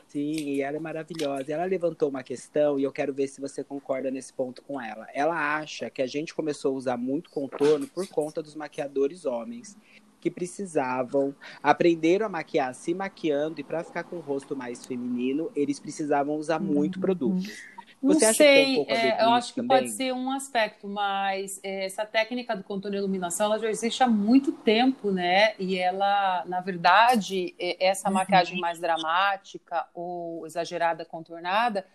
Sim, 0.08 0.32
e 0.32 0.62
ela 0.62 0.76
é 0.76 0.80
maravilhosa. 0.80 1.54
Ela 1.54 1.64
levantou 1.66 2.10
uma 2.10 2.22
questão 2.24 2.78
e 2.80 2.84
eu 2.84 2.92
quero 2.92 3.14
ver 3.14 3.28
se 3.28 3.40
você 3.40 3.64
concorda 3.64 4.12
nesse 4.12 4.34
ponto 4.34 4.62
com 4.62 4.80
ela. 4.82 5.08
Ela 5.14 5.58
acha 5.58 5.90
que 5.90 6.02
a 6.02 6.08
gente 6.08 6.34
começou 6.34 6.74
a 6.74 6.78
usar 6.78 6.98
muito 6.98 7.30
contorno 7.30 7.88
por 7.88 8.06
conta 8.08 8.42
dos 8.42 8.56
maquiadores 8.56 9.26
homens 9.26 9.78
que 10.22 10.32
precisavam 10.32 11.36
aprenderam 11.64 12.26
a 12.28 12.30
maquiar 12.30 12.74
se 12.76 12.94
maquiando 12.94 13.62
e 13.62 13.66
para 13.66 13.84
ficar 13.84 14.06
com 14.06 14.18
o 14.18 14.22
rosto 14.22 14.56
mais 14.56 14.86
feminino, 14.86 15.52
eles 15.56 15.80
precisavam 15.82 16.36
usar 16.38 16.60
muito 16.60 17.00
produto. 17.00 17.60
Não 18.02 18.20
Você 18.20 18.26
acha 18.26 18.46
que 18.46 18.52
tem 18.52 18.62
um 18.64 18.68
sei, 18.68 18.86
ver 18.96 19.14
é, 19.20 19.24
eu 19.24 19.32
acho 19.32 19.54
que 19.54 19.62
também? 19.62 19.62
pode 19.62 19.90
ser 19.92 20.12
um 20.14 20.32
aspecto, 20.32 20.88
mas 20.88 21.60
é, 21.64 21.86
essa 21.86 22.04
técnica 22.06 22.56
do 22.56 22.64
contorno 22.64 22.98
e 22.98 23.00
iluminação 23.00 23.46
ela 23.48 23.60
já 23.60 23.70
existe 23.70 24.02
há 24.02 24.08
muito 24.08 24.52
tempo, 24.52 25.12
né? 25.12 25.56
E 25.60 25.78
ela, 25.78 26.44
na 26.48 26.62
verdade, 26.62 27.56
é, 27.60 27.86
essa 27.86 28.10
Uhum. 28.10 28.12
maquiagem 28.12 28.58
mais 28.58 28.80
dramática 28.80 29.88
ou 29.94 30.46
exagerada, 30.48 31.06
contornada, 31.06 31.86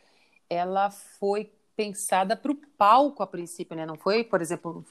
ela 0.51 0.91
foi 0.91 1.51
pensada 1.77 2.35
para 2.35 2.51
o 2.51 2.55
palco 2.79 3.23
a 3.23 3.27
princípio, 3.27 3.77
né? 3.77 3.85
Não 3.85 3.97
foi, 3.97 4.25
por 4.25 4.41
exemplo, 4.41 4.85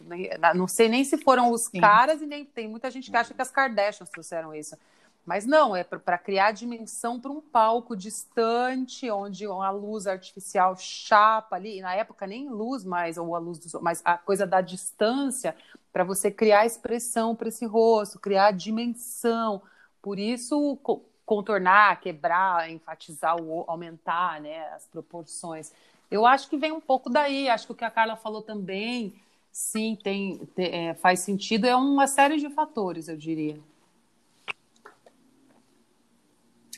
não 0.53 0.67
sei 0.67 0.87
nem 0.87 1.03
se 1.03 1.17
foram 1.17 1.51
os 1.51 1.67
Sim. 1.67 1.79
caras 1.81 2.21
e 2.21 2.25
nem 2.25 2.45
tem 2.45 2.67
muita 2.67 2.91
gente 2.91 3.09
que 3.09 3.17
acha 3.17 3.33
que 3.33 3.41
as 3.41 3.49
Kardashians 3.49 4.09
trouxeram 4.09 4.53
isso. 4.53 4.77
Mas 5.25 5.43
não, 5.43 5.75
é 5.75 5.83
para 5.83 6.19
criar 6.19 6.51
dimensão 6.51 7.19
para 7.19 7.31
um 7.31 7.41
palco 7.41 7.95
distante, 7.95 9.09
onde 9.09 9.45
a 9.47 9.71
luz 9.71 10.05
artificial 10.05 10.75
chapa 10.77 11.55
ali, 11.55 11.79
e 11.79 11.81
na 11.81 11.95
época 11.95 12.27
nem 12.27 12.47
luz 12.47 12.85
mais, 12.85 13.17
ou 13.17 13.35
a 13.35 13.39
luz 13.39 13.57
do 13.57 13.67
sol, 13.67 13.81
mas 13.81 14.03
a 14.05 14.19
coisa 14.19 14.45
da 14.45 14.61
distância, 14.61 15.55
para 15.91 16.03
você 16.03 16.29
criar 16.29 16.67
expressão 16.67 17.35
para 17.35 17.47
esse 17.47 17.65
rosto, 17.65 18.19
criar 18.19 18.51
dimensão. 18.51 19.63
Por 19.99 20.19
isso, 20.19 20.77
co- 20.83 21.03
contornar, 21.25 21.99
quebrar, 21.99 22.69
enfatizar, 22.69 23.35
aumentar 23.67 24.39
né, 24.39 24.67
as 24.75 24.85
proporções. 24.85 25.71
Eu 26.09 26.25
acho 26.25 26.49
que 26.49 26.57
vem 26.57 26.71
um 26.71 26.81
pouco 26.81 27.09
daí, 27.09 27.49
acho 27.49 27.65
que 27.67 27.71
o 27.73 27.75
que 27.75 27.83
a 27.85 27.91
Carla 27.91 28.15
falou 28.15 28.41
também, 28.41 29.13
sim, 29.51 29.97
tem, 30.03 30.37
te- 30.55 30.63
é, 30.69 30.93
faz 30.93 31.21
sentido, 31.21 31.65
é 31.65 31.75
uma 31.75 32.07
série 32.07 32.37
de 32.37 32.49
fatores, 32.49 33.07
eu 33.07 33.17
diria. 33.17 33.59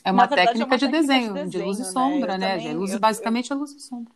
É 0.04 0.10
uma 0.10 0.26
verdade, 0.26 0.62
é 0.62 0.64
técnica, 0.64 0.66
uma 0.66 0.78
de, 0.78 0.86
técnica 0.86 1.06
de 1.06 1.08
desenho, 1.08 1.50
de 1.50 1.58
luz 1.58 1.78
e 1.78 1.82
desenho, 1.82 2.08
né? 2.08 2.12
sombra, 2.12 2.34
Eu 2.34 2.38
né? 2.38 2.50
também- 2.52 2.68
De 2.68 2.74
luz, 2.74 2.90
eu- 2.92 3.00
basicamente 3.00 3.52
é 3.52 3.54
luz 3.54 3.72
e 3.72 3.80
sombra. 3.80 4.12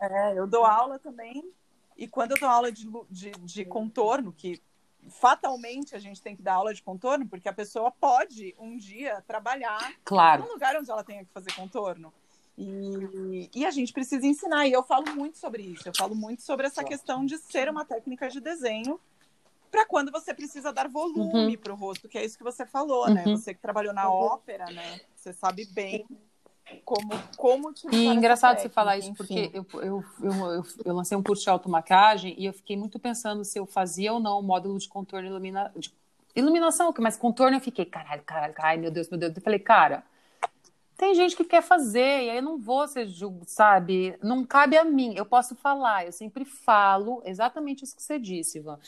É, 0.00 0.38
eu 0.38 0.46
dou 0.46 0.64
aula 0.64 0.98
também 0.98 1.42
E 1.96 2.06
quando 2.06 2.32
eu 2.32 2.38
dou 2.38 2.48
aula 2.48 2.70
de, 2.70 2.86
de, 3.10 3.30
de 3.30 3.64
contorno, 3.64 4.30
que 4.32 4.60
fatalmente 5.08 5.94
a 5.94 5.98
gente 5.98 6.20
tem 6.20 6.36
que 6.36 6.42
dar 6.42 6.54
aula 6.54 6.74
de 6.74 6.82
contorno, 6.82 7.26
porque 7.26 7.48
a 7.48 7.52
pessoa 7.52 7.90
pode 7.90 8.54
um 8.58 8.76
dia 8.76 9.22
trabalhar 9.26 9.94
claro. 10.04 10.42
num 10.42 10.52
lugar 10.52 10.76
onde 10.76 10.90
ela 10.90 11.02
tenha 11.02 11.24
que 11.24 11.32
fazer 11.32 11.52
contorno. 11.54 12.12
E, 12.58 13.50
e, 13.54 13.66
a 13.66 13.70
gente 13.70 13.92
precisa 13.92 14.26
ensinar, 14.26 14.66
e 14.66 14.72
eu 14.72 14.82
falo 14.82 15.14
muito 15.14 15.36
sobre 15.36 15.62
isso, 15.62 15.86
eu 15.86 15.92
falo 15.94 16.14
muito 16.14 16.42
sobre 16.42 16.66
essa 16.66 16.82
questão 16.82 17.26
de 17.26 17.36
ser 17.36 17.68
uma 17.68 17.84
técnica 17.84 18.28
de 18.30 18.40
desenho 18.40 18.98
para 19.70 19.84
quando 19.84 20.10
você 20.10 20.32
precisa 20.32 20.72
dar 20.72 20.88
volume 20.88 21.54
uhum. 21.54 21.62
para 21.62 21.72
o 21.74 21.76
rosto, 21.76 22.08
que 22.08 22.16
é 22.16 22.24
isso 22.24 22.38
que 22.38 22.44
você 22.44 22.64
falou, 22.64 23.10
né? 23.10 23.24
uhum. 23.26 23.36
Você 23.36 23.52
que 23.52 23.60
trabalhou 23.60 23.92
na 23.92 24.08
uhum. 24.08 24.16
ópera, 24.16 24.64
né? 24.70 25.00
Você 25.14 25.34
sabe 25.34 25.66
bem 25.66 26.06
como, 26.82 27.10
como 27.36 27.68
utilizar 27.68 28.00
E 28.00 28.06
engraçado 28.06 28.58
você 28.58 28.68
falar 28.70 28.96
isso, 28.96 29.10
enfim. 29.10 29.16
porque 29.16 29.50
eu, 29.52 29.66
eu, 29.74 30.04
eu, 30.22 30.32
eu, 30.52 30.64
eu 30.84 30.94
lancei 30.94 31.16
um 31.16 31.22
curso 31.22 31.42
de 31.42 31.50
automaquiagem 31.50 32.34
e 32.38 32.46
eu 32.46 32.54
fiquei 32.54 32.76
muito 32.76 32.98
pensando 32.98 33.44
se 33.44 33.58
eu 33.58 33.66
fazia 33.66 34.12
ou 34.12 34.20
não 34.20 34.40
o 34.40 34.42
módulo 34.42 34.78
de 34.78 34.88
contorno 34.88 35.28
ilumina, 35.28 35.70
de 35.76 35.92
iluminação, 36.34 36.92
mas 36.98 37.16
contorno 37.16 37.56
eu 37.56 37.60
fiquei, 37.60 37.84
caralho, 37.84 38.22
caralho, 38.22 38.54
caralho, 38.54 38.80
meu 38.80 38.90
Deus, 38.90 39.08
meu 39.08 39.18
Deus. 39.18 39.34
Eu 39.36 39.42
falei, 39.42 39.58
cara, 39.58 40.02
tem 40.96 41.14
gente 41.14 41.36
que 41.36 41.44
quer 41.44 41.62
fazer, 41.62 42.24
e 42.24 42.30
aí 42.30 42.36
eu 42.36 42.42
não 42.42 42.58
vou 42.58 42.86
ser, 42.88 43.08
sabe? 43.46 44.16
Não 44.22 44.44
cabe 44.44 44.76
a 44.76 44.84
mim. 44.84 45.14
Eu 45.16 45.26
posso 45.26 45.54
falar, 45.54 46.06
eu 46.06 46.12
sempre 46.12 46.44
falo 46.44 47.22
exatamente 47.24 47.84
isso 47.84 47.96
que 47.96 48.02
você 48.02 48.18
disse, 48.18 48.58
Ivan. 48.58 48.78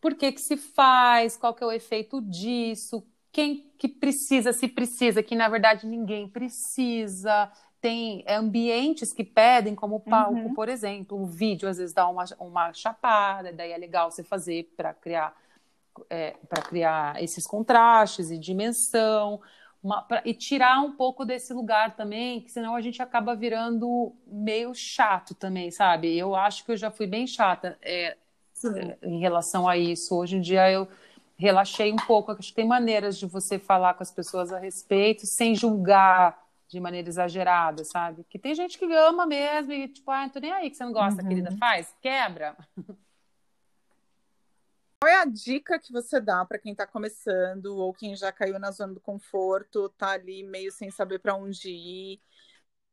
Por 0.00 0.14
que, 0.14 0.32
que 0.32 0.40
se 0.40 0.56
faz? 0.56 1.36
Qual 1.36 1.54
que 1.54 1.64
é 1.64 1.66
o 1.66 1.72
efeito 1.72 2.20
disso? 2.20 3.02
quem 3.34 3.68
que 3.76 3.88
precisa, 3.88 4.52
se 4.52 4.68
precisa, 4.68 5.20
que 5.20 5.34
na 5.34 5.48
verdade 5.48 5.88
ninguém 5.88 6.28
precisa. 6.28 7.50
Tem 7.80 8.24
ambientes 8.28 9.12
que 9.12 9.24
pedem, 9.24 9.74
como 9.74 9.96
o 9.96 10.00
palco, 10.00 10.34
uhum. 10.34 10.54
por 10.54 10.68
exemplo. 10.68 11.20
O 11.20 11.26
vídeo 11.26 11.68
às 11.68 11.76
vezes 11.76 11.92
dá 11.92 12.08
uma, 12.08 12.24
uma 12.38 12.72
chapada, 12.72 13.52
daí 13.52 13.72
é 13.72 13.76
legal 13.76 14.08
você 14.08 14.22
fazer 14.22 14.72
para 14.76 14.94
criar 14.94 15.36
é, 16.08 16.36
para 16.48 16.62
criar 16.62 17.20
esses 17.20 17.44
contrastes 17.44 18.30
e 18.30 18.38
dimensão. 18.38 19.40
Uma, 19.84 20.00
pra, 20.00 20.22
e 20.24 20.32
tirar 20.32 20.80
um 20.80 20.92
pouco 20.92 21.26
desse 21.26 21.52
lugar 21.52 21.94
também, 21.94 22.40
que 22.40 22.50
senão 22.50 22.74
a 22.74 22.80
gente 22.80 23.02
acaba 23.02 23.36
virando 23.36 24.14
meio 24.26 24.74
chato 24.74 25.34
também, 25.34 25.70
sabe? 25.70 26.16
Eu 26.16 26.34
acho 26.34 26.64
que 26.64 26.72
eu 26.72 26.76
já 26.76 26.90
fui 26.90 27.06
bem 27.06 27.26
chata 27.26 27.76
é, 27.82 28.16
em 29.02 29.20
relação 29.20 29.68
a 29.68 29.76
isso. 29.76 30.16
Hoje 30.16 30.38
em 30.38 30.40
dia 30.40 30.70
eu 30.70 30.88
relaxei 31.36 31.92
um 31.92 31.96
pouco. 31.96 32.32
Acho 32.32 32.48
que 32.48 32.54
tem 32.54 32.66
maneiras 32.66 33.18
de 33.18 33.26
você 33.26 33.58
falar 33.58 33.92
com 33.92 34.02
as 34.02 34.10
pessoas 34.10 34.50
a 34.54 34.58
respeito 34.58 35.26
sem 35.26 35.54
julgar 35.54 36.42
de 36.66 36.80
maneira 36.80 37.06
exagerada, 37.06 37.84
sabe? 37.84 38.24
Que 38.30 38.38
tem 38.38 38.54
gente 38.54 38.78
que 38.78 38.86
ama 38.86 39.26
mesmo 39.26 39.70
e 39.70 39.86
tipo, 39.86 40.10
ah, 40.10 40.22
não 40.22 40.30
tô 40.30 40.40
nem 40.40 40.50
aí 40.50 40.70
que 40.70 40.76
você 40.78 40.84
não 40.84 40.92
gosta, 40.92 41.20
uhum. 41.22 41.28
querida, 41.28 41.54
faz, 41.58 41.94
quebra. 42.00 42.56
Qual 45.04 45.12
é 45.12 45.20
a 45.20 45.26
dica 45.26 45.78
que 45.78 45.92
você 45.92 46.18
dá 46.18 46.46
para 46.46 46.58
quem 46.58 46.72
está 46.72 46.86
começando 46.86 47.76
ou 47.76 47.92
quem 47.92 48.16
já 48.16 48.32
caiu 48.32 48.58
na 48.58 48.70
zona 48.70 48.94
do 48.94 49.00
conforto, 49.00 49.90
tá 49.90 50.12
ali 50.12 50.42
meio 50.42 50.72
sem 50.72 50.90
saber 50.90 51.18
para 51.18 51.34
onde 51.34 51.68
ir? 51.68 52.22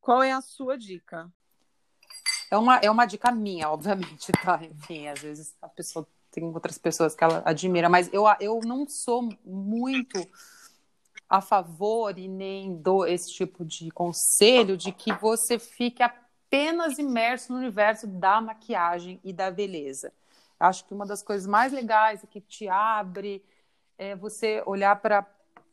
Qual 0.02 0.22
é 0.22 0.34
a 0.34 0.42
sua 0.42 0.78
dica? 0.78 1.32
É 2.52 2.58
uma, 2.58 2.76
é 2.80 2.92
uma 2.92 3.06
dica 3.06 3.32
minha, 3.32 3.70
obviamente, 3.70 4.30
tá? 4.44 4.60
Enfim, 4.62 5.08
às 5.08 5.22
vezes 5.22 5.56
a 5.62 5.70
pessoa 5.70 6.06
tem 6.30 6.44
outras 6.44 6.78
pessoas 6.78 7.16
que 7.16 7.24
ela 7.24 7.42
admira, 7.46 7.88
mas 7.88 8.12
eu, 8.12 8.26
eu 8.42 8.60
não 8.60 8.86
sou 8.90 9.30
muito 9.46 10.20
a 11.30 11.40
favor 11.40 12.20
e 12.20 12.28
nem 12.28 12.76
dou 12.76 13.08
esse 13.08 13.32
tipo 13.32 13.64
de 13.64 13.90
conselho 13.90 14.76
de 14.76 14.92
que 14.92 15.14
você 15.14 15.58
fique 15.58 16.04
apenas 16.04 17.00
imerso 17.00 17.54
no 17.54 17.60
universo 17.60 18.06
da 18.06 18.42
maquiagem 18.42 19.18
e 19.24 19.32
da 19.32 19.50
beleza. 19.50 20.12
Acho 20.62 20.86
que 20.86 20.94
uma 20.94 21.06
das 21.06 21.24
coisas 21.24 21.48
mais 21.48 21.74
legais 21.74 22.26
que 22.30 22.40
te 22.40 22.68
abre 22.68 23.44
é 23.98 24.16
você 24.16 24.62
olhar 24.66 24.96
para 25.02 25.26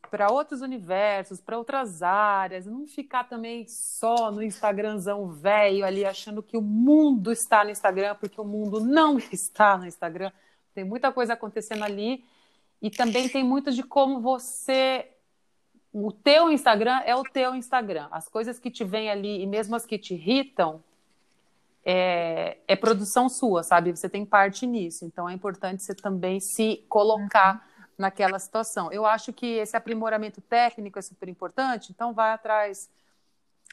para 0.09 0.31
outros 0.31 0.61
universos, 0.61 1.39
para 1.39 1.57
outras 1.57 2.01
áreas, 2.01 2.65
não 2.65 2.87
ficar 2.87 3.25
também 3.25 3.67
só 3.67 4.31
no 4.31 4.41
Instagramzão 4.41 5.27
velho 5.27 5.85
ali 5.85 6.03
achando 6.03 6.41
que 6.41 6.57
o 6.57 6.61
mundo 6.61 7.31
está 7.31 7.63
no 7.63 7.69
Instagram, 7.69 8.15
porque 8.15 8.41
o 8.41 8.45
mundo 8.45 8.79
não 8.79 9.19
está 9.31 9.77
no 9.77 9.85
Instagram. 9.85 10.31
Tem 10.73 10.83
muita 10.83 11.11
coisa 11.11 11.33
acontecendo 11.33 11.83
ali 11.83 12.25
e 12.81 12.89
também 12.89 13.29
tem 13.29 13.43
muito 13.43 13.71
de 13.71 13.83
como 13.83 14.19
você 14.19 15.07
o 15.91 16.11
teu 16.11 16.51
Instagram 16.51 17.01
é 17.05 17.15
o 17.15 17.23
teu 17.23 17.55
Instagram. 17.55 18.07
As 18.11 18.27
coisas 18.27 18.59
que 18.59 18.71
te 18.71 18.83
vêm 18.83 19.09
ali 19.09 19.41
e 19.41 19.45
mesmo 19.45 19.75
as 19.75 19.85
que 19.85 19.97
te 19.97 20.13
irritam 20.13 20.83
é, 21.83 22.57
é, 22.67 22.75
produção 22.75 23.29
sua, 23.29 23.63
sabe? 23.63 23.95
Você 23.95 24.09
tem 24.09 24.25
parte 24.25 24.65
nisso. 24.67 25.05
Então 25.05 25.27
é 25.27 25.33
importante 25.33 25.83
você 25.83 25.95
também 25.95 26.39
se 26.39 26.85
colocar 26.89 27.55
uhum. 27.55 27.85
naquela 27.97 28.39
situação. 28.39 28.91
Eu 28.91 29.05
acho 29.05 29.31
que 29.33 29.45
esse 29.45 29.75
aprimoramento 29.75 30.41
técnico 30.41 30.99
é 30.99 31.01
super 31.01 31.29
importante. 31.29 31.91
Então 31.91 32.13
vai 32.13 32.31
atrás, 32.31 32.89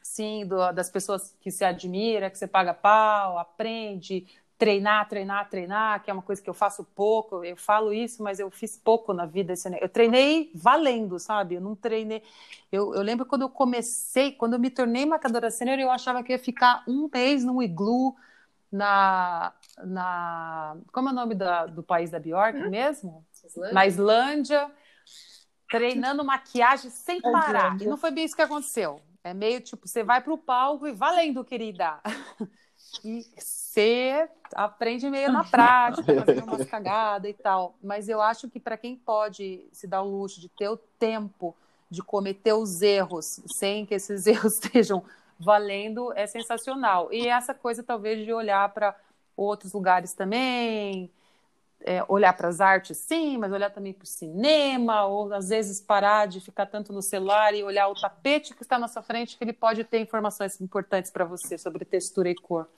sim, 0.02 0.46
do, 0.46 0.72
das 0.72 0.90
pessoas 0.90 1.34
que 1.40 1.50
se 1.50 1.64
admira, 1.64 2.30
que 2.30 2.38
você 2.38 2.46
paga 2.46 2.72
pau, 2.72 3.38
aprende, 3.38 4.26
treinar, 4.58 5.08
treinar, 5.08 5.48
treinar, 5.48 6.02
que 6.02 6.10
é 6.10 6.12
uma 6.12 6.22
coisa 6.22 6.40
que 6.40 6.48
eu 6.48 6.54
faço 6.54 6.84
pouco. 6.94 7.44
Eu 7.44 7.56
falo 7.56 7.92
isso, 7.92 8.22
mas 8.22 8.38
eu 8.38 8.50
fiz 8.50 8.76
pouco 8.76 9.12
na 9.12 9.26
vida. 9.26 9.54
Eu 9.80 9.88
treinei 9.88 10.50
valendo, 10.54 11.18
sabe? 11.18 11.56
Eu 11.56 11.60
não 11.60 11.74
treinei. 11.74 12.22
Eu, 12.72 12.94
eu 12.94 13.02
lembro 13.02 13.26
quando 13.26 13.42
eu 13.42 13.50
comecei, 13.50 14.32
quando 14.32 14.54
eu 14.54 14.58
me 14.58 14.70
tornei 14.70 15.04
marcadora 15.04 15.50
sênior, 15.50 15.78
eu 15.78 15.90
achava 15.90 16.22
que 16.22 16.32
ia 16.32 16.38
ficar 16.38 16.82
um 16.88 17.08
mês 17.12 17.44
no 17.44 17.62
iglu 17.62 18.16
na. 18.72 19.52
na 19.84 20.76
como 20.92 21.10
é 21.10 21.12
o 21.12 21.14
nome 21.14 21.34
da, 21.34 21.66
do 21.66 21.82
país 21.82 22.10
da 22.10 22.18
Bjork 22.18 22.58
hum? 22.58 22.70
mesmo? 22.70 23.24
Islândia. 23.44 23.74
Na 23.74 23.86
Islândia, 23.86 24.70
treinando 25.68 26.24
maquiagem 26.24 26.90
sem 26.90 27.20
parar. 27.20 27.80
E 27.80 27.86
não 27.86 27.96
foi 27.96 28.10
bem 28.10 28.24
isso 28.24 28.34
que 28.34 28.42
aconteceu. 28.42 29.00
É 29.26 29.34
meio 29.34 29.60
tipo, 29.60 29.88
você 29.88 30.04
vai 30.04 30.20
para 30.20 30.32
o 30.32 30.38
palco 30.38 30.86
e 30.86 30.92
valendo, 30.92 31.44
querida. 31.44 32.00
E 33.04 33.26
você 33.36 34.28
aprende 34.54 35.10
meio 35.10 35.30
na 35.30 35.44
prática, 35.44 36.24
fazendo 36.24 36.44
umas 36.44 36.66
cagadas 36.66 37.30
e 37.30 37.34
tal. 37.34 37.74
Mas 37.82 38.08
eu 38.08 38.22
acho 38.22 38.48
que 38.48 38.58
para 38.58 38.76
quem 38.76 38.96
pode 38.96 39.66
se 39.70 39.86
dar 39.86 40.02
o 40.02 40.08
luxo 40.08 40.40
de 40.40 40.48
ter 40.48 40.68
o 40.68 40.76
tempo 40.76 41.54
de 41.90 42.02
cometer 42.02 42.54
os 42.54 42.80
erros 42.80 43.40
sem 43.46 43.84
que 43.84 43.94
esses 43.94 44.24
erros 44.26 44.54
estejam 44.54 45.04
valendo, 45.38 46.10
é 46.14 46.26
sensacional. 46.26 47.12
E 47.12 47.26
essa 47.28 47.52
coisa, 47.52 47.82
talvez, 47.82 48.24
de 48.24 48.32
olhar 48.32 48.72
para 48.72 48.96
outros 49.36 49.72
lugares 49.72 50.14
também, 50.14 51.10
é, 51.80 52.04
olhar 52.08 52.32
para 52.32 52.48
as 52.48 52.60
artes, 52.60 52.96
sim, 52.98 53.36
mas 53.36 53.52
olhar 53.52 53.70
também 53.70 53.92
para 53.92 54.04
o 54.04 54.06
cinema, 54.06 55.06
ou 55.06 55.32
às 55.32 55.48
vezes 55.48 55.80
parar 55.80 56.26
de 56.26 56.40
ficar 56.40 56.66
tanto 56.66 56.92
no 56.92 57.02
celular 57.02 57.54
e 57.54 57.62
olhar 57.62 57.88
o 57.88 57.94
tapete 57.94 58.54
que 58.54 58.62
está 58.62 58.78
na 58.78 58.88
sua 58.88 59.02
frente, 59.02 59.36
que 59.36 59.44
ele 59.44 59.52
pode 59.52 59.84
ter 59.84 60.00
informações 60.00 60.60
importantes 60.60 61.10
para 61.10 61.24
você 61.24 61.56
sobre 61.56 61.84
textura 61.84 62.30
e 62.30 62.34
cor. 62.34 62.68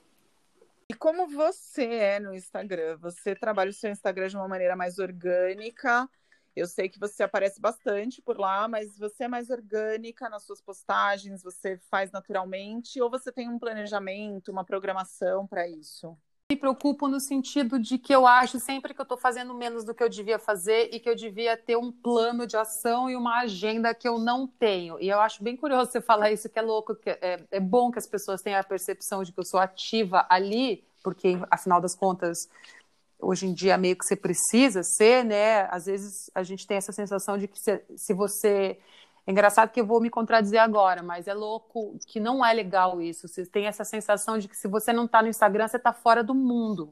E 0.89 0.93
como 0.93 1.27
você 1.27 1.85
é 1.85 2.19
no 2.19 2.33
Instagram? 2.33 2.97
Você 2.97 3.35
trabalha 3.35 3.69
o 3.69 3.73
seu 3.73 3.91
Instagram 3.91 4.27
de 4.27 4.35
uma 4.35 4.47
maneira 4.47 4.75
mais 4.75 4.97
orgânica. 4.97 6.09
Eu 6.55 6.65
sei 6.65 6.89
que 6.89 6.99
você 6.99 7.23
aparece 7.23 7.61
bastante 7.61 8.21
por 8.21 8.39
lá, 8.39 8.67
mas 8.67 8.97
você 8.97 9.25
é 9.25 9.27
mais 9.27 9.51
orgânica 9.51 10.27
nas 10.29 10.43
suas 10.43 10.59
postagens? 10.59 11.43
Você 11.43 11.77
faz 11.91 12.11
naturalmente? 12.11 12.99
Ou 12.99 13.09
você 13.09 13.31
tem 13.31 13.47
um 13.47 13.59
planejamento, 13.59 14.51
uma 14.51 14.65
programação 14.65 15.45
para 15.45 15.67
isso? 15.67 16.17
Me 16.51 16.57
preocupo 16.57 17.07
no 17.07 17.19
sentido 17.19 17.77
de 17.77 17.99
que 17.99 18.11
eu 18.11 18.25
acho 18.25 18.59
sempre 18.59 18.91
que 18.91 18.99
eu 18.99 19.03
estou 19.03 19.19
fazendo 19.19 19.53
menos 19.53 19.83
do 19.83 19.93
que 19.93 20.01
eu 20.01 20.09
devia 20.09 20.39
fazer 20.39 20.89
e 20.91 20.99
que 20.99 21.07
eu 21.07 21.13
devia 21.13 21.55
ter 21.55 21.77
um 21.77 21.91
plano 21.91 22.47
de 22.47 22.57
ação 22.57 23.07
e 23.07 23.15
uma 23.15 23.41
agenda 23.41 23.93
que 23.93 24.07
eu 24.07 24.17
não 24.17 24.47
tenho. 24.47 24.99
E 24.99 25.07
eu 25.09 25.19
acho 25.19 25.43
bem 25.43 25.55
curioso 25.55 25.91
você 25.91 26.01
falar 26.01 26.31
isso, 26.31 26.49
que 26.49 26.57
é 26.57 26.61
louco, 26.63 26.95
que 26.95 27.07
é, 27.07 27.45
é 27.51 27.59
bom 27.59 27.91
que 27.91 27.99
as 27.99 28.07
pessoas 28.07 28.41
tenham 28.41 28.59
a 28.59 28.63
percepção 28.63 29.23
de 29.23 29.31
que 29.31 29.39
eu 29.39 29.45
sou 29.45 29.59
ativa 29.59 30.25
ali, 30.27 30.83
porque 31.03 31.37
afinal 31.51 31.79
das 31.79 31.93
contas 31.93 32.49
hoje 33.19 33.45
em 33.45 33.53
dia 33.53 33.77
meio 33.77 33.95
que 33.95 34.03
você 34.03 34.15
precisa 34.15 34.81
ser, 34.81 35.23
né? 35.23 35.67
Às 35.69 35.85
vezes 35.85 36.31
a 36.33 36.41
gente 36.41 36.65
tem 36.65 36.77
essa 36.77 36.91
sensação 36.91 37.37
de 37.37 37.47
que 37.47 37.59
se, 37.59 37.79
se 37.95 38.11
você 38.11 38.79
é 39.29 39.31
engraçado 39.31 39.69
que 39.69 39.79
eu 39.79 39.85
vou 39.85 40.01
me 40.01 40.09
contradizer 40.09 40.59
agora, 40.59 41.03
mas 41.03 41.27
é 41.27 41.35
louco 41.35 41.95
que 42.07 42.19
não 42.19 42.43
é 42.43 42.51
legal 42.51 42.99
isso. 42.99 43.27
Você 43.27 43.45
tem 43.45 43.67
essa 43.67 43.83
sensação 43.83 44.39
de 44.39 44.47
que 44.47 44.57
se 44.57 44.67
você 44.67 44.91
não 44.91 45.05
está 45.05 45.21
no 45.21 45.27
Instagram, 45.27 45.67
você 45.67 45.77
está 45.77 45.93
fora 45.93 46.23
do 46.23 46.33
mundo. 46.33 46.91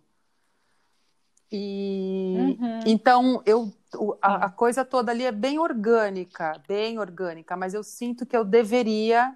E 1.52 2.36
uhum. 2.38 2.80
então 2.86 3.42
eu 3.44 3.74
a, 4.22 4.46
a, 4.46 4.50
coisa 4.52 4.86
toda 4.86 5.12
ali 5.12 5.26
é 5.26 5.32
bem 5.32 5.58
orgânica, 5.58 6.62
bem 6.68 7.00
orgânica, 7.00 7.58
mas 7.58 7.74
eu 7.74 7.82
sinto 7.82 8.24
que 8.24 8.38
eu 8.38 8.46
deveria 8.46 9.36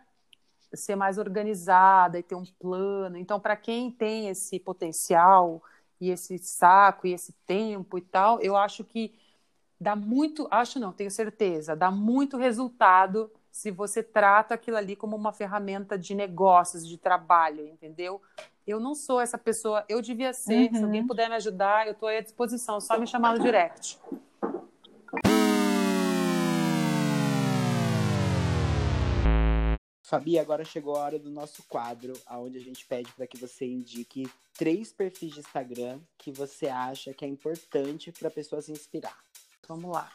ser 0.72 0.95
mais 0.95 1.18
organizada 1.18 2.20
e 2.20 2.24
ter 2.24 2.36
um 2.36 2.45
plano. 2.45 3.18
Então, 3.18 3.39
para 3.39 3.56
quem 3.56 3.89
tem 3.89 4.30
esse 4.30 4.60
potencial 4.60 5.64
e 5.99 6.12
esse 6.12 6.38
saco 6.38 7.08
e 7.08 7.14
esse 7.14 7.34
tempo 7.47 7.97
e 7.97 8.02
tal, 8.02 8.39
eu 8.41 8.56
acho 8.56 8.84
que 8.84 9.12
dá 9.82 9.95
muito, 9.95 10.47
acho 10.51 10.79
não, 10.79 10.93
tenho 10.93 11.09
certeza, 11.09 11.75
dá 11.75 11.89
muito 11.89 12.38
resultado 12.38 13.32
se 13.49 13.71
você 13.71 14.03
trata 14.03 14.53
aquilo 14.53 14.77
ali 14.77 14.95
como 14.95 15.15
uma 15.15 15.34
ferramenta 15.34 15.97
de 15.97 16.13
negócios, 16.13 16.88
de 16.88 16.99
trabalho, 16.99 17.67
entendeu? 17.67 18.21
Eu 18.65 18.79
não 18.79 18.93
sou 18.93 19.19
essa 19.19 19.39
pessoa, 19.39 19.84
eu 19.89 19.99
devia 19.99 20.34
ser. 20.34 20.69
Uhum. 20.69 20.77
Se 20.77 20.84
alguém 20.84 21.07
puder 21.07 21.27
me 21.27 21.36
ajudar, 21.36 21.88
eu 21.88 21.93
estou 21.93 22.07
à 22.07 22.21
disposição, 22.21 22.79
só 22.79 22.99
me 22.99 23.07
chamar 23.07 23.36
no 23.36 23.43
direct. 23.43 23.99
Fabi, 30.03 30.38
agora 30.38 30.63
chegou 30.63 30.95
a 30.95 30.99
hora 30.99 31.17
do 31.17 31.32
nosso 31.32 31.63
quadro, 31.63 32.13
onde 32.29 32.59
a 32.59 32.61
gente 32.61 32.86
pede 32.86 33.11
para 33.13 33.25
que 33.25 33.38
você 33.38 33.65
indique 33.65 34.29
três 34.55 34.93
perfis 34.93 35.34
de 35.34 35.39
Instagram 35.39 35.99
que 36.19 36.32
você 36.32 36.67
acha 36.67 37.13
que 37.13 37.25
é 37.25 37.27
importante 37.27 38.11
para 38.11 38.27
a 38.27 38.32
pessoa 38.32 38.61
se 38.61 38.71
inspirar. 38.71 39.17
Vamos 39.72 39.89
lá. 39.89 40.11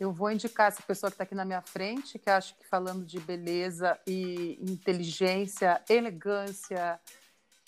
Eu 0.00 0.10
vou 0.10 0.30
indicar 0.30 0.68
essa 0.68 0.82
pessoa 0.82 1.10
que 1.10 1.14
está 1.14 1.24
aqui 1.24 1.34
na 1.34 1.44
minha 1.44 1.60
frente, 1.60 2.18
que 2.18 2.30
acho 2.30 2.54
que 2.54 2.66
falando 2.66 3.04
de 3.04 3.20
beleza 3.20 4.00
e 4.06 4.58
inteligência, 4.62 5.84
elegância, 5.90 6.98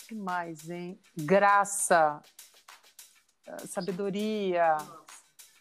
que 0.08 0.14
mais, 0.14 0.70
hein? 0.70 0.98
Graça, 1.14 2.22
ah, 3.46 3.58
sabedoria. 3.68 4.78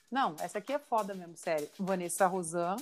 Não, 0.09 0.37
essa 0.39 0.59
aqui 0.59 0.71
é 0.71 0.79
foda 0.79 1.13
mesmo, 1.13 1.35
sério. 1.35 1.69
Vanessa 1.77 2.25
Rosan. 2.25 2.77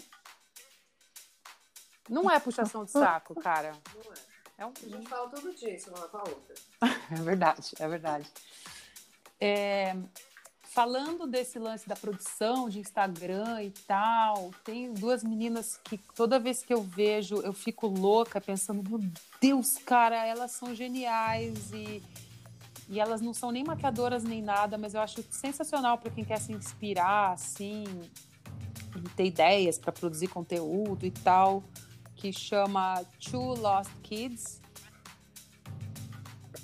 Não 2.08 2.30
é 2.30 2.40
puxação 2.40 2.86
de 2.86 2.92
saco, 2.92 3.34
cara. 3.42 3.72
Não 3.96 4.14
é. 4.14 4.18
é 4.60 4.66
um... 4.68 4.70
A 4.70 4.88
gente 4.88 5.10
fala 5.10 5.30
todo 5.32 5.52
dia 5.56 5.76
isso 5.76 5.90
uma 5.90 6.08
com 6.10 6.18
a 6.18 6.24
outra. 6.30 6.56
é 7.12 7.16
verdade, 7.16 7.72
é 7.80 7.88
verdade. 7.88 8.32
É, 9.42 9.96
falando 10.74 11.28
desse 11.28 11.60
lance 11.60 11.88
da 11.88 11.96
produção 11.96 12.68
de 12.68 12.80
Instagram 12.80 13.64
e 13.64 13.72
tal, 13.88 14.52
tem 14.64 14.92
duas 14.94 15.24
meninas 15.24 15.80
que 15.84 15.98
toda 16.16 16.40
vez 16.40 16.64
que 16.64 16.74
eu 16.74 16.82
vejo 16.82 17.36
eu 17.42 17.54
fico 17.54 17.88
louca 17.88 18.42
pensando, 18.42 18.84
meu 18.88 19.00
Deus, 19.40 19.76
cara, 19.86 20.26
elas 20.26 20.52
são 20.52 20.74
geniais 20.74 21.72
e, 21.72 22.02
e 22.90 23.00
elas 23.00 23.22
não 23.22 23.34
são 23.34 23.52
nem 23.52 23.64
maquiadoras 23.64 24.24
nem 24.24 24.42
nada, 24.42 24.78
mas 24.78 24.96
eu 24.96 25.02
acho 25.02 25.24
sensacional 25.30 25.98
para 26.00 26.10
quem 26.10 26.26
quer 26.26 26.40
se 26.40 26.52
inspirar, 26.52 27.34
assim, 27.34 27.84
ter 29.16 29.26
ideias 29.26 29.78
para 29.78 29.92
produzir 29.92 30.28
conteúdo 30.28 31.06
e 31.06 31.12
tal 31.12 31.64
que 32.16 32.32
chama 32.32 33.04
Two 33.20 33.54
Lost 33.56 33.92
Kids. 34.02 34.62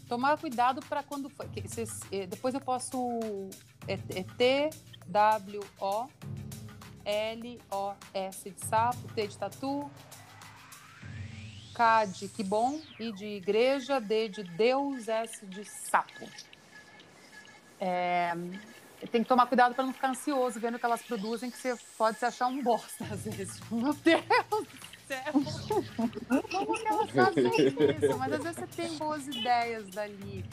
Tomar 0.08 0.38
cuidado 0.38 0.82
para 0.88 1.04
quando 1.04 1.30
for. 1.30 1.46
Eh, 2.12 2.26
depois 2.26 2.54
eu 2.56 2.62
posso. 2.62 2.98
É, 3.90 3.94
é 3.94 4.24
T, 4.38 4.70
W, 5.08 5.64
O, 5.80 6.08
L, 7.04 7.62
O, 7.72 7.94
S 8.14 8.50
de 8.50 8.66
sapo, 8.66 9.00
T 9.16 9.28
de 9.28 9.38
tatu, 9.38 9.90
K 11.74 12.06
de 12.06 12.28
que 12.28 12.44
bom, 12.44 12.80
I 13.00 13.12
de 13.12 13.26
igreja, 13.26 14.00
D 14.00 14.30
de 14.30 14.44
Deus, 14.44 15.08
S 15.08 15.44
de 15.46 15.66
sapo. 15.66 16.30
É, 17.82 18.34
tem 19.12 19.24
que 19.24 19.28
tomar 19.28 19.48
cuidado 19.48 19.74
para 19.74 19.86
não 19.86 19.94
ficar 19.94 20.10
ansioso 20.10 20.60
vendo 20.60 20.76
o 20.76 20.80
que 20.80 20.86
elas 20.86 21.02
produzem, 21.02 21.50
que 21.50 21.58
você 21.58 21.76
pode 21.98 22.20
se 22.20 22.26
achar 22.26 22.48
um 22.48 22.62
bosta 22.62 23.04
às 23.06 23.24
vezes. 23.24 23.60
Meu 23.72 23.94
Deus 23.94 24.24
céu! 25.10 25.34
Como 26.52 26.78
que 26.78 26.88
elas 26.88 27.10
fazem 27.10 27.48
isso? 27.48 28.18
Mas 28.20 28.34
às 28.34 28.44
vezes 28.44 28.60
você 28.60 28.68
tem 28.68 28.98
boas 28.98 29.28
ideias 29.28 29.90
dali. 29.90 30.46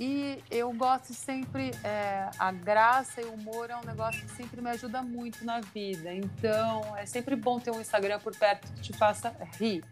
E 0.00 0.42
eu 0.50 0.72
gosto 0.72 1.12
sempre, 1.12 1.72
é, 1.84 2.30
a 2.38 2.50
graça 2.50 3.20
e 3.20 3.24
o 3.26 3.34
humor 3.34 3.68
é 3.68 3.76
um 3.76 3.84
negócio 3.84 4.24
que 4.24 4.30
sempre 4.30 4.62
me 4.62 4.70
ajuda 4.70 5.02
muito 5.02 5.44
na 5.44 5.60
vida. 5.60 6.10
Então, 6.14 6.96
é 6.96 7.04
sempre 7.04 7.36
bom 7.36 7.60
ter 7.60 7.70
um 7.70 7.78
Instagram 7.82 8.18
por 8.18 8.34
perto 8.34 8.72
que 8.72 8.80
te 8.80 8.92
faça 8.94 9.36
rir. 9.58 9.84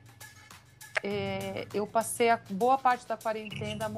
É, 1.04 1.68
eu 1.74 1.86
passei 1.86 2.30
a 2.30 2.40
boa 2.48 2.78
parte 2.78 3.06
da 3.06 3.18
quarentena, 3.18 3.92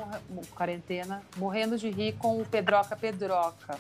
quarentena 0.53 1.23
morrendo 1.37 1.79
de 1.79 1.89
rir 1.89 2.17
com 2.19 2.43
o 2.43 2.45
Pedroca 2.45 2.97
Pedroca 2.97 3.79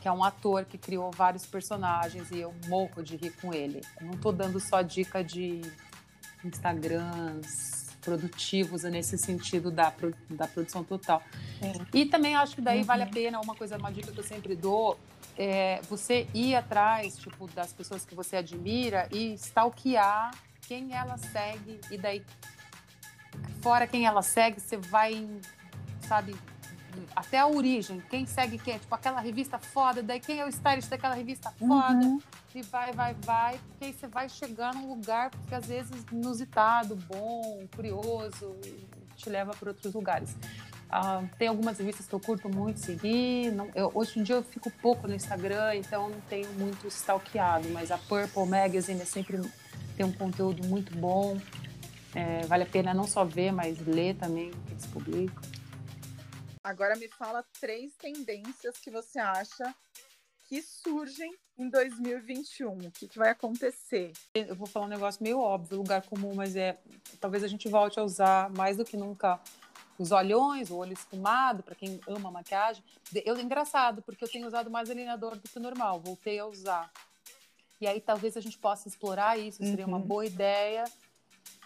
que 0.00 0.08
é 0.08 0.12
um 0.12 0.24
ator 0.24 0.64
que 0.64 0.78
criou 0.78 1.10
vários 1.10 1.44
personagens 1.44 2.30
e 2.30 2.40
eu 2.40 2.54
morro 2.68 3.02
de 3.02 3.16
rir 3.16 3.32
com 3.32 3.52
ele. 3.52 3.82
Eu 4.00 4.06
não 4.06 4.14
estou 4.14 4.32
dando 4.32 4.58
só 4.58 4.80
dica 4.80 5.22
de 5.22 5.60
Instagrams 6.42 7.79
produtivos 8.00 8.82
nesse 8.84 9.16
sentido 9.18 9.70
da, 9.70 9.92
da 10.28 10.46
produção 10.46 10.82
total. 10.82 11.22
É. 11.62 11.98
E 11.98 12.06
também 12.06 12.34
acho 12.34 12.54
que 12.54 12.60
daí 12.60 12.78
uhum. 12.78 12.84
vale 12.84 13.02
a 13.02 13.06
pena, 13.06 13.40
uma 13.40 13.54
coisa, 13.54 13.76
uma 13.76 13.90
dica 13.92 14.10
que 14.10 14.18
eu 14.18 14.24
sempre 14.24 14.56
dou, 14.56 14.98
é 15.36 15.80
você 15.88 16.26
ir 16.34 16.54
atrás, 16.54 17.16
tipo, 17.16 17.46
das 17.48 17.72
pessoas 17.72 18.04
que 18.04 18.14
você 18.14 18.36
admira 18.36 19.08
e 19.12 19.34
stalkear 19.34 20.32
quem 20.62 20.94
ela 20.94 21.16
segue 21.16 21.80
e 21.90 21.98
daí 21.98 22.22
fora 23.60 23.86
quem 23.86 24.06
ela 24.06 24.22
segue, 24.22 24.60
você 24.60 24.76
vai, 24.76 25.28
sabe, 26.06 26.34
até 27.14 27.38
a 27.38 27.46
origem, 27.46 28.02
quem 28.10 28.26
segue 28.26 28.58
quem, 28.58 28.78
tipo 28.78 28.94
aquela 28.94 29.20
revista 29.20 29.58
foda, 29.58 30.02
daí 30.02 30.20
quem 30.20 30.40
é 30.40 30.44
o 30.44 30.48
stylist 30.48 30.88
daquela 30.88 31.14
revista 31.14 31.50
foda, 31.52 32.04
uhum. 32.04 32.20
e 32.54 32.62
vai, 32.62 32.92
vai, 32.92 33.14
vai, 33.14 33.60
porque 33.68 33.84
aí 33.86 33.92
você 33.92 34.06
vai 34.06 34.28
chegar 34.28 34.74
num 34.74 34.88
lugar, 34.88 35.30
porque 35.30 35.54
às 35.54 35.66
vezes 35.66 36.04
inusitado, 36.12 36.96
bom, 36.96 37.66
curioso, 37.74 38.56
te 39.16 39.28
leva 39.28 39.52
para 39.52 39.70
outros 39.70 39.92
lugares. 39.92 40.34
Uh, 40.90 41.28
tem 41.38 41.46
algumas 41.46 41.78
revistas 41.78 42.06
que 42.06 42.12
eu 42.12 42.18
curto 42.18 42.48
muito 42.48 42.80
seguir. 42.80 43.52
Não, 43.52 43.68
eu, 43.76 43.92
hoje 43.94 44.18
em 44.18 44.24
dia 44.24 44.34
eu 44.34 44.42
fico 44.42 44.70
pouco 44.82 45.06
no 45.06 45.14
Instagram, 45.14 45.76
então 45.76 46.08
não 46.08 46.20
tenho 46.22 46.52
muito 46.54 46.88
stalkeado, 46.88 47.68
mas 47.70 47.92
a 47.92 47.98
Purple 47.98 48.46
Magazine 48.46 49.00
é 49.00 49.04
sempre 49.04 49.40
tem 49.96 50.04
um 50.04 50.12
conteúdo 50.12 50.66
muito 50.66 50.96
bom. 50.96 51.38
É, 52.12 52.44
vale 52.46 52.64
a 52.64 52.66
pena 52.66 52.92
não 52.92 53.04
só 53.04 53.24
ver, 53.24 53.52
mas 53.52 53.78
ler 53.86 54.16
também 54.16 54.50
o 54.50 54.56
que 54.66 54.72
eles 54.72 54.86
publicam. 54.86 55.49
Agora 56.62 56.94
me 56.96 57.08
fala 57.08 57.44
três 57.58 57.94
tendências 57.96 58.76
que 58.78 58.90
você 58.90 59.18
acha 59.18 59.74
que 60.44 60.60
surgem 60.62 61.32
em 61.56 61.70
2021. 61.70 62.72
O 62.72 62.90
que, 62.90 63.08
que, 63.08 63.18
vai 63.18 63.30
acontecer? 63.30 64.12
Eu 64.34 64.54
vou 64.54 64.66
falar 64.66 64.86
um 64.86 64.88
negócio 64.88 65.22
meio 65.22 65.38
óbvio, 65.38 65.78
lugar 65.78 66.02
comum, 66.02 66.34
mas 66.34 66.56
é 66.56 66.78
talvez 67.20 67.42
a 67.44 67.48
gente 67.48 67.68
volte 67.68 67.98
a 67.98 68.02
usar 68.02 68.50
mais 68.50 68.76
do 68.76 68.84
que 68.84 68.96
nunca 68.96 69.40
os 69.98 70.12
olhões, 70.12 70.70
o 70.70 70.76
olho 70.76 70.92
esfumado, 70.92 71.62
para 71.62 71.74
quem 71.74 72.00
ama 72.06 72.30
maquiagem. 72.30 72.82
Eu 73.24 73.38
engraçado, 73.38 74.02
porque 74.02 74.24
eu 74.24 74.28
tenho 74.28 74.46
usado 74.46 74.70
mais 74.70 74.90
alinhador 74.90 75.36
do 75.36 75.48
que 75.48 75.56
o 75.56 75.62
normal, 75.62 76.00
voltei 76.00 76.38
a 76.38 76.46
usar. 76.46 76.90
E 77.80 77.86
aí 77.86 78.00
talvez 78.00 78.36
a 78.36 78.40
gente 78.40 78.58
possa 78.58 78.88
explorar 78.88 79.38
isso, 79.38 79.64
seria 79.64 79.86
uhum. 79.86 79.92
uma 79.92 80.00
boa 80.00 80.26
ideia. 80.26 80.84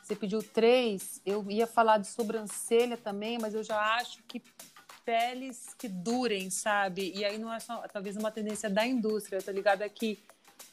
Você 0.02 0.14
pediu 0.14 0.42
três, 0.42 1.22
eu 1.24 1.50
ia 1.50 1.66
falar 1.66 1.98
de 1.98 2.06
sobrancelha 2.06 2.96
também, 2.96 3.38
mas 3.38 3.54
eu 3.54 3.64
já 3.64 3.80
acho 3.96 4.22
que 4.24 4.42
peles 5.04 5.74
que 5.78 5.88
durem, 5.88 6.50
sabe? 6.50 7.12
E 7.14 7.24
aí 7.24 7.38
não 7.38 7.52
é 7.52 7.60
só, 7.60 7.86
talvez 7.88 8.16
uma 8.16 8.30
tendência 8.30 8.70
da 8.70 8.86
indústria, 8.86 9.42
tá 9.42 9.52
ligado? 9.52 9.82
É 9.82 9.88
que 9.88 10.22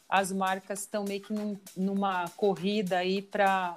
as 0.08 0.32
marcas 0.32 0.82
estão 0.82 1.04
meio 1.04 1.22
que 1.22 1.34
num, 1.34 1.58
numa 1.76 2.28
corrida 2.30 2.98
aí 2.98 3.22
para 3.22 3.76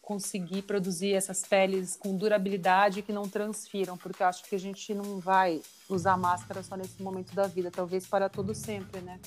conseguir 0.00 0.62
produzir 0.62 1.12
essas 1.12 1.42
peles 1.42 1.94
com 1.94 2.16
durabilidade 2.16 3.02
que 3.02 3.12
não 3.12 3.28
transfiram, 3.28 3.94
porque 3.98 4.22
eu 4.22 4.26
acho 4.26 4.42
que 4.44 4.54
a 4.54 4.58
gente 4.58 4.94
não 4.94 5.20
vai 5.20 5.60
usar 5.86 6.16
máscara 6.16 6.62
só 6.62 6.76
nesse 6.76 7.02
momento 7.02 7.34
da 7.34 7.46
vida, 7.46 7.70
talvez 7.70 8.06
para 8.06 8.30
todo 8.30 8.54
sempre, 8.54 9.02
né? 9.02 9.20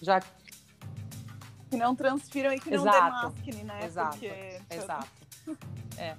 Já 0.00 0.20
que 0.20 1.76
não 1.76 1.94
transfiram 1.94 2.50
e 2.52 2.58
que 2.58 2.70
não 2.70 2.84
demasquem, 2.84 3.64
né? 3.64 3.84
Exato. 3.84 4.18
Porque... 4.18 4.60
Exato. 4.70 5.10
é. 5.98 6.16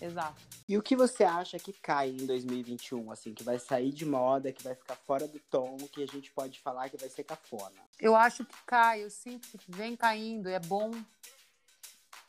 Exato. 0.00 0.55
E 0.68 0.76
o 0.76 0.82
que 0.82 0.96
você 0.96 1.22
acha 1.22 1.58
que 1.58 1.72
cai 1.72 2.10
em 2.10 2.26
2021, 2.26 3.12
assim, 3.12 3.32
que 3.32 3.44
vai 3.44 3.56
sair 3.58 3.92
de 3.92 4.04
moda, 4.04 4.50
que 4.50 4.64
vai 4.64 4.74
ficar 4.74 4.96
fora 4.96 5.28
do 5.28 5.38
tom, 5.38 5.76
que 5.92 6.02
a 6.02 6.06
gente 6.06 6.32
pode 6.32 6.58
falar 6.58 6.88
que 6.88 6.96
vai 6.96 7.08
ser 7.08 7.22
cafona? 7.22 7.76
Eu 8.00 8.16
acho 8.16 8.44
que 8.44 8.54
cai, 8.66 9.04
eu 9.04 9.10
sinto 9.10 9.46
que 9.56 9.70
vem 9.70 9.94
caindo, 9.94 10.48
é 10.48 10.58
bom. 10.58 10.90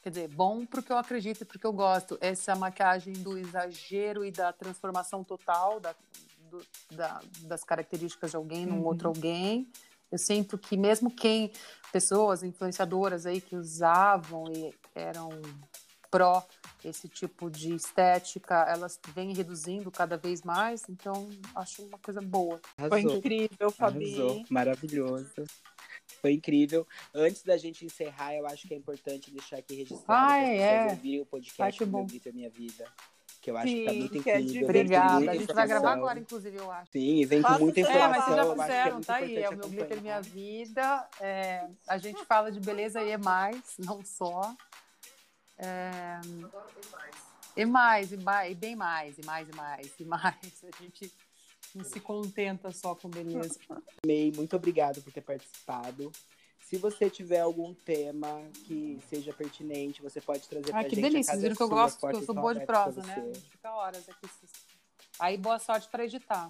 Quer 0.04 0.10
dizer, 0.10 0.28
bom 0.28 0.68
porque 0.68 0.92
eu 0.92 0.98
acredito 0.98 1.42
e 1.42 1.46
porque 1.46 1.66
eu 1.66 1.74
gosto. 1.74 2.16
Essa 2.22 2.56
maquiagem 2.56 3.14
do 3.14 3.40
exagero 3.40 4.24
e 4.24 4.30
da 4.30 4.54
transformação 4.54 5.24
total 5.24 5.80
da, 5.80 5.96
do, 6.52 6.64
da, 6.92 7.20
das 7.42 7.64
características 7.64 8.32
de 8.32 8.38
alguém 8.38 8.68
num 8.68 8.82
uhum. 8.82 8.86
outro 8.86 9.08
alguém. 9.08 9.68
Eu 10.12 10.20
sinto 10.20 10.60
que 10.60 10.78
mesmo 10.78 11.10
quem, 11.10 11.52
pessoas 11.92 12.44
influenciadoras 12.44 13.26
aí 13.26 13.42
que 13.42 13.56
usavam 13.56 14.46
e 14.54 14.74
eram 14.94 15.30
pró 16.10 16.46
esse 16.84 17.08
tipo 17.08 17.50
de 17.50 17.74
estética, 17.74 18.66
elas 18.68 19.00
vêm 19.14 19.34
reduzindo 19.34 19.92
cada 19.92 20.18
vez 20.18 20.42
mais, 20.44 20.84
então 20.90 21.30
acho 21.56 21.84
uma 21.84 21.98
coisa 21.98 22.22
boa. 22.22 22.60
Arrasou. 22.78 22.90
Foi 22.90 23.18
incrível, 23.18 23.72
Fabi. 23.72 24.16
Arrasou. 24.16 24.46
Maravilhoso. 24.50 25.44
Foi 26.22 26.34
incrível. 26.34 26.88
Antes 27.14 27.44
da 27.44 27.58
gente 27.58 27.86
encerrar, 27.86 28.34
eu 28.36 28.48
acho 28.48 28.68
que 28.68 28.74
é 28.74 28.78
importante 28.78 29.32
deixar 29.32 29.58
aqui 29.58 29.76
registrado 29.76 30.06
Ai, 30.08 30.58
para 30.58 30.64
é. 30.64 30.86
ouvirem 30.92 31.22
o 31.22 31.26
podcast 31.26 31.64
Ai, 31.64 31.72
que 31.72 31.86
Meu 31.86 32.06
Grito 32.06 32.30
é 32.30 32.32
Minha 32.32 32.50
Vida 32.50 32.86
que 33.48 33.52
eu 33.52 33.58
acho 33.58 33.68
que 33.68 33.86
tá 33.86 33.92
Sim, 33.92 34.00
muito 34.00 34.24
que 34.24 34.30
é 34.30 34.40
incrível. 34.42 34.64
Obrigada. 34.64 35.14
muita 35.14 35.32
A 35.32 35.36
gente 35.36 35.54
vai 35.54 35.68
gravar 35.68 35.80
informação. 35.80 36.00
agora, 36.04 36.20
inclusive, 36.20 36.58
eu 36.58 36.70
acho. 36.70 36.92
Sim, 36.92 37.22
e 37.22 37.26
vem 37.26 37.42
com 37.42 37.60
muita 37.60 37.80
isso. 37.80 37.90
É, 37.90 37.96
informação. 37.96 38.18
mas 38.18 38.26
vocês 38.26 38.38
já 38.38 38.44
é 38.44 38.68
fizeram, 38.68 38.94
muito 38.94 39.06
tá 39.06 39.16
aí. 39.16 39.38
É 39.38 39.50
o 39.50 39.52
meu 39.58 39.70
glitter 39.70 39.86
acompanhar. 39.86 40.02
Minha 40.02 40.22
Vida. 40.22 41.10
É, 41.22 41.66
a 41.88 41.98
gente 41.98 42.26
fala 42.26 42.52
de 42.52 42.60
beleza 42.60 43.02
e 43.02 43.12
é 43.12 43.18
mais, 43.18 43.62
não 43.80 44.04
só. 44.04 44.54
É, 45.58 46.20
e 47.55 47.66
mais, 47.66 48.12
e 48.12 48.18
mais, 48.18 48.51
e 48.51 48.55
bem 48.55 48.76
mais, 48.76 49.18
e 49.18 49.26
mais, 49.26 49.49
e 49.49 49.55
mais, 49.55 49.99
e 49.99 50.05
mais. 50.05 50.64
A 50.64 50.84
gente 50.84 51.12
não 51.74 51.84
se 51.84 51.99
contenta 51.99 52.72
só 52.72 52.93
com 52.93 53.10
beleza. 53.10 53.60
May, 54.05 54.32
muito 54.36 54.55
obrigado 54.55 55.01
por 55.01 55.12
ter 55.12 55.22
participado. 55.22 56.12
Se 56.60 56.78
você 56.78 57.10
tiver 57.10 57.39
algum 57.39 57.74
tema 57.74 58.41
que 58.66 58.99
seja 59.10 59.32
pertinente, 59.32 60.01
você 60.01 60.20
pode 60.20 60.47
trazer 60.49 60.68
pra 60.68 60.80
Ai, 60.80 60.84
que 60.84 60.95
gente. 60.95 61.05
a 61.05 61.10
delícia. 61.10 61.32
Vocês 61.32 61.41
viram 61.41 61.55
que 61.55 61.64
eu 61.64 61.70
gosto, 61.70 62.05
as 62.05 62.12
que 62.12 62.18
eu 62.18 62.26
sou 62.26 62.36
boa 62.36 62.53
de 62.53 62.66
prosa, 62.66 63.01
né? 63.03 63.14
A 63.14 63.34
gente 63.34 63.49
fica 63.49 63.74
horas 63.74 64.08
aqui. 64.10 64.30
Aí, 65.18 65.38
boa 65.38 65.58
sorte 65.60 65.88
para 65.88 66.03
editar. 66.03 66.49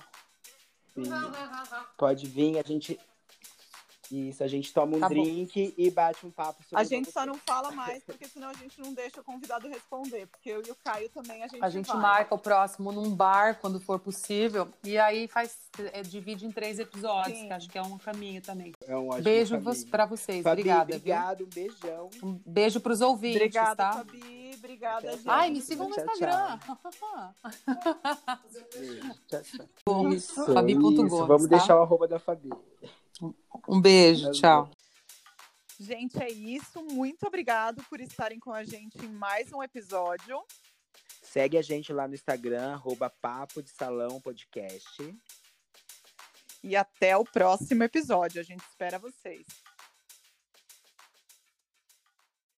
Sim. 0.95 1.03
Pode 1.95 2.27
vir, 2.27 2.57
a 2.57 2.63
gente. 2.63 2.99
Isso, 4.11 4.43
a 4.43 4.47
gente 4.47 4.73
toma 4.73 4.95
um 4.95 4.99
Tá 4.99 5.09
bom. 5.09 5.15
drink 5.15 5.73
e 5.77 5.91
bate 5.91 6.25
um 6.25 6.31
papo 6.31 6.63
sobre 6.63 6.81
A 6.81 6.83
gente 6.83 7.11
só 7.11 7.25
não 7.25 7.35
fala 7.35 7.71
mais, 7.71 8.03
porque 8.03 8.27
senão 8.27 8.49
a 8.49 8.53
gente 8.53 8.79
não 8.79 8.93
deixa 8.93 9.19
o 9.19 9.23
convidado 9.23 9.67
responder. 9.67 10.27
Porque 10.27 10.49
eu 10.49 10.61
e 10.65 10.71
o 10.71 10.75
Caio 10.75 11.09
também 11.09 11.43
a 11.43 11.47
gente 11.47 11.63
A 11.63 11.69
gente 11.69 11.87
vai. 11.87 11.97
marca 11.97 12.35
o 12.35 12.37
próximo 12.37 12.91
num 12.91 13.09
bar, 13.13 13.59
quando 13.59 13.79
for 13.79 13.99
possível. 13.99 14.67
E 14.83 14.97
aí 14.97 15.27
faz, 15.27 15.57
é, 15.93 16.01
divide 16.03 16.45
em 16.45 16.51
três 16.51 16.79
episódios, 16.79 17.37
Sim. 17.37 17.47
que 17.47 17.53
acho 17.53 17.69
que 17.69 17.77
é 17.77 17.81
um 17.81 17.97
caminho 17.97 18.41
também. 18.41 18.73
É 18.87 18.95
um 18.95 19.09
ótimo 19.09 19.23
Beijo 19.23 19.59
caminho. 19.61 19.87
para 19.87 20.05
vocês. 20.05 20.43
Fabi, 20.43 20.61
Obrigada. 20.61 20.85
viu? 20.85 20.95
obrigado, 20.97 21.43
um 21.43 21.47
beijão. 21.49 22.09
Um 22.23 22.39
beijo 22.45 22.79
para 22.79 22.93
os 22.93 23.01
ouvintes, 23.01 23.37
Obrigada, 23.41 23.75
tá? 23.75 23.93
Fabi. 23.93 24.37
Obrigada, 24.57 25.11
gente. 25.11 25.29
Ai, 25.29 25.49
me 25.51 25.61
sigam 25.61 25.87
no 25.89 25.95
Tchau, 25.95 26.05
Instagram. 26.05 26.57
Tchau, 26.59 26.77
tchau. 26.91 27.33
Isso, 30.13 30.45
Fabi.gomes, 30.53 31.11
isso. 31.11 31.25
Vamos 31.25 31.47
tá? 31.47 31.57
deixar 31.57 31.75
o 31.77 31.81
arroba 31.81 32.07
da 32.07 32.19
Fabi. 32.19 32.49
Um 33.67 33.81
beijo, 33.81 34.31
tchau. 34.31 34.69
Gente, 35.79 36.21
é 36.21 36.29
isso. 36.29 36.83
Muito 36.83 37.27
obrigado 37.27 37.83
por 37.89 37.99
estarem 37.99 38.39
com 38.39 38.51
a 38.51 38.63
gente 38.63 38.97
em 39.05 39.09
mais 39.09 39.51
um 39.53 39.61
episódio. 39.61 40.43
Segue 41.21 41.57
a 41.57 41.61
gente 41.61 41.93
lá 41.93 42.07
no 42.07 42.15
Instagram, 42.15 42.73
arroba 42.73 43.09
Papo 43.09 43.61
de 43.61 43.69
Salão 43.69 44.19
Podcast. 44.19 45.15
E 46.63 46.75
até 46.75 47.15
o 47.15 47.23
próximo 47.23 47.83
episódio. 47.83 48.41
A 48.41 48.43
gente 48.43 48.61
espera 48.61 48.97
vocês. 48.97 49.45